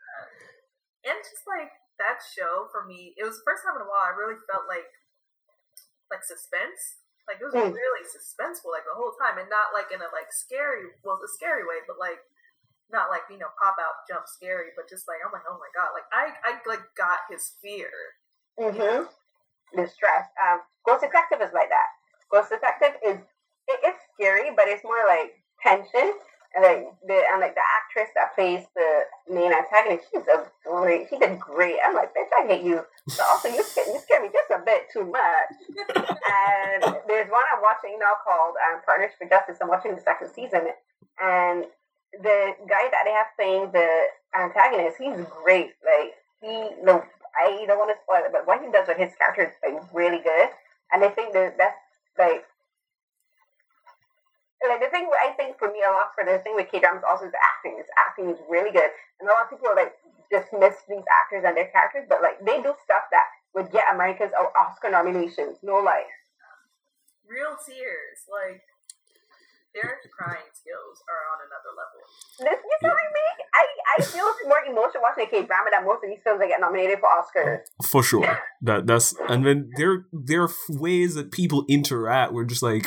and 1.07 1.19
just 1.23 1.45
like 1.47 1.71
that 1.99 2.19
show 2.21 2.67
for 2.71 2.85
me, 2.87 3.15
it 3.17 3.25
was 3.25 3.39
the 3.39 3.47
first 3.47 3.63
time 3.65 3.77
in 3.77 3.83
a 3.83 3.89
while 3.89 4.07
I 4.07 4.15
really 4.17 4.39
felt 4.51 4.67
like 4.69 4.89
like 6.11 6.25
suspense. 6.25 7.01
Like 7.29 7.41
it 7.41 7.45
was 7.45 7.53
Mm. 7.53 7.77
really 7.77 8.05
suspenseful 8.09 8.73
like 8.73 8.89
the 8.89 8.97
whole 8.97 9.13
time, 9.21 9.37
and 9.37 9.49
not 9.53 9.77
like 9.77 9.93
in 9.93 10.01
a 10.01 10.09
like 10.17 10.33
scary, 10.33 10.89
well, 11.05 11.21
the 11.21 11.29
scary 11.29 11.63
way, 11.65 11.85
but 11.87 12.01
like 12.01 12.25
not 12.93 13.11
like 13.13 13.29
you 13.31 13.39
know 13.39 13.53
pop 13.61 13.77
out 13.81 14.05
jump 14.09 14.25
scary, 14.27 14.73
but 14.77 14.89
just 14.89 15.09
like 15.09 15.21
I'm 15.25 15.33
like 15.33 15.47
oh 15.49 15.61
my 15.61 15.71
god, 15.77 15.93
like 15.93 16.09
I 16.13 16.33
I 16.45 16.59
like 16.67 16.85
got 16.97 17.29
his 17.29 17.57
fear. 17.61 17.91
Mm-hmm. 18.59 19.07
The 19.77 19.87
stress. 19.87 20.27
Um, 20.41 20.65
Ghost 20.87 21.05
Detective 21.05 21.45
is 21.45 21.53
like 21.53 21.69
that. 21.69 21.89
Ghost 22.33 22.51
Detective 22.51 22.97
is 23.05 23.19
it 23.69 23.81
is 23.85 23.97
scary, 24.15 24.51
but 24.57 24.67
it's 24.67 24.85
more 24.85 25.05
like 25.07 25.37
tension. 25.63 26.17
And 26.57 26.65
like 26.65 26.89
the 27.07 27.21
and 27.29 27.45
like 27.45 27.55
the 27.55 27.67
actress 27.77 28.09
that 28.17 28.35
plays 28.35 28.65
the 28.75 29.05
main 29.29 29.53
antagonist, 29.53 30.09
she's 30.09 30.25
a 30.25 30.49
great. 30.65 31.07
She 31.11 31.19
did 31.19 31.39
great. 31.39 31.77
I'm 31.85 31.95
like, 31.95 32.17
bitch, 32.17 32.33
I 32.41 32.49
hate 32.49 32.65
you. 32.65 32.81
But 33.07 33.21
also, 33.29 33.49
you 33.49 33.63
scare, 33.63 33.85
you 33.85 34.01
scare 34.01 34.23
me 34.23 34.31
just 34.33 34.49
a 34.51 34.65
bit 34.65 34.89
too 34.93 35.05
much. 35.05 35.53
And 36.29 36.83
there's 37.09 37.29
one 37.31 37.43
I'm 37.53 37.63
watching 37.63 37.99
now 37.99 38.13
called 38.23 38.55
um, 38.69 38.81
Partners 38.85 39.11
for 39.19 39.27
Justice. 39.29 39.59
I'm 39.61 39.69
watching 39.69 39.95
the 39.95 40.01
second 40.01 40.31
season, 40.33 40.69
and 41.21 41.65
the 42.13 42.55
guy 42.69 42.85
that 42.91 43.03
they 43.05 43.13
have 43.13 43.35
playing 43.37 43.73
the 43.73 43.89
antagonist, 44.35 44.97
he's 44.99 45.27
great. 45.43 45.73
Like 45.85 46.15
he, 46.41 46.71
no, 46.83 47.05
I 47.37 47.65
don't 47.67 47.79
want 47.79 47.93
to 47.93 48.01
spoil 48.03 48.25
it, 48.25 48.33
but 48.33 48.47
what 48.47 48.61
he 48.61 48.71
does 48.71 48.89
with 48.89 48.99
his 48.99 49.15
character 49.17 49.45
is 49.45 49.55
like 49.63 49.83
really 49.93 50.23
good. 50.23 50.49
And 50.93 51.05
I 51.05 51.09
think 51.09 51.33
that 51.35 51.57
that's 51.59 51.77
like 52.19 52.45
like 54.59 54.81
the 54.83 54.91
thing 54.91 55.07
I 55.07 55.33
think 55.39 55.59
for 55.59 55.71
me 55.71 55.85
a 55.87 55.93
lot 55.93 56.11
for 56.19 56.27
the 56.27 56.43
thing 56.43 56.57
with 56.57 56.67
K 56.71 56.81
dramas 56.81 57.07
also 57.07 57.27
is 57.27 57.33
the 57.33 57.39
acting. 57.39 57.79
Is 57.79 57.87
acting 57.95 58.31
is 58.31 58.41
really 58.51 58.73
good, 58.73 58.91
and 59.21 59.29
a 59.29 59.33
lot 59.33 59.47
of 59.47 59.51
people 59.51 59.71
like 59.77 59.95
dismiss 60.31 60.83
these 60.89 61.07
actors 61.07 61.45
and 61.47 61.57
their 61.57 61.71
characters, 61.71 62.07
but 62.09 62.23
like 62.23 62.43
they 62.43 62.59
do 62.59 62.75
stuff 62.83 63.07
that 63.13 63.27
would 63.55 63.71
get 63.71 63.87
Americans 63.93 64.33
Oscar 64.35 64.91
nominations. 64.91 65.59
No 65.63 65.79
like 65.79 66.11
Real 67.29 67.61
tears, 67.61 68.25
like 68.25 68.65
their 69.75 70.01
crying 70.17 70.49
skills 70.53 70.97
are 71.09 71.23
on 71.33 71.39
another 71.45 71.73
level. 71.77 72.01
this. 72.39 72.61
You 72.65 72.77
know 72.83 72.95
what 72.95 72.99
I 72.99 73.11
mean? 73.19 73.37
I 73.55 73.65
I 73.95 74.03
feel 74.03 74.29
more 74.49 74.63
emotion 74.67 75.01
watching 75.03 75.25
a 75.25 75.31
K 75.31 75.47
drama 75.47 75.71
than 75.73 75.85
most 75.85 76.05
of 76.05 76.11
these 76.11 76.21
films 76.25 76.41
that 76.41 76.49
get 76.49 76.61
nominated 76.61 76.99
for 76.99 77.09
Oscars. 77.09 77.61
For 77.87 78.03
sure. 78.03 78.39
That 78.63 78.87
that's 78.87 79.15
and 79.29 79.45
then 79.45 79.71
there 79.77 80.07
there 80.13 80.43
are 80.43 80.51
ways 80.69 81.15
that 81.15 81.33
people 81.33 81.65
interact 81.69 82.33
We're 82.33 82.45
just 82.45 82.63
like 82.63 82.87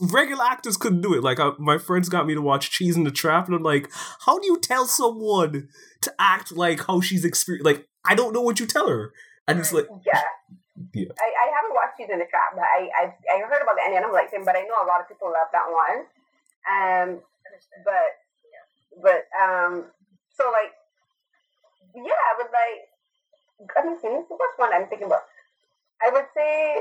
regular 0.00 0.44
actors 0.44 0.76
couldn't 0.76 1.00
do 1.00 1.14
it. 1.14 1.22
Like 1.22 1.38
uh, 1.40 1.52
my 1.58 1.78
friends 1.78 2.08
got 2.08 2.26
me 2.26 2.34
to 2.34 2.42
watch 2.42 2.70
Cheese 2.70 2.96
in 2.96 3.04
the 3.04 3.10
Trap, 3.10 3.46
and 3.46 3.54
I'm 3.54 3.62
like, 3.62 3.90
how 4.26 4.38
do 4.38 4.46
you 4.46 4.58
tell 4.58 4.86
someone 4.86 5.68
to 6.02 6.14
act 6.18 6.52
like 6.52 6.86
how 6.86 7.00
she's 7.00 7.24
experienced? 7.24 7.64
Like 7.66 7.86
I 8.04 8.14
don't 8.14 8.32
know 8.32 8.40
what 8.40 8.60
you 8.60 8.66
tell 8.66 8.88
her, 8.88 9.12
and 9.46 9.58
it's 9.58 9.72
like 9.72 9.86
Yeah. 10.06 10.22
Yeah. 10.92 11.14
I, 11.18 11.28
I 11.30 11.46
haven't 11.54 11.74
watched 11.74 11.96
Cheese 11.98 12.10
in 12.10 12.18
the 12.18 12.26
Trap, 12.26 12.58
but 12.58 12.66
I, 12.66 12.90
I 12.90 13.04
I 13.14 13.36
heard 13.46 13.62
about 13.62 13.78
the 13.78 13.84
ending. 13.86 14.02
I'm 14.02 14.12
like, 14.12 14.30
but 14.32 14.56
I 14.58 14.66
know 14.66 14.82
a 14.82 14.90
lot 14.90 14.98
of 14.98 15.06
people 15.06 15.30
love 15.30 15.50
that 15.54 15.70
one. 15.70 15.98
Um, 16.66 17.08
Understand? 17.46 17.82
but 17.86 18.10
but 18.98 19.22
um, 19.38 19.86
so 20.34 20.50
like, 20.50 20.74
yeah, 21.94 22.18
I 22.18 22.32
would 22.42 22.50
like. 22.50 22.80
Let 23.76 23.86
me 23.86 23.94
see. 24.02 24.08
This 24.08 24.26
is 24.26 24.34
what's 24.34 24.58
one 24.58 24.72
I'm 24.72 24.88
thinking 24.88 25.06
about. 25.06 25.30
I 26.02 26.10
would 26.10 26.26
say 26.34 26.80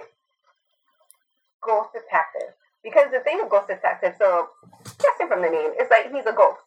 Ghost 1.62 1.92
Detective 1.94 2.56
because 2.84 3.12
the 3.12 3.20
thing 3.20 3.40
with 3.42 3.52
Ghost 3.52 3.68
Detective, 3.68 4.16
so 4.18 4.50
guessing 4.98 5.28
from 5.28 5.42
the 5.42 5.50
name, 5.50 5.76
it's 5.78 5.92
like 5.92 6.12
he's 6.12 6.26
a 6.26 6.34
ghost. 6.34 6.62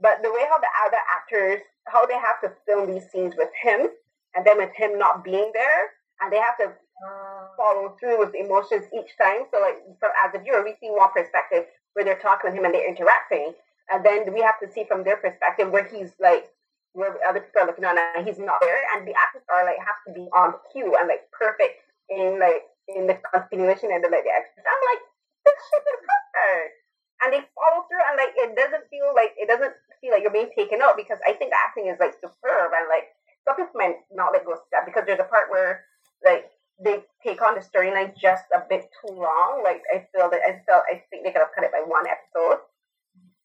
But 0.00 0.22
the 0.22 0.30
way 0.30 0.44
how 0.50 0.58
the 0.58 0.70
other 0.86 1.00
actors, 1.10 1.62
how 1.86 2.04
they 2.06 2.18
have 2.18 2.40
to 2.42 2.52
film 2.66 2.92
these 2.92 3.08
scenes 3.10 3.34
with 3.36 3.50
him, 3.62 3.88
and 4.34 4.44
then 4.44 4.58
with 4.58 4.74
him 4.74 4.98
not 4.98 5.24
being 5.24 5.50
there, 5.54 5.97
and 6.20 6.32
they 6.32 6.38
have 6.38 6.58
to 6.58 6.74
Uh, 6.98 7.54
follow 7.54 7.94
through 7.94 8.18
with 8.18 8.34
emotions 8.34 8.90
each 8.90 9.14
time. 9.22 9.46
So, 9.54 9.62
like, 9.62 9.78
from 10.02 10.10
as 10.18 10.34
a 10.34 10.42
viewer, 10.42 10.66
we 10.66 10.74
see 10.82 10.90
one 10.90 11.14
perspective 11.14 11.70
where 11.94 12.02
they're 12.02 12.18
talking 12.18 12.50
to 12.50 12.54
him 12.56 12.66
and 12.66 12.74
they're 12.74 12.90
interacting, 12.90 13.54
and 13.86 14.02
then 14.02 14.34
we 14.34 14.42
have 14.42 14.58
to 14.58 14.66
see 14.66 14.82
from 14.82 15.06
their 15.06 15.14
perspective 15.22 15.70
where 15.70 15.86
he's 15.86 16.10
like, 16.18 16.50
where 16.98 17.14
other 17.22 17.38
people 17.38 17.62
are 17.62 17.70
looking 17.70 17.86
on 17.86 17.94
and 17.94 18.26
he's 18.26 18.42
not 18.42 18.58
there, 18.66 18.82
and 18.90 19.06
the 19.06 19.14
actors 19.14 19.46
are 19.46 19.62
like 19.62 19.78
have 19.78 20.02
to 20.06 20.10
be 20.10 20.26
on 20.34 20.58
cue 20.74 20.90
and 20.98 21.06
like 21.06 21.30
perfect 21.30 21.78
in 22.10 22.42
like 22.42 22.66
in 22.90 23.06
the 23.06 23.14
continuation 23.30 23.94
and 23.94 24.02
the 24.02 24.10
like 24.10 24.26
the 24.26 24.34
extras. 24.34 24.66
I'm 24.66 24.82
like, 24.90 25.02
this 25.46 25.58
shit 25.70 25.84
is 25.86 26.02
perfect, 26.02 26.74
and 27.22 27.28
they 27.30 27.42
follow 27.54 27.86
through, 27.86 28.02
and 28.10 28.18
like 28.18 28.34
it 28.34 28.58
doesn't 28.58 28.90
feel 28.90 29.14
like 29.14 29.38
it 29.38 29.46
doesn't 29.46 29.74
feel 30.02 30.10
like 30.10 30.26
you're 30.26 30.34
being 30.34 30.50
taken 30.58 30.82
out 30.82 30.98
because 30.98 31.22
I 31.22 31.38
think 31.38 31.54
the 31.54 31.62
acting 31.62 31.86
is 31.86 32.02
like 32.02 32.18
superb 32.18 32.74
and 32.74 32.90
like 32.90 33.14
some 33.46 33.54
people 33.54 33.78
might 33.78 34.02
not 34.10 34.34
let 34.34 34.42
go 34.42 34.58
of 34.58 34.66
that 34.74 34.82
because 34.82 35.06
there's 35.06 35.22
a 35.22 35.30
part 35.30 35.46
where 35.46 35.86
like 36.24 36.50
they 36.78 37.02
take 37.22 37.42
on 37.42 37.58
the 37.58 37.64
storyline 37.64 38.14
just 38.14 38.46
a 38.54 38.62
bit 38.68 38.86
too 39.02 39.14
long. 39.14 39.62
Like 39.64 39.82
I 39.90 40.06
feel 40.14 40.30
that 40.30 40.42
I 40.46 40.62
felt 40.66 40.86
I 40.86 41.02
think 41.10 41.24
they 41.26 41.32
could 41.34 41.42
have 41.42 41.54
cut 41.54 41.66
it 41.66 41.74
by 41.74 41.82
one 41.82 42.06
episode. 42.06 42.62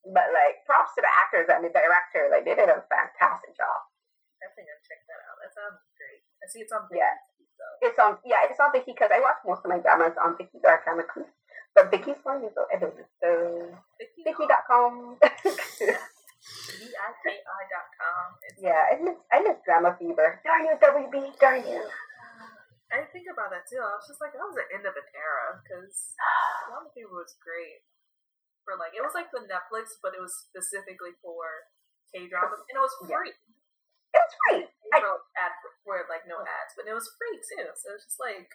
But 0.03 0.35
like 0.35 0.61
props 0.67 0.93
to 0.95 1.01
the 1.01 1.09
actors 1.09 1.47
and 1.47 1.63
the 1.63 1.71
director, 1.71 2.27
like 2.27 2.43
they 2.43 2.53
did 2.53 2.67
a 2.67 2.83
fantastic 2.91 3.55
job. 3.55 3.79
I 4.43 4.51
think 4.51 4.67
I'll 4.67 4.83
check 4.83 4.99
that 5.07 5.21
out. 5.23 5.39
That 5.39 5.51
sounds 5.55 5.79
great. 5.95 6.21
I 6.43 6.45
see 6.51 6.61
it's 6.61 6.75
on 6.75 6.85
Yeah. 6.91 7.15
So 7.55 7.63
It's 7.87 7.99
on 7.99 8.19
yeah, 8.27 8.43
it's 8.45 8.59
on 8.59 8.75
Viki 8.75 8.91
because 8.91 9.09
I 9.09 9.23
watch 9.23 9.39
most 9.47 9.63
of 9.63 9.71
my 9.71 9.79
dramas 9.79 10.19
on 10.19 10.35
Viki 10.35 10.59
or 10.61 10.83
Camera 10.83 11.07
Crew. 11.07 11.25
But 11.73 11.89
Viki's 11.89 12.19
one 12.21 12.43
is 12.43 12.53
know. 12.53 12.67
So 13.23 13.29
Viki, 13.97 14.21
Viki.com. 14.27 15.17
V-I-K-I 16.43 17.61
dot 17.71 17.87
com. 17.95 18.35
Yeah, 18.59 18.83
I 18.91 18.99
miss 18.99 19.15
I 19.31 19.39
miss 19.41 19.57
drama 19.63 19.95
fever. 19.97 20.41
Darn 20.43 20.65
you, 20.67 20.75
WB, 20.75 21.39
darn 21.39 21.63
you. 21.63 21.87
I 22.93 23.09
think 23.09 23.25
about 23.25 23.49
that 23.49 23.65
too. 23.65 23.81
I 23.81 23.97
was 23.97 24.05
just 24.05 24.21
like, 24.21 24.37
that 24.37 24.45
was 24.45 24.53
the 24.53 24.69
end 24.69 24.85
of 24.85 24.93
an 24.93 25.07
era 25.17 25.57
because 25.65 26.13
Drama 26.69 26.93
Fever 26.93 27.09
was 27.09 27.33
great. 27.41 27.81
For 28.69 28.77
like, 28.77 28.93
it 28.93 29.01
was 29.03 29.17
like 29.17 29.33
the 29.33 29.43
Netflix, 29.49 29.97
but 29.99 30.13
it 30.13 30.21
was 30.21 30.31
specifically 30.47 31.17
for 31.19 31.67
K 32.13 32.29
dramas, 32.29 32.61
and 32.69 32.77
it 32.77 32.83
was 32.85 32.93
Yeah. 33.03 33.17
free. 33.17 33.33
It 33.33 34.21
was 34.21 34.33
free. 34.45 34.63
I- 34.93 35.01
For 35.01 35.25
ad 35.41 35.51
for 35.83 36.05
like 36.07 36.29
no 36.29 36.37
ads, 36.39 36.77
but 36.77 36.85
it 36.85 36.93
was 36.93 37.09
free 37.17 37.41
too. 37.41 37.65
So 37.73 37.97
it's 37.97 38.05
just 38.05 38.21
like 38.21 38.47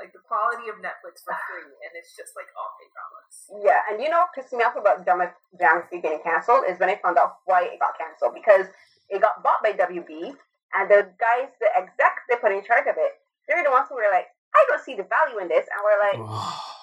like 0.00 0.10
the 0.10 0.18
quality 0.26 0.66
of 0.72 0.82
Netflix 0.82 1.22
for 1.22 1.36
free, 1.46 1.68
and 1.68 1.92
it's 1.94 2.16
just 2.16 2.34
like 2.34 2.48
all 2.58 2.72
K 2.80 2.88
dramas. 2.90 3.36
Yeah, 3.62 3.80
and 3.92 4.00
you 4.02 4.08
know 4.08 4.24
what 4.26 4.32
pissed 4.34 4.56
me 4.56 4.64
off 4.64 4.74
about 4.74 5.04
Free 5.04 6.00
getting 6.00 6.24
canceled 6.24 6.64
is 6.66 6.80
when 6.80 6.88
I 6.88 6.96
found 6.98 7.18
out 7.20 7.44
why 7.44 7.68
it 7.70 7.78
got 7.78 7.94
canceled 8.00 8.34
because 8.34 8.66
it 9.12 9.20
got 9.20 9.44
bought 9.44 9.62
by 9.62 9.72
WB 9.76 10.34
and 10.74 10.90
the 10.90 11.12
guys, 11.20 11.52
the 11.60 11.70
execs 11.76 12.24
they 12.26 12.34
put 12.40 12.50
in 12.50 12.64
charge 12.64 12.88
of 12.88 12.96
it, 12.98 13.12
they're 13.48 13.64
the 13.64 13.70
ones 13.72 13.86
who 13.88 13.96
were 13.96 14.10
like, 14.12 14.28
I 14.54 14.60
don't 14.70 14.82
see 14.82 14.94
the 14.94 15.06
value 15.06 15.38
in 15.42 15.48
this, 15.48 15.66
and 15.66 15.78
we're 15.82 16.00
like, 16.00 16.18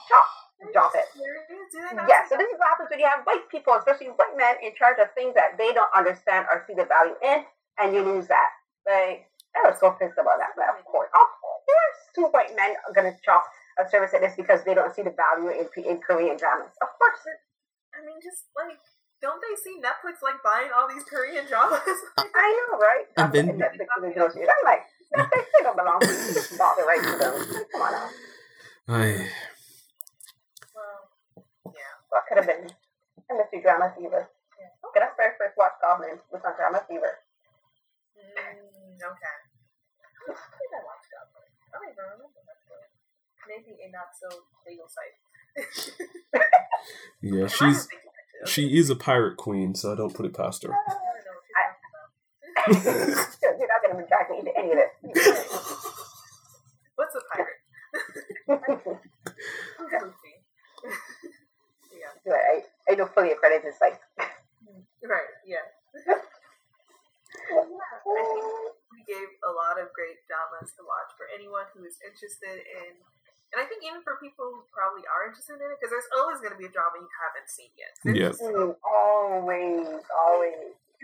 chop, 0.10 0.28
drop 0.74 0.92
it. 0.96 1.08
Do 1.16 1.80
Yeah, 2.08 2.28
so 2.28 2.36
this 2.36 2.52
is 2.52 2.58
what 2.60 2.68
happens 2.68 2.90
when 2.92 3.00
you 3.00 3.08
have 3.08 3.24
white 3.24 3.48
people, 3.48 3.74
especially 3.80 4.12
white 4.14 4.36
men, 4.36 4.60
in 4.62 4.76
charge 4.76 5.00
of 5.00 5.08
things 5.16 5.34
that 5.40 5.56
they 5.58 5.72
don't 5.72 5.90
understand 5.96 6.46
or 6.52 6.64
see 6.68 6.76
the 6.76 6.86
value 6.86 7.16
in, 7.24 7.48
and 7.80 7.96
you 7.96 8.04
lose 8.04 8.28
that. 8.28 8.50
Like, 8.86 9.32
I 9.56 9.68
was 9.68 9.80
so 9.80 9.92
pissed 9.96 10.20
about 10.20 10.40
that. 10.40 10.52
But 10.56 10.68
of 10.76 10.84
course, 10.84 11.10
of 11.12 11.28
course, 11.40 11.98
two 12.16 12.28
white 12.32 12.52
men 12.56 12.76
are 12.88 12.94
gonna 12.94 13.16
chop 13.24 13.44
a 13.80 13.88
service 13.90 14.14
at 14.14 14.22
this 14.22 14.36
because 14.36 14.64
they 14.64 14.74
don't 14.76 14.94
see 14.94 15.02
the 15.04 15.16
value 15.16 15.50
in, 15.52 15.68
in 15.88 15.98
Korean 16.04 16.36
dramas. 16.36 16.76
Of 16.82 16.90
course. 17.00 17.24
I 17.96 18.04
mean, 18.06 18.20
just 18.24 18.52
like, 18.56 18.80
don't 19.22 19.40
they 19.40 19.56
see 19.60 19.80
Netflix 19.80 20.20
like 20.24 20.40
buying 20.44 20.72
all 20.76 20.88
these 20.92 21.04
Korean 21.04 21.46
dramas? 21.48 21.84
I 22.18 22.48
know, 22.58 22.78
right? 22.80 23.06
And 23.18 23.32
then- 23.32 23.60
Netflix 23.60 23.88
original 24.02 24.30
shit. 24.30 24.48
I'm 24.48 24.66
like, 24.66 24.84
Netflix, 24.84 25.01
they 25.12 25.62
don't 25.64 25.78
belong 25.78 26.00
to 26.00 26.08
them. 26.08 27.36
Come 27.72 27.82
on. 27.82 27.94
Ay. 28.88 29.28
well, 30.76 31.00
yeah. 31.68 31.94
What 32.10 32.24
could 32.28 32.38
have 32.40 32.48
been? 32.48 32.68
I 32.68 33.32
miss 33.36 33.52
you, 33.54 33.62
Drama 33.62 33.94
Fever. 33.98 34.28
Okay, 34.92 35.00
that's 35.00 35.16
very 35.16 35.32
first 35.40 35.56
watch 35.56 35.78
Goblin 35.80 36.20
was 36.32 36.44
on 36.44 36.52
Drama 36.58 36.84
Fever. 36.88 37.24
Mm, 38.18 39.00
okay. 39.00 39.36
When 40.28 40.36
did 40.36 40.72
I 40.76 40.82
watch 40.84 41.06
that 41.16 41.32
one? 41.32 41.48
I 41.48 41.80
don't 41.80 41.88
even 41.88 42.06
remember 42.12 42.42
that. 42.44 42.60
Maybe 43.48 43.80
a 43.80 43.88
not 43.92 44.12
so 44.16 44.28
legal 44.68 44.88
site. 44.92 45.16
Yeah, 47.22 47.48
she's 47.48 47.88
she 48.46 48.78
is 48.78 48.90
a 48.90 48.96
pirate 48.96 49.38
queen, 49.38 49.76
so 49.76 49.94
I 49.94 49.96
don't 49.96 50.14
put 50.14 50.26
it 50.26 50.34
past 50.34 50.64
her. 50.64 50.70
I 50.74 50.74
don't 50.74 50.88
know 50.90 51.38
what 51.38 52.41
you're 52.56 52.76
talking 52.76 52.84
about. 52.84 53.60
You're 53.60 53.68
not 53.68 53.82
going 53.86 53.98
to 53.98 54.04
drag 54.08 54.30
me 54.30 54.36
into 54.40 54.58
any 54.58 54.72
of 54.72 54.78
this. 54.78 54.92
What's 56.96 57.16
a 57.16 57.22
pirate? 57.34 57.62
Yeah. 61.92 62.12
Right, 62.26 62.64
I, 62.90 62.92
I 62.92 62.96
know 62.96 63.06
fully 63.08 63.32
accredited 63.32 63.68
is 63.70 63.76
like, 63.82 64.00
Right. 65.04 65.32
Yeah. 65.46 65.66
I 66.08 66.22
think 68.22 68.46
we 68.94 69.02
gave 69.10 69.28
a 69.44 69.52
lot 69.52 69.80
of 69.82 69.90
great 69.98 70.22
dramas 70.30 70.72
to 70.78 70.84
watch 70.86 71.10
for 71.18 71.26
anyone 71.34 71.66
who 71.74 71.84
is 71.86 71.98
interested 72.06 72.62
in, 72.62 72.94
and 73.52 73.58
I 73.60 73.66
think 73.66 73.82
even 73.84 74.02
for 74.06 74.18
people 74.22 74.46
who 74.54 74.62
probably 74.72 75.02
are 75.10 75.26
interested 75.28 75.58
in 75.58 75.66
it, 75.74 75.78
because 75.82 75.90
there's 75.92 76.08
always 76.16 76.38
going 76.40 76.54
to 76.54 76.60
be 76.62 76.70
a 76.70 76.74
drama 76.74 77.02
you 77.02 77.10
haven't 77.12 77.50
seen 77.50 77.74
yet. 77.76 77.98
There's 78.06 78.38
Yeah. 78.40 78.78
Always, 78.86 79.88
mm, 79.90 80.02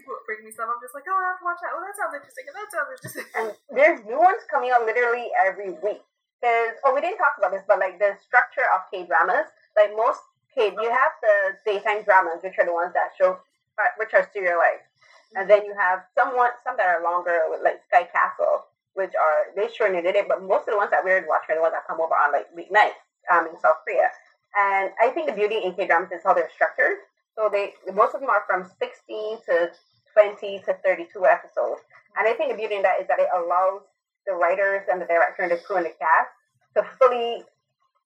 always. 0.05 0.25
bring 0.27 0.45
me 0.45 0.51
stuff, 0.53 0.69
I'm 0.69 0.81
just 0.83 0.93
like, 0.93 1.07
oh, 1.09 1.17
I 1.17 1.33
have 1.33 1.39
to 1.41 1.45
watch 1.47 1.61
that. 1.65 1.73
Oh, 1.73 1.81
that 1.81 1.95
sounds 1.97 2.13
interesting. 2.13 2.45
And 2.45 2.55
that 2.57 2.69
sounds 2.69 2.89
interesting. 2.93 3.27
And 3.33 3.47
there's 3.73 3.99
new 4.05 4.19
ones 4.19 4.45
coming 4.51 4.69
out 4.69 4.85
literally 4.85 5.33
every 5.33 5.73
week. 5.81 6.03
There's 6.41 6.77
oh, 6.85 6.93
we 6.93 7.01
didn't 7.01 7.17
talk 7.17 7.33
about 7.41 7.49
this, 7.49 7.65
but 7.65 7.81
like 7.81 7.97
the 7.97 8.13
structure 8.21 8.67
of 8.69 8.85
K 8.93 9.09
dramas, 9.09 9.49
like 9.73 9.95
most 9.97 10.21
K, 10.53 10.69
you 10.69 10.89
have 10.89 11.13
the 11.21 11.57
daytime 11.65 12.05
dramas, 12.05 12.45
which 12.45 12.53
are 12.61 12.65
the 12.65 12.73
ones 12.73 12.93
that 12.93 13.17
show, 13.17 13.41
uh, 13.81 13.91
which 13.97 14.13
are 14.13 14.29
serialized, 14.29 14.85
and 15.33 15.49
then 15.49 15.65
you 15.65 15.73
have 15.73 16.05
somewhat 16.13 16.61
some 16.61 16.77
that 16.77 16.85
are 16.85 17.01
longer, 17.01 17.41
like 17.65 17.81
Sky 17.89 18.05
Castle, 18.13 18.69
which 18.93 19.13
are 19.17 19.53
they 19.57 19.69
shortened 19.73 20.05
it, 20.05 20.27
but 20.27 20.41
most 20.41 20.69
of 20.69 20.73
the 20.73 20.77
ones 20.77 20.91
that 20.91 21.03
we're 21.03 21.25
watching 21.29 21.53
are 21.53 21.61
the 21.61 21.65
ones 21.65 21.73
that 21.73 21.85
come 21.89 22.01
over 22.01 22.13
on 22.13 22.33
like 22.33 22.49
weeknights 22.53 23.01
um, 23.33 23.49
in 23.49 23.57
South 23.57 23.81
Korea. 23.85 24.09
And 24.57 24.89
I 25.01 25.09
think 25.09 25.27
the 25.29 25.33
beauty 25.33 25.61
in 25.63 25.73
K 25.73 25.85
dramas 25.85 26.09
is 26.11 26.21
how 26.23 26.33
they're 26.33 26.49
structured. 26.53 27.05
So 27.37 27.49
they 27.53 27.73
most 27.93 28.15
of 28.15 28.21
them 28.21 28.29
are 28.31 28.43
from 28.47 28.65
16 28.65 29.37
to 29.45 29.69
20 30.13 30.59
to 30.65 30.73
32 30.83 31.25
episodes. 31.25 31.81
And 32.17 32.27
I 32.27 32.33
think 32.33 32.51
the 32.51 32.57
beauty 32.57 32.75
in 32.75 32.81
that 32.81 32.99
is 32.99 33.07
that 33.07 33.19
it 33.19 33.29
allows 33.29 33.81
the 34.25 34.33
writers 34.33 34.89
and 34.91 34.99
the 34.99 35.05
director 35.05 35.43
and 35.43 35.51
the 35.51 35.57
crew 35.57 35.77
and 35.77 35.85
the 35.85 35.93
cast 36.01 36.33
to 36.75 36.83
fully 36.97 37.43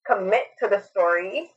commit 0.06 0.52
to 0.60 0.68
the 0.68 0.82
story. 0.84 1.52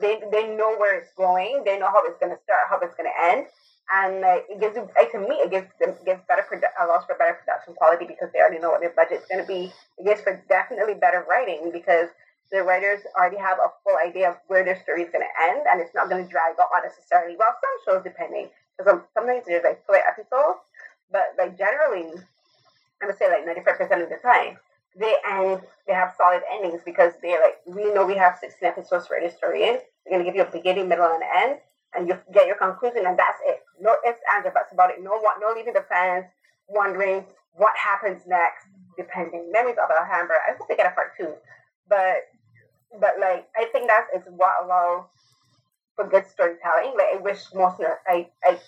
They, 0.00 0.20
they 0.32 0.48
know 0.48 0.74
where 0.76 0.98
it's 0.98 1.12
going. 1.16 1.62
They 1.64 1.78
know 1.78 1.92
how 1.92 2.02
it's 2.06 2.18
going 2.18 2.32
to 2.32 2.40
start, 2.42 2.64
how 2.70 2.80
it's 2.80 2.96
going 2.96 3.10
to 3.12 3.18
end. 3.22 3.46
And 3.92 4.24
uh, 4.24 4.40
it 4.48 4.60
gives, 4.60 4.76
like, 4.76 5.12
to 5.12 5.18
me, 5.18 5.36
it 5.42 5.50
gives 5.50 5.66
them 5.80 5.94
gives 6.06 6.22
better 6.28 6.46
produ- 6.46 6.72
allows 6.80 7.04
for 7.04 7.16
better 7.18 7.34
production 7.34 7.74
quality 7.74 8.06
because 8.06 8.30
they 8.32 8.38
already 8.38 8.58
know 8.58 8.70
what 8.70 8.80
their 8.80 8.94
budget's 8.94 9.26
going 9.26 9.42
to 9.42 9.46
be. 9.46 9.72
It 9.98 10.06
gives 10.06 10.22
for 10.22 10.42
definitely 10.48 10.94
better 10.94 11.26
writing 11.28 11.70
because 11.72 12.08
the 12.52 12.62
writers 12.62 13.00
already 13.16 13.38
have 13.38 13.58
a 13.58 13.70
full 13.84 13.96
idea 13.96 14.30
of 14.30 14.36
where 14.48 14.64
their 14.64 14.80
story 14.82 15.02
is 15.02 15.10
going 15.10 15.24
to 15.24 15.34
end, 15.50 15.66
and 15.70 15.80
it's 15.80 15.94
not 15.94 16.08
going 16.08 16.24
to 16.24 16.30
drag 16.30 16.58
on 16.58 16.66
unnecessarily. 16.74 17.36
Well, 17.38 17.54
some 17.54 17.94
shows, 17.94 18.04
depending, 18.04 18.50
because 18.76 19.00
sometimes 19.14 19.44
there's 19.46 19.64
like 19.64 19.84
filler 19.86 20.02
episodes, 20.02 20.58
but 21.10 21.34
like 21.38 21.56
generally, 21.56 22.10
I 23.02 23.06
would 23.06 23.18
say 23.18 23.28
like 23.30 23.46
95% 23.46 24.02
of 24.02 24.10
the 24.10 24.18
time, 24.22 24.58
they 24.98 25.14
end, 25.30 25.62
they 25.86 25.94
have 25.94 26.14
solid 26.16 26.42
endings 26.50 26.82
because 26.84 27.12
they're 27.22 27.40
like, 27.40 27.62
we 27.66 27.92
know 27.94 28.04
we 28.04 28.16
have 28.16 28.38
16 28.40 28.66
episodes 28.66 29.06
for 29.06 29.18
this 29.20 29.36
story 29.36 29.62
in. 29.62 29.78
They're 30.04 30.18
going 30.18 30.24
to 30.24 30.28
give 30.28 30.34
you 30.34 30.42
a 30.42 30.50
beginning, 30.50 30.88
middle, 30.88 31.06
and 31.06 31.22
end, 31.22 31.60
and 31.94 32.08
you 32.08 32.18
get 32.34 32.46
your 32.46 32.56
conclusion, 32.56 33.06
and 33.06 33.18
that's 33.18 33.38
it. 33.46 33.60
No 33.80 33.94
ifs, 34.06 34.18
ands, 34.34 34.46
or 34.46 34.50
buts 34.50 34.72
about 34.72 34.90
it. 34.90 35.02
No, 35.02 35.20
no 35.40 35.54
leaving 35.54 35.74
the 35.74 35.86
fans 35.88 36.26
wondering 36.68 37.24
what 37.52 37.72
happens 37.76 38.22
next, 38.26 38.66
depending. 38.96 39.50
Memories 39.52 39.76
of 39.82 39.90
Alhambra. 39.90 40.36
I 40.48 40.56
hope 40.58 40.68
they 40.68 40.76
get 40.76 40.90
a 40.90 40.94
part 40.94 41.16
two. 41.16 41.34
But 41.88 42.30
but 42.98 43.20
like 43.20 43.48
I 43.56 43.66
think 43.72 43.86
that 43.86 44.06
is 44.16 44.22
what 44.28 44.52
allows 44.64 45.04
for 45.94 46.08
good 46.08 46.26
storytelling. 46.26 46.94
Like 46.96 47.14
I 47.14 47.16
wish 47.20 47.40
most 47.54 47.80
I 48.06 48.28
I 48.44 48.58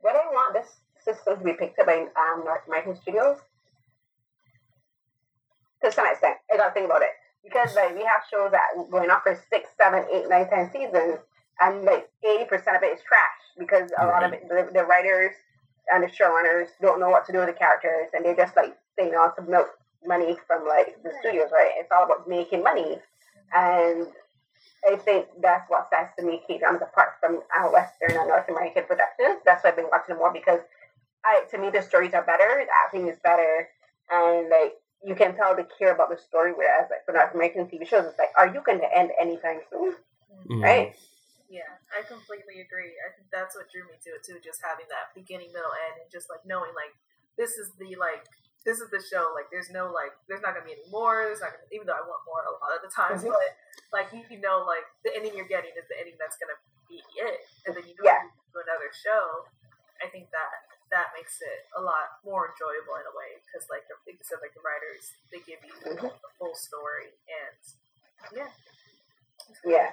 what 0.00 0.16
I 0.16 0.26
want 0.32 0.54
this 0.54 0.68
system 1.04 1.38
to 1.38 1.44
be 1.44 1.52
picked 1.52 1.78
up 1.78 1.86
by 1.86 2.06
um, 2.16 2.44
North 2.44 2.66
American 2.66 2.96
studios. 2.96 3.38
To 5.82 5.92
some 5.92 6.06
extent, 6.06 6.36
I 6.52 6.56
gotta 6.56 6.72
think 6.72 6.86
about 6.86 7.02
it 7.02 7.12
because 7.44 7.74
like 7.74 7.94
we 7.94 8.02
have 8.02 8.22
shows 8.30 8.50
that 8.52 8.90
going 8.90 9.10
on 9.10 9.20
for 9.22 9.38
six, 9.50 9.70
seven, 9.76 10.04
eight, 10.12 10.28
nine, 10.28 10.48
ten 10.48 10.70
seasons, 10.72 11.18
and 11.60 11.84
like 11.84 12.08
eighty 12.24 12.44
percent 12.46 12.76
of 12.76 12.82
it 12.82 12.96
is 12.96 13.00
trash 13.06 13.40
because 13.58 13.90
a 14.00 14.06
lot 14.06 14.24
of 14.24 14.32
it, 14.32 14.48
the, 14.48 14.68
the 14.72 14.84
writers 14.84 15.32
and 15.92 16.02
the 16.02 16.08
showrunners 16.08 16.68
don't 16.80 16.98
know 16.98 17.10
what 17.10 17.26
to 17.26 17.32
do 17.32 17.38
with 17.38 17.48
the 17.48 17.52
characters, 17.52 18.08
and 18.14 18.24
they're 18.24 18.36
just 18.36 18.56
like 18.56 18.74
staying 18.94 19.14
on 19.14 19.36
to 19.36 19.42
milk 19.42 19.68
money 20.06 20.36
from 20.46 20.66
like 20.66 21.02
the 21.02 21.12
studios, 21.20 21.48
right? 21.52 21.72
It's 21.76 21.90
all 21.92 22.04
about 22.04 22.28
making 22.28 22.62
money, 22.62 22.98
and 23.54 24.06
I 24.88 24.96
think 24.96 25.26
that's 25.40 25.68
what 25.70 25.88
sets 25.90 26.12
the 26.16 26.24
me 26.24 26.42
K 26.46 26.58
dramas 26.58 26.82
apart 26.82 27.16
from 27.20 27.42
our 27.56 27.72
Western 27.72 28.16
and 28.18 28.28
North 28.28 28.48
American 28.48 28.84
productions. 28.84 29.40
That's 29.44 29.64
why 29.64 29.70
I've 29.70 29.76
been 29.76 29.88
watching 29.90 30.16
more 30.16 30.32
because 30.32 30.60
I 31.24 31.44
to 31.50 31.58
me 31.58 31.70
the 31.70 31.82
stories 31.82 32.14
are 32.14 32.24
better, 32.24 32.64
the 32.64 32.72
acting 32.84 33.08
is 33.08 33.18
better, 33.22 33.68
and 34.10 34.48
like 34.50 34.74
you 35.04 35.14
can 35.14 35.36
tell 35.36 35.54
they 35.54 35.64
care 35.78 35.94
about 35.94 36.10
the 36.10 36.18
story. 36.18 36.52
Whereas 36.52 36.88
like 36.90 37.04
for 37.04 37.12
North 37.12 37.34
American 37.34 37.66
TV 37.66 37.86
shows, 37.86 38.04
it's 38.04 38.18
like, 38.18 38.32
are 38.36 38.48
you 38.48 38.60
going 38.64 38.80
to 38.80 38.88
end 38.96 39.10
anytime 39.20 39.60
soon? 39.70 39.92
Mm-hmm. 40.48 40.62
Right? 40.62 40.96
Yeah, 41.48 41.70
I 41.92 42.02
completely 42.02 42.64
agree. 42.64 42.96
I 43.04 43.12
think 43.14 43.28
that's 43.30 43.54
what 43.54 43.70
drew 43.70 43.84
me 43.86 44.00
to 44.08 44.16
it 44.16 44.24
too, 44.24 44.40
just 44.42 44.58
having 44.64 44.88
that 44.88 45.14
beginning, 45.14 45.52
middle, 45.52 45.70
end, 45.86 46.02
and 46.02 46.08
just 46.10 46.28
like 46.28 46.42
knowing 46.44 46.72
like 46.74 46.96
this 47.36 47.56
is 47.60 47.70
the 47.78 47.94
like 47.96 48.26
this 48.64 48.80
is 48.80 48.88
the 48.88 49.00
show. 49.00 49.32
Like, 49.36 49.52
there's 49.52 49.68
no 49.68 49.92
like, 49.92 50.16
there's 50.26 50.40
not 50.40 50.56
gonna 50.56 50.64
be 50.64 50.72
any 50.76 50.88
more. 50.88 51.28
There's 51.28 51.44
not 51.44 51.52
gonna, 51.52 51.68
even 51.70 51.84
though 51.84 51.96
I 51.96 52.04
want 52.04 52.24
more 52.24 52.40
a 52.44 52.56
lot 52.60 52.72
of 52.72 52.80
the 52.80 52.92
times, 52.92 53.22
mm-hmm. 53.22 53.36
but 53.36 53.50
like 53.92 54.08
you, 54.10 54.24
you 54.32 54.40
know, 54.40 54.64
like 54.64 54.84
the 55.04 55.12
ending 55.12 55.36
you're 55.36 55.48
getting 55.48 55.72
is 55.76 55.84
the 55.86 55.96
ending 56.00 56.16
that's 56.16 56.40
gonna 56.40 56.56
be 56.88 57.04
it, 57.20 57.44
and 57.68 57.76
then 57.76 57.84
you 57.84 57.94
go 57.96 58.08
yeah. 58.08 58.24
to 58.24 58.56
another 58.64 58.88
show. 58.92 59.44
I 60.00 60.08
think 60.08 60.32
that 60.32 60.64
that 60.92 61.12
makes 61.16 61.40
it 61.40 61.68
a 61.76 61.82
lot 61.84 62.20
more 62.24 62.52
enjoyable 62.52 62.96
in 63.00 63.06
a 63.08 63.14
way 63.14 63.40
because, 63.44 63.68
like, 63.72 63.84
like 64.08 64.16
you 64.16 64.26
said, 64.26 64.40
like 64.40 64.52
the 64.56 64.64
writers 64.64 65.12
they 65.28 65.40
give 65.44 65.60
you 65.64 65.72
mm-hmm. 65.72 66.08
the 66.08 66.30
full 66.40 66.56
story, 66.56 67.12
and 67.28 67.60
yeah, 68.32 68.52
yeah. 69.64 69.90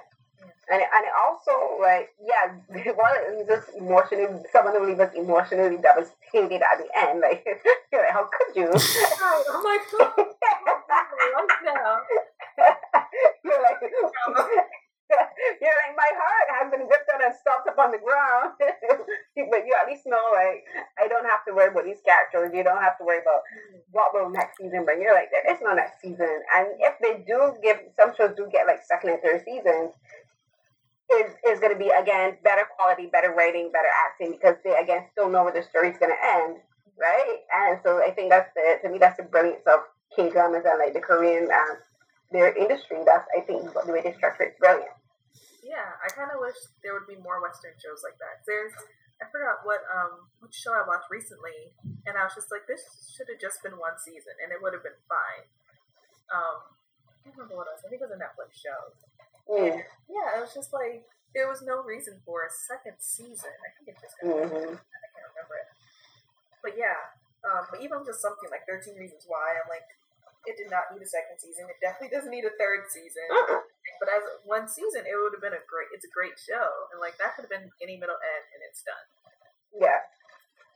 And 0.70 0.80
and 0.80 1.04
also 1.20 1.52
like 1.80 2.10
yeah, 2.22 2.54
one 2.94 3.12
of 3.12 3.46
just 3.48 3.68
emotionally 3.76 4.40
some 4.52 4.66
of 4.66 4.74
them 4.74 4.86
leave 4.86 5.00
us 5.00 5.12
emotionally 5.14 5.76
devastated 5.76 6.62
at 6.62 6.78
the 6.78 6.88
end. 6.96 7.20
Like 7.20 7.44
you're 7.92 8.02
like, 8.02 8.12
how 8.12 8.28
could 8.30 8.56
you? 8.56 8.70
oh 8.72 9.60
my 9.62 9.78
god! 9.90 10.26
you're 13.44 13.62
like 13.62 13.80
you're 15.60 15.78
like 15.84 15.96
my 15.96 16.10
heart 16.16 16.46
has 16.56 16.70
been 16.70 16.88
ripped 16.88 17.10
out 17.12 17.24
and 17.24 17.34
stopped 17.34 17.68
up 17.68 17.78
on 17.78 17.92
the 17.92 18.00
ground. 18.00 18.54
but 18.58 19.66
you 19.66 19.74
at 19.76 19.88
least 19.88 20.06
know 20.06 20.32
like 20.32 20.64
I 20.96 21.08
don't 21.08 21.26
have 21.26 21.44
to 21.48 21.54
worry 21.54 21.68
about 21.68 21.84
these 21.84 22.00
characters. 22.04 22.52
You 22.54 22.64
don't 22.64 22.80
have 22.80 22.96
to 22.98 23.04
worry 23.04 23.20
about 23.20 23.42
what 23.90 24.14
will 24.14 24.30
next 24.30 24.58
season 24.58 24.84
bring. 24.84 25.02
You're 25.02 25.14
like 25.14 25.30
there 25.30 25.44
is 25.52 25.60
no 25.60 25.74
next 25.74 26.00
season. 26.00 26.32
And 26.56 26.68
if 26.80 26.96
they 27.02 27.24
do 27.26 27.54
give 27.62 27.80
some 27.96 28.14
shows 28.16 28.32
do 28.36 28.48
get 28.50 28.66
like 28.66 28.80
second 28.86 29.10
and 29.10 29.22
third 29.22 29.44
seasons, 29.44 29.92
is 31.20 31.30
is 31.48 31.60
going 31.60 31.72
to 31.72 31.78
be 31.78 31.90
again 31.90 32.38
better 32.44 32.64
quality, 32.76 33.06
better 33.06 33.34
writing, 33.36 33.70
better 33.72 33.92
acting 34.08 34.32
because 34.32 34.56
they 34.64 34.76
again 34.76 35.06
still 35.12 35.28
know 35.28 35.44
where 35.44 35.52
the 35.52 35.62
story's 35.62 35.98
going 35.98 36.12
to 36.12 36.22
end, 36.40 36.58
right? 36.96 37.38
And 37.52 37.80
so 37.84 38.00
I 38.00 38.10
think 38.10 38.30
that's 38.30 38.50
the 38.54 38.78
to 38.82 38.88
me 38.88 38.98
that's 38.98 39.16
the 39.16 39.24
brilliance 39.24 39.64
of 39.66 39.80
K 40.14 40.30
dramas 40.30 40.64
and 40.64 40.78
like 40.78 40.94
the 40.94 41.00
Korean 41.00 41.48
um, 41.50 41.76
their 42.32 42.54
industry. 42.56 42.98
That's 43.04 43.28
I 43.36 43.40
think 43.44 43.68
the 43.72 43.92
way 43.92 44.02
they 44.02 44.14
structure 44.14 44.44
it's 44.44 44.58
brilliant. 44.58 44.92
Yeah, 45.62 45.94
I 46.02 46.10
kind 46.10 46.28
of 46.34 46.42
wish 46.42 46.58
there 46.82 46.92
would 46.92 47.06
be 47.06 47.16
more 47.22 47.40
Western 47.40 47.72
shows 47.78 48.02
like 48.02 48.18
that. 48.18 48.42
There's 48.44 48.74
I 49.22 49.30
forgot 49.30 49.62
what 49.62 49.86
um 49.86 50.26
which 50.42 50.58
show 50.58 50.74
I 50.74 50.82
watched 50.82 51.06
recently, 51.12 51.70
and 52.10 52.18
I 52.18 52.26
was 52.26 52.34
just 52.34 52.50
like, 52.50 52.66
this 52.66 52.82
should 53.14 53.30
have 53.30 53.38
just 53.38 53.62
been 53.62 53.78
one 53.78 53.94
season, 54.02 54.34
and 54.42 54.50
it 54.50 54.58
would 54.58 54.74
have 54.74 54.82
been 54.82 54.98
fine. 55.06 55.46
Um, 56.32 56.58
I 57.22 57.30
don't 57.30 57.38
remember 57.38 57.62
what 57.62 57.70
else. 57.70 57.86
I 57.86 57.92
think 57.92 58.02
it 58.02 58.10
was 58.10 58.16
a 58.16 58.18
Netflix 58.18 58.58
show 58.58 58.90
yeah. 59.48 59.82
Yeah, 60.10 60.28
it 60.38 60.40
was 60.44 60.54
just 60.54 60.72
like 60.72 61.08
there 61.32 61.48
was 61.48 61.64
no 61.64 61.80
reason 61.80 62.20
for 62.28 62.44
a 62.44 62.52
second 62.52 63.00
season. 63.00 63.52
I 63.52 63.68
think 63.72 63.96
it 63.96 63.96
just 63.98 64.14
got 64.20 64.28
mm-hmm. 64.28 64.76
I 64.76 65.08
can't 65.16 65.28
remember 65.32 65.56
it. 65.56 65.68
But 66.60 66.76
yeah, 66.76 67.00
um, 67.42 67.66
but 67.72 67.80
even 67.80 68.04
just 68.04 68.20
something 68.20 68.52
like 68.52 68.68
Thirteen 68.68 69.00
Reasons 69.00 69.24
Why, 69.26 69.56
I'm 69.56 69.66
like, 69.72 69.88
it 70.44 70.60
did 70.60 70.68
not 70.68 70.92
need 70.92 71.02
a 71.02 71.08
second 71.08 71.40
season. 71.40 71.66
It 71.66 71.80
definitely 71.80 72.12
doesn't 72.12 72.30
need 72.30 72.46
a 72.46 72.54
third 72.60 72.86
season. 72.92 73.26
But 73.98 74.08
as 74.12 74.22
one 74.46 74.68
season, 74.68 75.08
it 75.08 75.14
would 75.16 75.34
have 75.34 75.42
been 75.42 75.56
a 75.56 75.64
great. 75.64 75.90
It's 75.96 76.06
a 76.06 76.12
great 76.12 76.36
show, 76.36 76.68
and 76.92 77.00
like 77.00 77.16
that 77.18 77.34
could 77.34 77.48
have 77.48 77.54
been 77.54 77.72
any 77.80 77.96
middle, 77.96 78.18
end, 78.18 78.44
and 78.52 78.60
it's 78.68 78.84
done. 78.84 79.06
Yeah. 79.72 80.04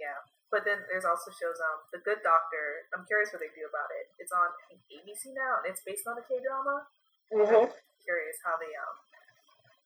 Yeah. 0.01 0.17
But 0.49 0.63
then 0.65 0.81
there's 0.89 1.05
also 1.05 1.35
shows 1.35 1.61
um 1.61 1.85
The 1.93 2.01
Good 2.01 2.25
Doctor. 2.25 2.89
I'm 2.97 3.05
curious 3.05 3.29
what 3.35 3.45
they 3.45 3.53
do 3.53 3.69
about 3.69 3.93
it. 3.93 4.09
It's 4.17 4.33
on 4.33 4.49
ABC 4.73 5.37
now, 5.37 5.61
and 5.61 5.69
it's 5.69 5.85
based 5.85 6.09
on 6.09 6.17
a 6.17 6.25
K 6.25 6.41
drama. 6.41 6.89
Mm-hmm 7.29 7.69
curious 8.07 8.39
how 8.47 8.55
they 8.63 8.71
um 8.79 8.97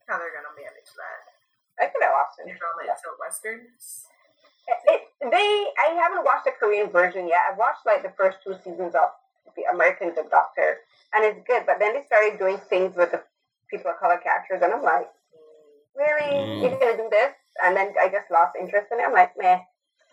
how 0.05 0.21
they're 0.21 0.37
gonna 0.37 0.53
manage 0.53 0.93
that. 0.95 1.21
I 1.81 1.89
think 1.89 2.05
I 2.05 2.13
watched 2.13 2.37
it. 2.45 2.53
Drama 2.53 2.85
yeah. 2.85 2.93
into 2.93 3.17
westerns. 3.17 4.05
It, 4.69 4.79
it, 4.87 5.03
they, 5.33 5.49
I 5.81 5.97
haven't 5.99 6.23
watched 6.23 6.45
the 6.45 6.55
Korean 6.55 6.93
version 6.93 7.27
yet. 7.27 7.43
I've 7.49 7.59
watched 7.59 7.83
like 7.89 8.05
the 8.05 8.13
first 8.15 8.39
two 8.45 8.55
seasons 8.63 8.95
of 8.95 9.11
the 9.57 9.65
American 9.73 10.13
Good 10.13 10.31
Doctor, 10.31 10.85
and 11.17 11.25
it's 11.25 11.41
good. 11.49 11.65
But 11.65 11.81
then 11.81 11.97
they 11.97 12.05
started 12.05 12.39
doing 12.39 12.61
things 12.69 12.95
with 12.95 13.11
the 13.11 13.25
people 13.73 13.91
of 13.91 13.99
color 13.99 14.21
characters, 14.23 14.61
and 14.63 14.71
I'm 14.71 14.85
like, 14.85 15.09
really, 15.97 16.31
mm. 16.31 16.61
you're 16.63 16.79
gonna 16.79 17.01
do 17.01 17.09
this? 17.11 17.33
And 17.65 17.75
then 17.75 17.95
I 17.99 18.07
just 18.13 18.31
lost 18.31 18.55
interest 18.61 18.93
in 18.93 19.01
it. 19.01 19.09
I'm 19.09 19.17
like, 19.17 19.33
meh. 19.39 19.59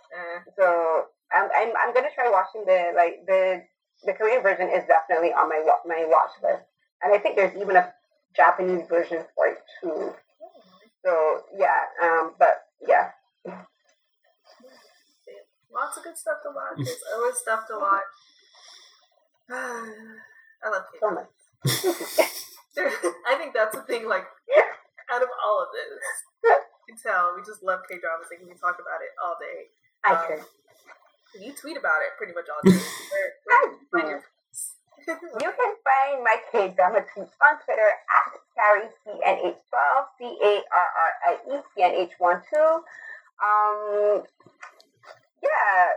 Uh, 0.10 0.40
so 0.56 1.12
I'm, 1.32 1.50
I'm 1.54 1.72
I'm 1.76 1.94
gonna 1.94 2.14
try 2.16 2.32
watching 2.32 2.64
the 2.66 2.96
like 2.96 3.28
the 3.28 3.62
the 4.06 4.14
Korean 4.14 4.42
version 4.42 4.70
is 4.70 4.88
definitely 4.88 5.34
on 5.34 5.50
my 5.50 5.62
my 5.86 6.06
watch 6.08 6.34
list, 6.42 6.66
and 7.04 7.14
I 7.14 7.18
think 7.18 7.36
there's 7.36 7.56
even 7.62 7.76
a 7.76 7.94
Japanese 8.36 8.88
version 8.88 9.24
for 9.36 9.48
it 9.48 9.58
too. 9.82 10.14
So 11.06 11.42
yeah, 11.58 11.82
um, 12.04 12.34
but 12.40 12.64
yeah. 12.88 13.12
Lots 15.72 15.98
of 15.98 16.04
good 16.04 16.18
stuff 16.18 16.38
to 16.44 16.50
watch. 16.56 16.78
There's 16.78 17.04
always 17.14 17.38
stuff 17.38 17.68
to 17.68 17.76
watch. 17.78 18.12
I 19.52 20.70
love 20.70 20.84
K. 20.92 20.98
So 21.00 21.12
much. 21.12 21.30
I 23.28 23.36
think 23.38 23.54
that's 23.54 23.76
the 23.76 23.84
thing. 23.84 24.08
Like, 24.08 24.26
out 25.14 25.22
of 25.22 25.30
all 25.44 25.62
of 25.62 25.68
this, 25.74 26.02
You 26.44 26.96
can 26.96 26.98
tell 26.98 27.34
we 27.36 27.44
just 27.46 27.62
love 27.64 27.82
K 27.90 28.00
dramas 28.00 28.28
and 28.32 28.42
we 28.44 28.50
can 28.50 28.58
talk 28.60 28.78
about 28.82 29.02
it 29.04 29.14
all 29.24 29.36
day. 29.40 29.70
I 30.06 30.14
Um, 30.16 30.28
could. 30.28 30.46
You 31.42 31.54
tweet 31.54 31.78
about 31.78 32.02
it 32.02 32.18
pretty 32.18 32.34
much 32.34 32.46
all 32.50 32.62
day. 32.64 32.78
Where- 33.12 33.34
I 33.52 33.76
where- 33.92 34.20
do. 34.20 34.26
You 35.42 35.52
can 35.56 35.74
find 35.88 36.24
my 36.24 36.38
K 36.52 36.74
drama 36.76 37.00
tweets 37.00 37.32
on 37.40 37.58
Twitter 37.64 37.90
at 38.12 38.32
Carrie 38.56 38.90
CNH12, 39.06 40.06
C 40.20 40.38
A 40.44 40.54
R 40.72 40.88
R 41.04 41.12
I 41.28 41.34
E 41.48 41.62
CNH12. 41.78 42.84
Um, 43.40 44.24
yeah, 45.42 45.94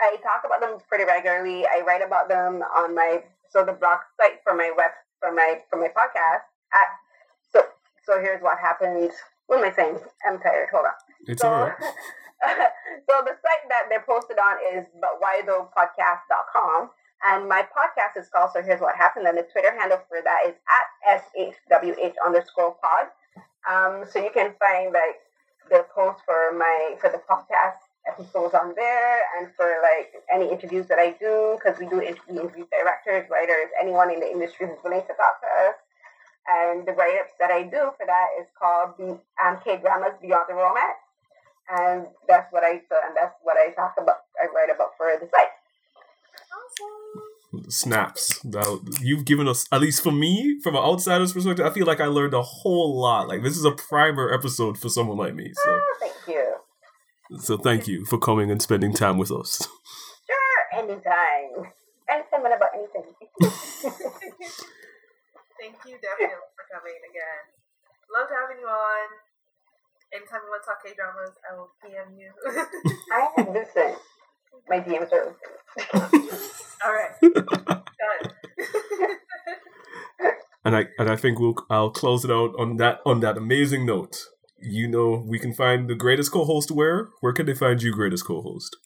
I 0.00 0.16
talk 0.22 0.44
about 0.46 0.60
them 0.60 0.78
pretty 0.88 1.04
regularly. 1.04 1.66
I 1.66 1.82
write 1.86 2.02
about 2.06 2.28
them 2.28 2.62
on 2.76 2.94
my 2.94 3.22
so 3.50 3.64
the 3.64 3.72
blog 3.72 3.98
site 4.16 4.40
for 4.44 4.54
my 4.54 4.70
web 4.76 4.92
for 5.20 5.32
my 5.32 5.60
for 5.68 5.78
my 5.78 5.88
podcast. 5.88 6.46
At 6.72 6.88
so 7.52 7.62
so 8.06 8.20
here's 8.20 8.40
what 8.42 8.58
happened. 8.58 9.10
What 9.48 9.58
am 9.58 9.70
I 9.70 9.74
saying? 9.74 9.98
I'm 10.26 10.38
tired. 10.38 10.68
Hold 10.72 10.86
on. 10.86 10.92
It's 11.26 11.42
So, 11.42 11.48
alright. 11.48 11.74
so 11.82 13.20
the 13.26 13.34
site 13.42 13.68
that 13.68 13.88
they're 13.90 14.04
posted 14.06 14.38
on 14.38 14.56
is 14.72 14.86
butwhythoughpodcast.com. 15.02 16.90
And 17.24 17.48
my 17.48 17.62
podcast 17.62 18.20
is 18.20 18.28
called 18.28 18.50
So 18.52 18.62
Here's 18.62 18.80
What 18.80 18.96
Happened. 18.96 19.26
And 19.26 19.36
the 19.36 19.46
Twitter 19.52 19.72
handle 19.78 19.98
for 20.08 20.18
that 20.24 20.48
is 20.48 20.54
at 20.68 21.20
SHWH 21.22 22.14
underscore 22.24 22.76
pod. 22.80 23.12
Um, 23.68 24.04
so 24.08 24.22
you 24.22 24.30
can 24.32 24.54
find 24.58 24.92
like 24.92 25.20
the 25.68 25.84
post 25.94 26.20
for 26.24 26.56
my 26.56 26.96
for 27.00 27.10
the 27.10 27.20
podcast 27.28 27.84
episodes 28.08 28.54
on 28.54 28.72
there 28.74 29.20
and 29.38 29.52
for 29.54 29.68
like 29.84 30.10
any 30.32 30.50
interviews 30.50 30.86
that 30.86 30.98
I 30.98 31.14
do 31.20 31.58
because 31.58 31.78
we 31.78 31.86
do 31.86 32.00
interview, 32.00 32.40
interview 32.40 32.64
directors, 32.72 33.28
writers, 33.30 33.68
anyone 33.80 34.10
in 34.10 34.20
the 34.20 34.30
industry 34.30 34.66
who's 34.66 34.82
willing 34.82 35.02
to 35.02 35.14
talk 35.14 35.40
to 35.44 35.50
us. 35.68 35.76
And 36.48 36.88
the 36.88 36.92
write-ups 36.92 37.36
that 37.38 37.50
I 37.50 37.64
do 37.64 37.92
for 38.00 38.06
that 38.06 38.28
is 38.40 38.48
called 38.58 38.96
the 38.98 39.20
um, 39.44 39.60
K 39.62 39.76
dramas 39.76 40.16
Beyond 40.20 40.46
the 40.48 40.54
Romance 40.54 40.98
and 41.70 42.06
that's 42.26 42.50
what 42.52 42.64
I 42.64 42.82
and 42.82 43.14
that's 43.14 43.34
what 43.42 43.56
I 43.56 43.70
talk 43.72 43.94
about. 43.98 44.26
I 44.40 44.46
write 44.54 44.74
about 44.74 44.96
for 44.96 45.06
the 45.18 45.26
site. 45.26 45.54
Awesome. 46.50 46.99
Snaps. 47.68 48.38
That, 48.44 48.96
you've 49.00 49.24
given 49.24 49.48
us, 49.48 49.66
at 49.72 49.80
least 49.80 50.02
for 50.02 50.12
me, 50.12 50.58
from 50.62 50.76
an 50.76 50.82
outsider's 50.82 51.32
perspective, 51.32 51.66
I 51.66 51.70
feel 51.70 51.86
like 51.86 52.00
I 52.00 52.06
learned 52.06 52.34
a 52.34 52.42
whole 52.42 53.00
lot. 53.00 53.28
Like 53.28 53.42
this 53.42 53.56
is 53.56 53.64
a 53.64 53.72
primer 53.72 54.32
episode 54.32 54.78
for 54.78 54.88
someone 54.88 55.16
like 55.18 55.34
me. 55.34 55.52
So, 55.54 55.70
Oh, 55.70 55.96
thank 56.00 56.14
you. 56.28 56.54
so 57.38 57.56
thank 57.56 57.88
you 57.88 58.04
for 58.04 58.18
coming 58.18 58.50
and 58.50 58.60
spending 58.62 58.92
time 58.92 59.18
with 59.18 59.30
us. 59.32 59.66
Sure, 60.26 60.80
anytime. 60.80 61.72
Anytime 62.08 62.44
and 62.44 62.54
about 62.54 62.70
anything. 62.74 63.14
Thank 65.60 65.76
you 65.86 65.94
definitely 66.00 66.40
for 66.56 66.64
coming 66.72 66.98
again. 67.04 67.42
Loved 68.10 68.32
having 68.32 68.58
you 68.60 68.66
on. 68.66 69.06
Anytime 70.12 70.40
you 70.42 70.50
want 70.50 70.62
to 70.64 70.68
talk 70.72 70.82
K 70.82 70.90
dramas, 70.96 71.36
I 71.46 71.54
will 71.54 71.70
PM 71.84 72.16
you. 72.18 72.32
I 73.12 73.30
listen. 73.54 73.94
My 74.68 74.80
DMs 74.80 75.12
are. 75.12 75.36
All 76.84 76.92
right. 76.92 77.10
Done. 77.20 78.32
And 80.64 80.76
I 80.76 80.84
and 80.98 81.08
I 81.10 81.16
think 81.16 81.38
we'll 81.40 81.54
I'll 81.70 81.90
close 81.90 82.24
it 82.24 82.30
out 82.30 82.54
on 82.58 82.76
that 82.76 83.00
on 83.06 83.20
that 83.20 83.36
amazing 83.38 83.86
note. 83.86 84.16
You 84.60 84.88
know, 84.88 85.24
we 85.26 85.38
can 85.38 85.54
find 85.54 85.88
the 85.88 85.94
greatest 85.94 86.32
co-host 86.32 86.70
where? 86.70 87.08
Where 87.20 87.32
can 87.32 87.46
they 87.46 87.54
find 87.54 87.82
you, 87.82 87.92
greatest 87.92 88.26
co-host? 88.26 88.76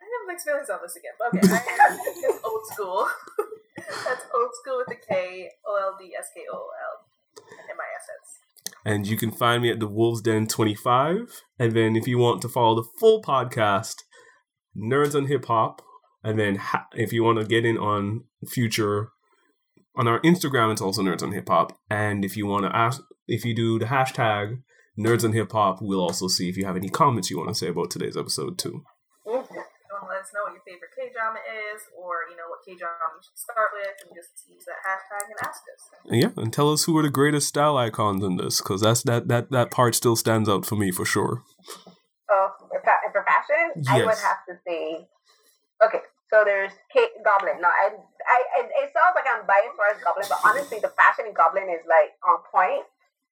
I 0.00 0.04
have 0.08 0.26
mixed 0.26 0.46
feelings 0.46 0.70
on 0.70 0.78
this 0.82 0.96
again. 0.96 1.12
but 1.18 1.28
Okay, 1.36 1.52
I 1.52 1.92
am 1.92 1.98
it's 2.06 2.42
old 2.42 2.66
school. 2.72 3.06
That's 3.76 4.24
old 4.34 4.50
school 4.62 4.78
with 4.78 4.88
the 4.88 4.96
K, 4.96 5.50
O 5.66 5.76
L 5.76 5.96
D 6.00 6.14
S 6.18 6.28
K 6.34 6.40
O 6.50 6.56
L, 6.56 7.04
M 7.68 7.76
I 7.76 7.88
S 8.00 8.08
S. 8.08 8.47
And 8.88 9.06
you 9.06 9.16
can 9.18 9.30
find 9.30 9.62
me 9.62 9.70
at 9.70 9.80
the 9.80 9.86
Wolves 9.86 10.22
Den 10.22 10.46
25. 10.46 11.42
And 11.58 11.72
then 11.72 11.94
if 11.94 12.08
you 12.08 12.16
want 12.18 12.40
to 12.42 12.48
follow 12.48 12.74
the 12.76 12.88
full 12.98 13.20
podcast, 13.22 13.96
Nerds 14.76 15.14
on 15.14 15.26
Hip 15.26 15.44
Hop. 15.44 15.82
And 16.24 16.38
then 16.38 16.56
ha- 16.56 16.86
if 16.94 17.12
you 17.12 17.22
want 17.22 17.38
to 17.38 17.44
get 17.44 17.64
in 17.66 17.76
on 17.76 18.24
future, 18.48 19.10
on 19.94 20.08
our 20.08 20.20
Instagram, 20.20 20.72
it's 20.72 20.80
also 20.80 21.02
Nerds 21.02 21.22
on 21.22 21.32
Hip 21.32 21.48
Hop. 21.48 21.78
And 21.90 22.24
if 22.24 22.36
you 22.36 22.46
want 22.46 22.64
to 22.64 22.74
ask, 22.74 23.02
if 23.26 23.44
you 23.44 23.54
do 23.54 23.78
the 23.78 23.86
hashtag 23.86 24.62
Nerds 24.98 25.24
on 25.24 25.32
Hip 25.32 25.52
Hop, 25.52 25.78
we'll 25.82 26.00
also 26.00 26.26
see 26.26 26.48
if 26.48 26.56
you 26.56 26.64
have 26.64 26.76
any 26.76 26.88
comments 26.88 27.30
you 27.30 27.36
want 27.36 27.50
to 27.50 27.54
say 27.54 27.68
about 27.68 27.90
today's 27.90 28.16
episode 28.16 28.58
too. 28.58 28.84
Mhm. 29.26 29.42
If 29.42 29.50
you 29.50 29.56
want 29.56 29.58
to 30.02 30.08
let 30.08 30.17
us 30.28 30.34
know 30.36 30.44
what 30.44 30.52
your 30.52 30.62
favorite 30.68 30.92
K 30.92 31.08
drama 31.08 31.40
is, 31.72 31.80
or 31.96 32.28
you 32.28 32.36
know 32.36 32.52
what 32.52 32.60
K 32.64 32.76
drama 32.76 33.16
you 33.16 33.22
should 33.24 33.38
start 33.40 33.72
with, 33.72 33.94
and 34.04 34.12
just 34.12 34.44
use 34.44 34.64
that 34.68 34.84
hashtag 34.84 35.24
and 35.32 35.40
ask 35.40 35.62
us. 35.72 35.82
Yeah, 36.04 36.32
and 36.36 36.52
tell 36.52 36.68
us 36.72 36.84
who 36.84 36.96
are 36.98 37.02
the 37.02 37.10
greatest 37.10 37.48
style 37.48 37.76
icons 37.76 38.22
in 38.22 38.36
this, 38.36 38.60
because 38.60 38.82
that's 38.84 39.02
that 39.04 39.28
that 39.28 39.50
that 39.50 39.70
part 39.70 39.94
still 39.94 40.16
stands 40.16 40.48
out 40.48 40.66
for 40.66 40.76
me 40.76 40.90
for 40.92 41.04
sure. 41.08 41.42
Oh, 42.30 42.48
for 42.68 42.80
fa- 42.84 43.08
for 43.12 43.24
fashion, 43.24 43.82
I 43.88 44.04
would 44.04 44.20
have 44.20 44.44
to 44.52 44.54
say. 44.68 45.08
Okay, 45.80 46.04
so 46.28 46.44
there's 46.44 46.72
Kate 46.92 47.14
Goblin. 47.24 47.62
Now, 47.62 47.72
I, 47.72 47.88
I, 47.96 48.38
I- 48.60 48.72
it 48.84 48.92
sounds 48.92 49.16
like 49.16 49.24
I'm 49.24 49.46
biased 49.48 49.72
for 49.78 49.86
as 49.88 50.02
Goblin, 50.04 50.26
but 50.28 50.40
honestly, 50.44 50.78
the 50.82 50.92
fashion 50.92 51.24
in 51.24 51.32
Goblin 51.32 51.70
is 51.72 51.80
like 51.88 52.12
on 52.26 52.44
point. 52.52 52.84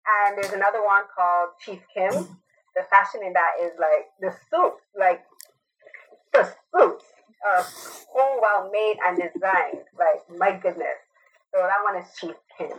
And 0.06 0.38
there's 0.38 0.54
another 0.54 0.86
one 0.86 1.02
called 1.10 1.58
Chief 1.60 1.82
Kim. 1.92 2.14
The 2.78 2.86
fashion 2.88 3.20
in 3.26 3.32
that 3.34 3.58
is 3.60 3.72
like 3.80 4.06
the 4.22 4.30
suits, 4.48 4.84
like 4.94 5.26
the 6.36 6.44
suits 6.74 7.04
are 7.46 7.64
so 7.64 8.38
well 8.40 8.70
made 8.72 8.96
and 9.06 9.16
designed. 9.16 9.84
Like 9.98 10.38
my 10.38 10.52
goodness. 10.52 10.98
So 11.54 11.60
that 11.62 11.82
one 11.84 11.96
is 12.02 12.08
Chief 12.18 12.34
Kim. 12.56 12.72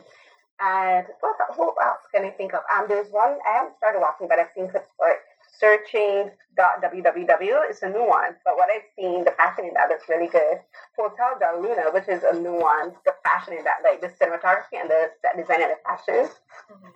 And 0.59 1.05
what, 1.21 1.35
what 1.55 1.75
else 1.85 2.01
can 2.13 2.25
I 2.25 2.31
think 2.31 2.53
of? 2.53 2.61
Um, 2.73 2.85
there's 2.87 3.09
one 3.11 3.37
I 3.47 3.53
haven't 3.57 3.77
started 3.77 3.99
watching, 3.99 4.27
but 4.27 4.39
I've 4.39 4.49
seen 4.55 4.69
clips 4.69 4.89
for 4.97 5.07
it. 5.09 5.19
Searching.www 5.59 7.69
is 7.69 7.81
a 7.83 7.89
new 7.89 8.07
one, 8.07 8.35
but 8.45 8.55
what 8.57 8.69
I've 8.73 8.85
seen, 8.97 9.23
the 9.23 9.31
fashion 9.31 9.65
in 9.65 9.73
that 9.73 9.91
is 9.91 10.01
really 10.09 10.27
good. 10.27 10.59
Hotel 10.97 11.37
Del 11.39 11.61
Luna, 11.61 11.91
which 11.93 12.07
is 12.07 12.23
a 12.23 12.33
new 12.33 12.53
one, 12.59 12.93
the 13.05 13.13
fashion 13.23 13.53
in 13.53 13.63
that, 13.63 13.77
like 13.83 14.01
the 14.01 14.07
cinematography 14.09 14.79
and 14.81 14.89
the 14.89 15.11
set 15.21 15.37
design 15.37 15.61
and 15.61 15.71
the 15.71 15.77
fashion, 15.85 16.29
Mhm. 16.69 16.91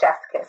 chef's 0.00 0.26
kiss. 0.32 0.48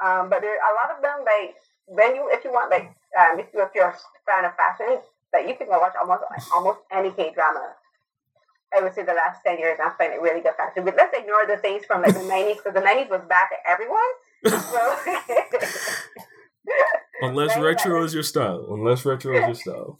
Um, 0.00 0.28
but 0.30 0.40
there 0.42 0.58
are 0.62 0.72
a 0.72 0.74
lot 0.74 0.90
of 0.96 1.02
them 1.02 1.24
like 1.24 1.56
when 1.86 2.14
you 2.14 2.28
if 2.30 2.44
you 2.44 2.52
want 2.52 2.70
like 2.70 2.90
um, 3.18 3.38
if 3.38 3.46
you 3.52 3.62
if 3.62 3.70
you're 3.74 3.88
a 3.88 3.96
fan 4.26 4.44
of 4.44 4.54
fashion, 4.56 4.98
like 5.32 5.48
you 5.48 5.56
can 5.56 5.66
go 5.66 5.78
watch 5.80 5.94
almost 6.00 6.22
almost 6.54 6.80
any 6.92 7.10
K 7.10 7.32
drama. 7.34 7.74
I 8.76 8.82
would 8.82 8.94
say 8.94 9.02
the 9.02 9.14
last 9.14 9.42
ten 9.44 9.58
years 9.58 9.78
I'm 9.82 9.92
finding 9.98 10.20
really 10.20 10.40
good 10.40 10.54
fashion. 10.56 10.84
But 10.84 10.94
let's 10.96 11.16
ignore 11.16 11.46
the 11.46 11.56
things 11.56 11.84
from 11.84 12.02
like 12.02 12.14
the 12.14 12.22
nineties 12.28 12.56
because 12.58 12.74
the 12.74 12.80
nineties 12.80 13.10
was 13.10 13.22
bad 13.28 13.48
to 13.50 13.58
everyone. 13.66 14.10
So 14.46 14.96
Unless 17.22 17.58
retro 17.58 18.04
is 18.04 18.14
your 18.14 18.22
style. 18.22 18.66
Unless 18.70 19.04
retro 19.04 19.34
is 19.36 19.46
your 19.46 19.54
style. 19.54 19.98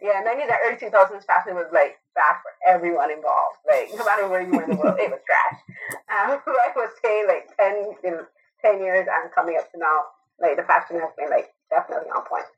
yeah, 0.00 0.22
nineties 0.24 0.48
and 0.48 0.58
early 0.64 0.78
two 0.78 0.90
thousands 0.90 1.24
fashion 1.24 1.54
was 1.54 1.66
like 1.72 1.98
bad 2.14 2.38
for 2.42 2.52
everyone 2.66 3.10
involved. 3.10 3.58
Like 3.66 3.90
no 3.96 4.04
matter 4.04 4.28
where 4.28 4.42
you 4.42 4.52
were 4.52 4.62
in 4.62 4.70
the 4.70 4.76
world, 4.76 4.98
it 4.98 5.10
was 5.10 5.20
trash. 5.26 5.60
Um, 6.08 6.38
I 6.46 6.72
would 6.76 6.90
say 7.02 7.26
like 7.26 7.50
ten 7.58 7.92
you 8.04 8.10
know, 8.10 8.26
ten 8.62 8.80
years 8.80 9.08
and 9.10 9.32
coming 9.34 9.56
up 9.58 9.70
to 9.72 9.78
now, 9.78 10.14
like 10.40 10.56
the 10.56 10.62
fashion 10.62 11.00
has 11.00 11.10
been 11.18 11.30
like 11.30 11.50
definitely 11.70 12.10
on 12.10 12.24
point. 12.26 12.48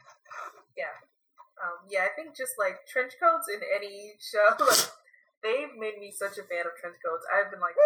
Um, 1.60 1.76
yeah, 1.92 2.08
I 2.08 2.12
think 2.16 2.32
just 2.32 2.56
like 2.56 2.88
trench 2.88 3.20
coats 3.20 3.44
in 3.52 3.60
any 3.60 4.16
show, 4.16 4.48
like, 4.64 4.88
they've 5.44 5.76
made 5.76 6.00
me 6.00 6.08
such 6.08 6.40
a 6.40 6.44
fan 6.48 6.64
of 6.64 6.72
trench 6.80 6.96
coats. 7.04 7.28
I've 7.28 7.52
been 7.52 7.60
like 7.60 7.76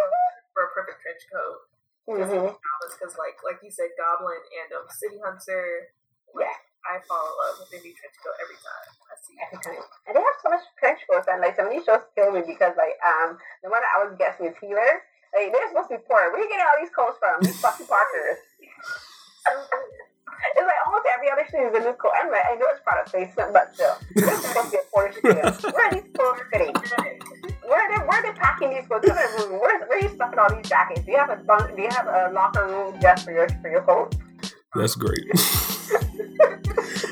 for 0.55 0.70
a 0.70 0.72
perfect 0.72 1.03
trench 1.03 1.27
coat 1.29 1.66
Mm-hmm. 2.05 2.53
because, 2.53 3.16
like, 3.16 3.41
like 3.41 3.64
you 3.64 3.72
said, 3.72 3.89
Goblin 3.97 4.37
and 4.37 4.68
um, 4.77 4.85
City 4.93 5.16
Hunter. 5.25 5.89
Yeah. 6.37 6.53
I 6.85 7.01
fall 7.09 7.16
in 7.16 7.33
love 7.41 7.57
with 7.64 7.72
a 7.72 7.81
new 7.81 7.97
trench 7.97 8.12
coat 8.20 8.37
every 8.45 8.61
time 8.61 8.93
I 9.09 9.16
see. 9.16 9.37
Every 9.41 9.57
time. 9.64 9.81
And 10.05 10.12
they 10.12 10.20
have 10.20 10.37
so 10.45 10.53
much 10.53 10.68
trench 10.77 11.01
coats 11.09 11.25
and 11.33 11.41
like 11.41 11.57
some 11.57 11.64
of 11.64 11.72
these 11.72 11.89
shows 11.89 12.05
kill 12.12 12.29
me 12.29 12.45
because 12.45 12.77
like 12.77 13.01
um 13.01 13.41
the 13.64 13.72
one 13.72 13.81
that 13.81 13.89
I 13.97 14.05
was 14.05 14.12
guessing 14.20 14.53
is 14.53 14.57
Healer. 14.61 15.01
Like 15.33 15.49
they're 15.49 15.64
supposed 15.72 15.89
to 15.89 15.97
be 15.97 16.05
poor. 16.05 16.29
Where 16.29 16.37
are 16.37 16.45
you 16.45 16.53
getting 16.53 16.68
all 16.68 16.77
these 16.77 16.93
coats 16.93 17.16
from? 17.16 17.41
These 17.41 17.57
fucking 17.64 17.89
Parkers. 17.89 18.37
So 19.49 19.53
good. 19.64 20.03
It's 20.57 20.66
like 20.66 20.76
almost 20.86 21.07
every 21.12 21.28
other 21.30 21.44
shoe 21.50 21.66
is 21.66 21.74
a 21.74 21.80
new 21.86 21.92
coat. 21.94 22.12
I'm 22.14 22.30
like, 22.30 22.44
I 22.46 22.55
know 22.55 22.66
it's 22.70 22.80
product 22.82 23.11
placement, 23.11 23.52
but 23.52 23.74
still. 23.74 23.96
This 24.14 24.30
is 24.30 24.38
supposed 24.46 24.66
to 24.66 24.70
be 24.70 24.76
a 24.78 24.80
poor 24.94 25.12
shoe. 25.12 25.20
Where 25.74 25.86
are 25.86 25.90
these 25.94 26.05
coats 26.14 26.40
sitting? 26.52 26.74
Where 27.66 27.80
are 27.80 27.88
they 27.90 27.98
where 28.07 28.18
are 28.18 28.22
they 28.22 28.32
packing 28.38 28.70
these 28.70 28.86
coats? 28.86 29.09
Where, 29.09 29.28
where, 29.48 29.59
where 29.88 29.98
are 29.98 30.00
you 30.00 30.09
stuffing 30.14 30.38
all 30.38 30.48
these 30.55 30.68
jackets? 30.68 31.02
Do 31.05 31.11
you 31.12 31.18
have 31.18 31.30
a 31.30 31.36
bunk 31.36 31.74
do 31.74 31.82
you 31.82 31.88
have 31.90 32.07
a 32.07 32.30
locker 32.32 32.66
room 32.66 32.94
just 33.00 33.24
for 33.24 33.32
your 33.32 33.48
for 33.48 33.68
your 33.70 33.82
coat? 33.82 34.14
That's 34.74 34.94
great. 34.94 35.18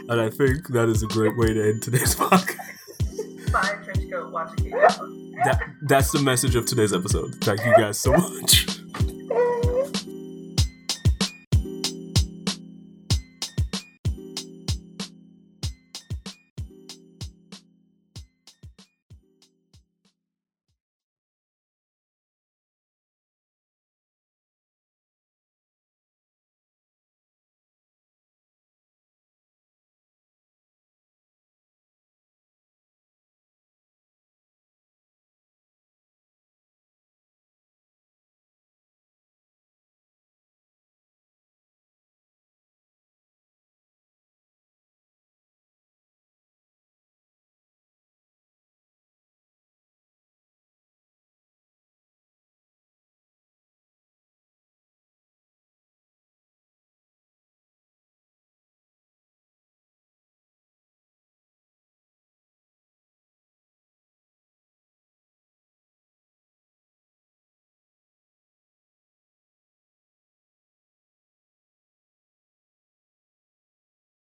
and 0.09 0.20
I 0.20 0.30
think 0.30 0.68
that 0.68 0.88
is 0.88 1.03
a 1.03 1.07
great 1.07 1.36
way 1.36 1.53
to 1.55 1.68
end 1.70 1.82
today's 1.82 2.14
podcast. 2.16 2.57
Buy 3.53 3.61
a 3.61 3.84
trench 3.84 4.11
coat, 4.11 4.32
watch 4.32 4.53
a 4.53 4.57
K 4.62 4.70
drama. 4.70 5.09
That, 5.45 5.61
that's 5.82 6.12
the 6.12 6.20
message 6.20 6.55
of 6.55 6.66
today's 6.66 6.93
episode. 6.93 7.34
Thank 7.36 7.64
you 7.64 7.74
guys 7.76 7.99
so 7.99 8.12
much. 8.12 8.82